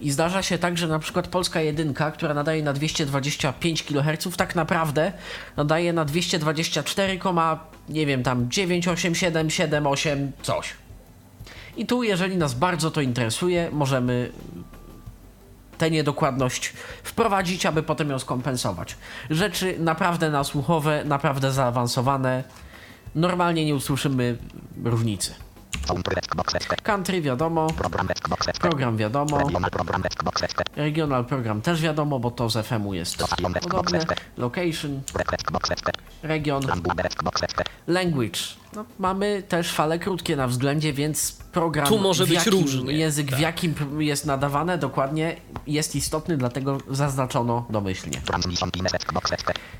[0.00, 4.54] i zdarza się tak, że na przykład polska jedynka, która nadaje na 225 kHz, tak
[4.54, 5.12] naprawdę
[5.56, 7.20] nadaje na 224,
[7.88, 10.74] nie wiem tam 987, 78 coś.
[11.76, 14.32] I tu, jeżeli nas bardzo to interesuje, możemy
[15.78, 16.72] tę niedokładność
[17.02, 18.96] wprowadzić, aby potem ją skompensować.
[19.30, 22.44] Rzeczy naprawdę nasłuchowe, naprawdę zaawansowane.
[23.14, 24.38] Normalnie nie usłyszymy
[24.84, 25.45] różnicy.
[26.82, 27.66] Country wiadomo,
[28.60, 29.38] Program wiadomo,
[30.76, 33.16] Regional program też wiadomo, bo to z FM-u jest
[33.60, 34.04] podobne.
[34.36, 35.00] Location,
[36.22, 36.62] region,
[37.86, 38.38] language.
[38.72, 42.92] No, mamy też fale krótkie na względzie, więc program Tu może w być jakim różnie,
[42.92, 43.40] język w tak.
[43.40, 45.36] jakim pr- jest nadawane dokładnie
[45.66, 48.20] jest istotny, dlatego zaznaczono domyślnie.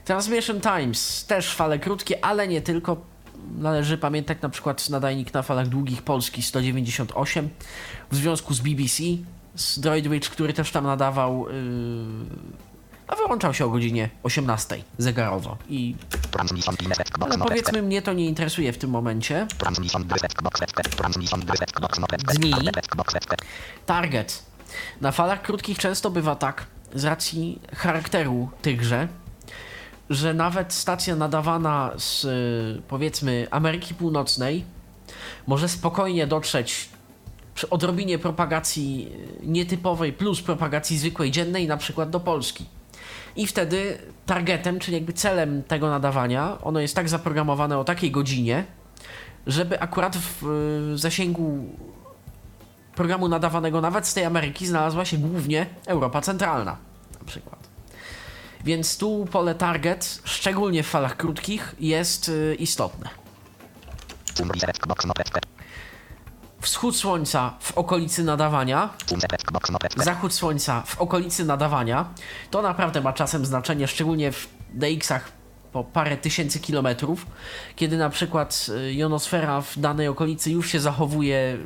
[0.05, 1.24] Transmission Times.
[1.27, 3.15] Też fale krótkie, ale nie tylko.
[3.59, 7.48] Należy pamiętać na przykład nadajnik na falach długich Polski 198
[8.10, 9.02] w związku z BBC,
[9.55, 11.55] z Droidwitch, który też tam nadawał, yy,
[13.09, 15.56] a wyłączał się o godzinie 18 zegarowo.
[15.68, 15.94] I,
[17.20, 19.47] ale no powiedzmy, mnie to nie interesuje w tym momencie.
[19.64, 19.70] No.
[22.35, 22.52] Dni.
[23.86, 24.43] Target.
[25.01, 29.09] Na falach krótkich często bywa tak, z racji charakteru tychże,
[30.11, 34.65] że nawet stacja nadawana z y, powiedzmy Ameryki Północnej
[35.47, 36.89] może spokojnie dotrzeć
[37.55, 39.12] przy odrobinie propagacji
[39.43, 42.66] y, nietypowej plus propagacji zwykłej dziennej na przykład do Polski.
[43.37, 48.65] I wtedy targetem, czyli jakby celem tego nadawania, ono jest tak zaprogramowane o takiej godzinie,
[49.47, 50.47] żeby akurat w
[50.95, 51.65] y, zasięgu
[52.95, 56.77] programu nadawanego nawet z tej Ameryki znalazła się głównie Europa Centralna
[57.20, 57.56] na przykład.
[58.66, 63.10] Więc tu pole target, szczególnie w falach krótkich, jest y, istotne.
[66.60, 68.90] Wschód słońca w okolicy nadawania,
[69.97, 72.09] zachód słońca w okolicy nadawania.
[72.51, 75.32] To naprawdę ma czasem znaczenie, szczególnie w DX-ach
[75.72, 77.26] po parę tysięcy kilometrów,
[77.76, 81.59] kiedy na przykład y, jonosfera w danej okolicy już się zachowuje,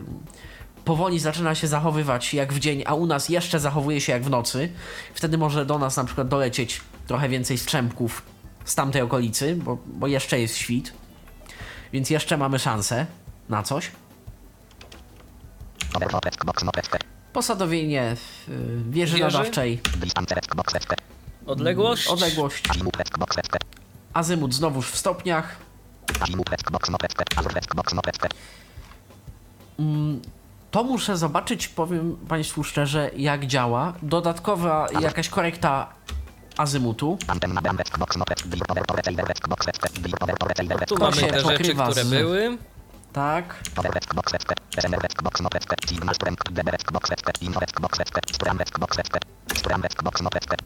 [0.84, 4.30] powoli zaczyna się zachowywać jak w dzień, a u nas jeszcze zachowuje się jak w
[4.30, 4.72] nocy.
[5.14, 6.80] Wtedy może do nas na przykład dolecieć
[7.10, 8.22] trochę więcej strzępków
[8.64, 10.92] z tamtej okolicy, bo, bo jeszcze jest świt,
[11.92, 13.06] więc jeszcze mamy szansę
[13.48, 13.90] na coś.
[17.32, 18.16] Posadowienie
[18.48, 19.18] y, wieży, Wieży?
[19.38, 19.80] nadawczej.
[21.46, 22.06] Odległość?
[22.06, 22.68] odległość,
[24.12, 25.56] azymut znowuż w stopniach.
[27.94, 28.28] Notecte.
[30.70, 33.92] To muszę zobaczyć, powiem Państwu szczerze, jak działa.
[34.02, 36.00] Dodatkowa jakaś korekta
[36.56, 37.18] azymutu.
[40.86, 42.58] Tu mamy się te rzeczy, które z- były.
[43.12, 43.60] Tak.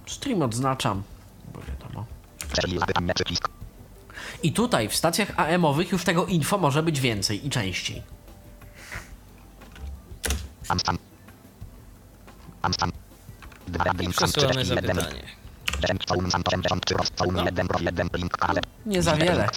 [0.06, 1.02] Stream odznaczam,
[1.54, 2.06] bo wiadomo.
[4.42, 8.02] I tutaj w stacjach AM-owych już tego info może być więcej i częściej.
[13.76, 13.98] Przesyłamy
[14.64, 14.64] 31.
[15.04, 15.43] zapytanie.
[15.86, 18.60] 10 całun sam 83 roz całun 1 pro 1 link ale.
[18.86, 19.48] Nie za wiele.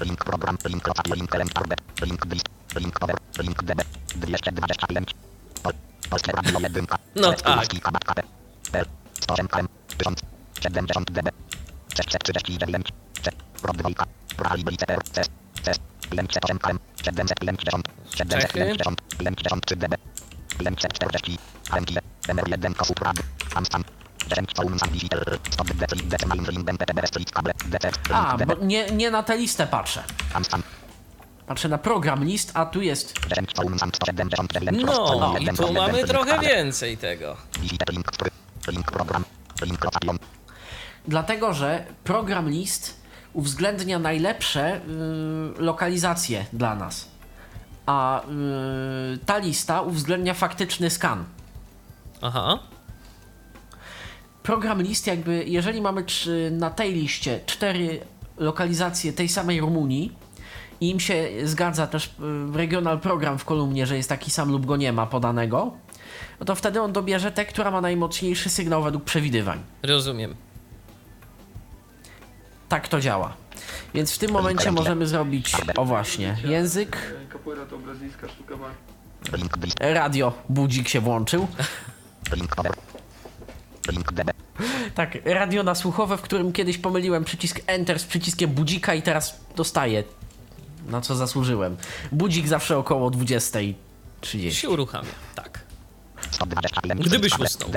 [0.00, 2.48] Link program, link lokacja, link arbe, link list,
[2.80, 3.80] link cover, link db,
[4.14, 5.14] 225.
[5.62, 5.72] Pol-
[6.10, 6.86] Polskie radio 1.
[7.16, 7.58] No tak.
[9.20, 9.66] 108 km,
[9.98, 10.20] 1000,
[10.62, 11.28] 70 db,
[11.94, 12.92] 639,
[13.62, 14.06] Rod 2,
[14.38, 15.28] Rally Blitzer, CS,
[15.64, 15.78] CS,
[16.12, 17.70] link 8 km, 750,
[18.16, 18.86] 750,
[19.24, 19.94] link 3 db,
[20.60, 21.38] link 40,
[21.70, 21.90] AMG,
[22.28, 23.18] MR1 Kosut Rad,
[23.54, 23.82] Amstan,
[24.28, 28.86] 10 całun sam digital, stop decil, decimal, rim, BTB, street cable, DC, A, bo nie,
[28.86, 30.02] nie na tę listę patrzę.
[31.46, 36.04] Patrzę na program list, a tu jest 10 całun sam 179, No, i tu mamy
[36.04, 37.36] trochę więcej tego.
[41.08, 43.00] Dlatego, że program list
[43.32, 47.08] uwzględnia najlepsze y, lokalizacje dla nas.
[47.86, 48.22] A
[49.14, 51.24] y, ta lista uwzględnia faktyczny skan.
[52.22, 52.58] Aha.
[54.48, 58.00] Program list jakby, jeżeli mamy trzy, na tej liście cztery
[58.36, 60.12] lokalizacje tej samej Rumunii
[60.80, 62.10] i im się zgadza też y,
[62.56, 65.72] regional program w kolumnie, że jest taki sam lub go nie ma podanego,
[66.40, 69.60] no to wtedy on dobierze tę, która ma najmocniejszy sygnał według przewidywań.
[69.82, 70.34] Rozumiem.
[72.68, 73.36] Tak to działa.
[73.94, 77.14] Więc w tym momencie możemy zrobić, o właśnie, język,
[79.80, 81.48] radio, budzik się włączył.
[82.36, 82.98] link cover, link db,
[84.94, 90.04] Tak, radio nasłuchowe, w którym kiedyś pomyliłem przycisk Enter z przyciskiem budzika i teraz dostaję,
[90.86, 91.76] na co zasłużyłem.
[92.12, 94.50] Budzik zawsze około 20.30.
[94.50, 95.10] Się uruchamia.
[95.34, 95.60] Tak.
[96.30, 97.70] 120 link, Gdybyś usnął.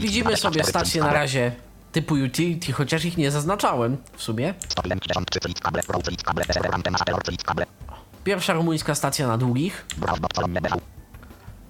[0.00, 1.52] Widzimy sobie 24 stacje na razie
[1.92, 4.54] typu utility, chociaż ich nie zaznaczałem w sumie.
[4.68, 7.66] 100 link, 93 click, cable, row, click, cable, SR, antena, satelor, click, cable,
[8.24, 9.86] Pierwsza rumuńska stacja na długich,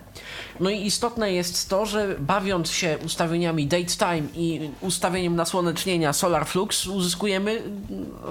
[0.60, 6.46] No i istotne jest to, że bawiąc się ustawieniami date time i ustawieniem nasłonecznienia solar
[6.46, 7.64] flux uzyskujemy y,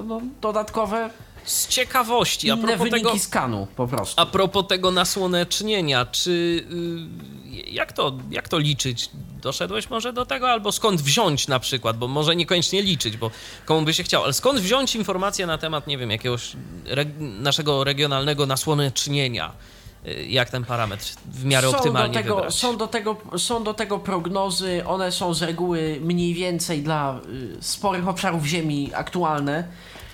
[0.05, 1.11] no, dodatkowe
[1.45, 3.19] Z ciekawości, a propos wyniki tego...
[3.19, 4.21] skanu po prostu.
[4.23, 9.11] A propos tego nasłonecznienia, czy y, jak, to, jak to liczyć?
[9.43, 13.31] Doszedłeś może do tego, albo skąd wziąć na przykład, bo może niekoniecznie liczyć, bo
[13.67, 16.53] komu by się chciał, ale skąd wziąć informacje na temat, nie wiem, jakiegoś
[16.85, 19.53] reg- naszego regionalnego nasłonecznienia?
[20.07, 22.55] Y, Jak ten parametr w miarę Są do, optymalnie tego, wybrać?
[22.55, 27.21] są, do tego, są do tego prognozy, one są z reguły mniej więcej dla
[27.59, 29.69] y, sporych obszarów ziemi aktualne.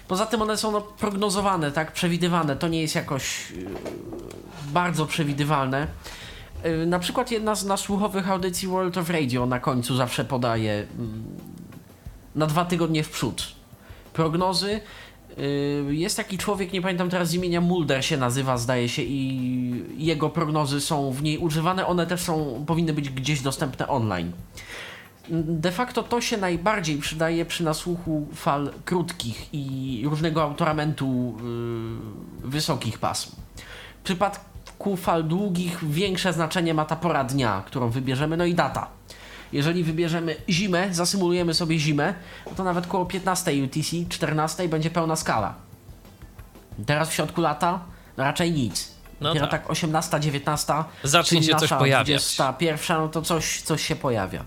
[0.09, 2.57] Poza tym one są no, prognozowane, tak, przewidywane.
[2.57, 3.67] To nie jest jakoś yy,
[4.73, 5.87] bardzo przewidywalne.
[6.65, 11.07] Yy, na przykład jedna z nasłuchowych audycji World of Radio na końcu zawsze podaje yy,
[12.35, 13.53] na dwa tygodnie w przód
[14.13, 14.81] prognozy.
[15.37, 20.31] Yy, Jest taki człowiek, nie pamiętam teraz imienia, Mulder się nazywa, zdaje się, i jego
[20.31, 21.87] prognozy są w niej używane.
[21.87, 24.33] One też są, powinny być gdzieś dostępne online.
[25.31, 31.37] De facto to się najbardziej przydaje przy nasłuchu fal krótkich i różnego autoramentu
[32.43, 33.31] yy, wysokich pasm.
[34.01, 38.89] W przypadku fal długich większe znaczenie ma ta pora dnia, którą wybierzemy, no i data.
[39.53, 42.15] Jeżeli wybierzemy zimę, zasymulujemy sobie zimę,
[42.47, 45.55] no to nawet koło 15 UTC, 14 będzie pełna skala.
[46.87, 47.81] Teraz w środku lata
[48.17, 48.99] raczej nic.
[49.21, 49.63] No Dopiero tak.
[49.63, 50.73] tak 18, 19,
[51.03, 52.35] Zacznie się coś nasza pojawiać.
[52.37, 54.45] 21, no to coś, coś się pojawia.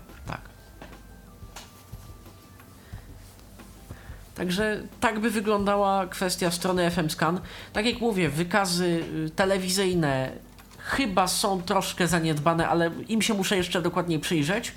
[4.42, 7.40] Także tak by wyglądała kwestia strony FM Scan.
[7.72, 10.32] Tak jak mówię, wykazy y, telewizyjne
[10.78, 14.72] chyba są troszkę zaniedbane, ale im się muszę jeszcze dokładniej przyjrzeć.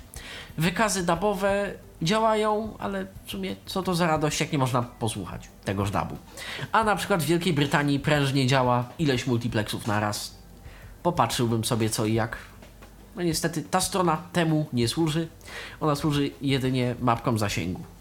[0.57, 5.91] Wykazy dubowe działają, ale w sumie co to za radość, jak nie można posłuchać tegoż
[5.91, 6.17] dubu.
[6.71, 10.35] A na przykład w Wielkiej Brytanii prężnie działa ileś multiplexów na raz.
[11.03, 12.37] Popatrzyłbym sobie co i jak.
[13.15, 15.27] No niestety ta strona temu nie służy.
[15.79, 17.94] Ona służy jedynie mapkom zasięgu.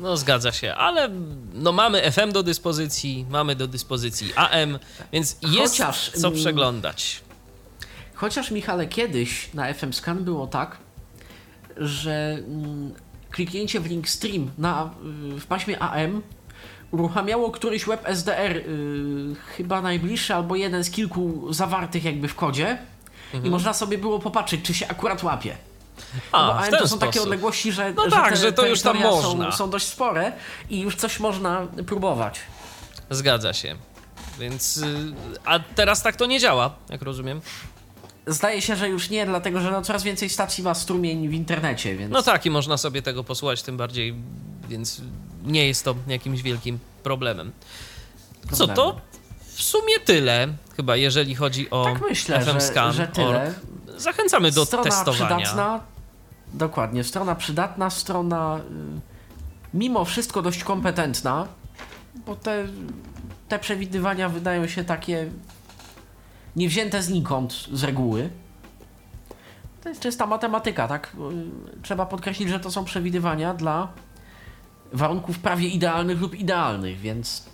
[0.00, 1.10] No zgadza się, ale
[1.52, 4.78] no mamy FM do dyspozycji, mamy do dyspozycji AM,
[5.12, 7.20] więc jest Chociaż, co przeglądać.
[8.14, 10.78] Chociaż Michale, kiedyś na FM Scan było tak,
[11.76, 12.94] że mm,
[13.30, 14.90] kliknięcie w link stream na,
[15.38, 16.22] w paśmie AM
[16.90, 18.64] uruchamiało któryś web SDR, y,
[19.56, 22.78] chyba najbliższy albo jeden z kilku zawartych jakby w kodzie
[23.44, 25.56] i można sobie było popatrzeć, czy się akurat łapie.
[26.32, 27.26] A, ten to są takie sposób.
[27.26, 29.50] odległości, że, No że tak, te że to już tam można.
[29.52, 30.32] Są, są dość spore
[30.70, 32.40] i już coś można próbować.
[33.10, 33.76] Zgadza się.
[34.38, 34.76] Więc.
[34.76, 35.12] y,
[35.44, 37.40] A teraz tak to nie działa, jak rozumiem.
[38.26, 41.96] Zdaje się, że już nie, dlatego że no coraz więcej stacji ma strumień w internecie,
[41.96, 42.12] więc...
[42.12, 44.14] No tak, i można sobie tego posłuchać, tym bardziej,
[44.68, 45.00] więc
[45.44, 47.52] nie jest to jakimś wielkim problemem.
[48.52, 49.00] Co to?
[49.54, 53.54] W sumie tyle, chyba, jeżeli chodzi o Tak myślę, że, że tyle.
[54.00, 55.36] Zachęcamy do strona testowania.
[55.36, 55.80] przydatna.
[56.54, 59.00] Dokładnie, strona przydatna, strona y,
[59.74, 61.46] mimo wszystko dość kompetentna,
[62.26, 62.68] bo te,
[63.48, 65.30] te przewidywania wydają się takie
[66.56, 68.30] niewzięte znikąd z reguły.
[69.82, 71.12] To jest czysta matematyka, tak?
[71.76, 73.88] Y, Trzeba podkreślić, że to są przewidywania dla
[74.92, 77.44] warunków prawie idealnych lub idealnych, więc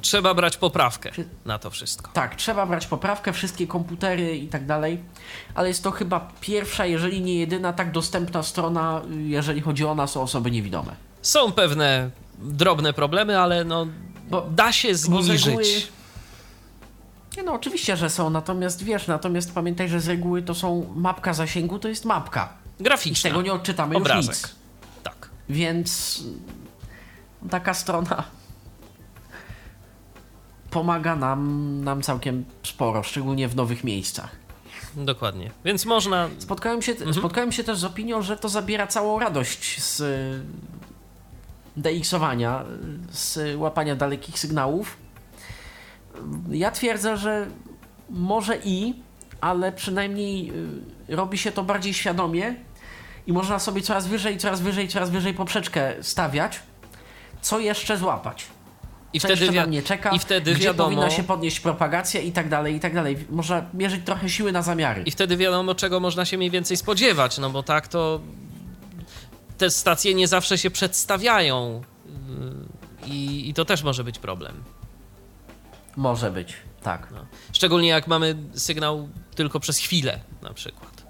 [0.00, 1.10] Trzeba brać poprawkę
[1.44, 2.10] na to wszystko.
[2.12, 5.00] tak, trzeba brać poprawkę, wszystkie komputery i tak dalej,
[5.54, 10.16] ale jest to chyba pierwsza, jeżeli nie jedyna tak dostępna strona, jeżeli chodzi o nas,
[10.16, 10.92] o osoby niewidome.
[11.22, 13.86] Są pewne drobne problemy, ale no,
[14.30, 15.88] Bo- da się z nimi reguły- żyć.
[17.36, 21.34] Nie no, oczywiście, że są, natomiast wiesz, natomiast pamiętaj, że z reguły to są mapka
[21.34, 22.48] zasięgu, to jest mapka.
[22.78, 23.30] I z Graficzna.
[23.30, 24.34] tego nie odczytamy Obrazek.
[24.34, 24.54] już nic.
[25.02, 25.28] Tak.
[25.48, 26.20] Więc
[27.50, 28.24] taka strona
[30.72, 34.36] pomaga nam, nam całkiem sporo, szczególnie w nowych miejscach.
[34.96, 35.50] Dokładnie.
[35.64, 36.28] Więc można.
[36.38, 37.14] Spotkałem się, Mhm.
[37.14, 40.42] spotkałem się też z opinią, że to zabiera całą radość z y,
[41.76, 42.64] DX-owania,
[43.10, 44.96] z łapania dalekich sygnałów.
[46.50, 47.46] Ja twierdzę, że
[48.10, 48.94] może i,
[49.40, 50.52] ale przynajmniej
[51.10, 52.54] y, robi się to bardziej świadomie
[53.26, 56.60] i można sobie coraz wyżej, coraz wyżej, coraz wyżej poprzeczkę stawiać,
[57.40, 58.46] co jeszcze złapać.
[59.12, 60.88] I Co wtedy, jeszcze mnie czeka, I wtedy gdzie wiadomo.
[60.88, 63.26] powinna się podnieść propagacja i tak dalej, i tak dalej.
[63.30, 65.02] Można mierzyć trochę siły na zamiary.
[65.02, 68.20] I wtedy wiadomo, czego można się mniej więcej spodziewać, no bo tak to
[69.58, 71.82] te stacje nie zawsze się przedstawiają.
[73.06, 74.62] Yy, I, I to też może być problem.
[75.96, 77.08] Może być, tak.
[77.14, 77.26] No.
[77.52, 81.02] Szczególnie jak mamy sygnał tylko przez chwilę, na przykład.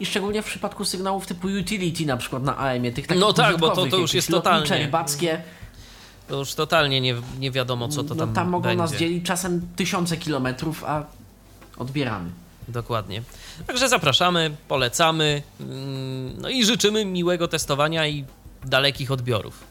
[0.00, 3.58] I szczególnie w przypadku sygnałów typu utility, na przykład na AM-ie, tych takich No tak,
[3.58, 4.84] bo to- to już jest lotnicze, totalnie.
[4.84, 5.42] rybackie,
[6.28, 8.82] To już totalnie nie, nie wiadomo, co to no tam, tam mogą będzie.
[8.82, 11.04] nas dzielić czasem tysiące kilometrów, a
[11.76, 12.30] odbieramy.
[12.68, 13.22] Dokładnie.
[13.66, 18.24] Także zapraszamy, polecamy, mm, no i życzymy miłego testowania i
[18.64, 19.64] dalekich odbiorów.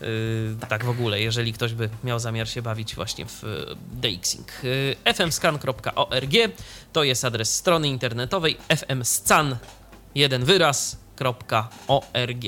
[0.00, 0.84] Yy, tak.
[0.84, 4.48] w ogóle, jeżeli ktoś by miał zamiar się bawić właśnie w y, DXing.
[4.62, 6.32] Yy, fmscan.org
[6.92, 9.56] to jest adres strony internetowej fmscan,
[10.14, 12.44] jeden wyraz, .org.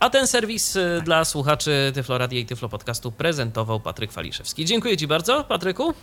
[0.00, 4.64] A ten serwis y, dla słuchaczy Tyfloradia i Tyflo Podcastu prezentował Patryk Waliszewski.
[4.64, 5.94] Dziękuję Ci bardzo, Patryku.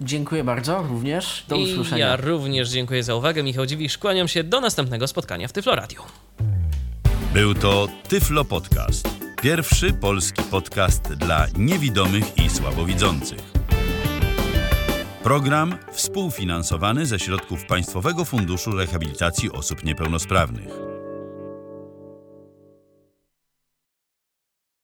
[0.00, 1.44] Dziękuję bardzo, również.
[1.48, 2.06] Do I usłyszenia.
[2.06, 3.42] ja również dziękuję za uwagę.
[3.42, 6.06] Michał Dziwisz, kłaniam się do następnego spotkania w Tyflo Radio.
[7.34, 9.08] Był to Tyflo Podcast.
[9.42, 13.38] Pierwszy polski podcast dla niewidomych i słabowidzących.
[15.22, 20.97] Program współfinansowany ze środków Państwowego Funduszu Rehabilitacji Osób Niepełnosprawnych.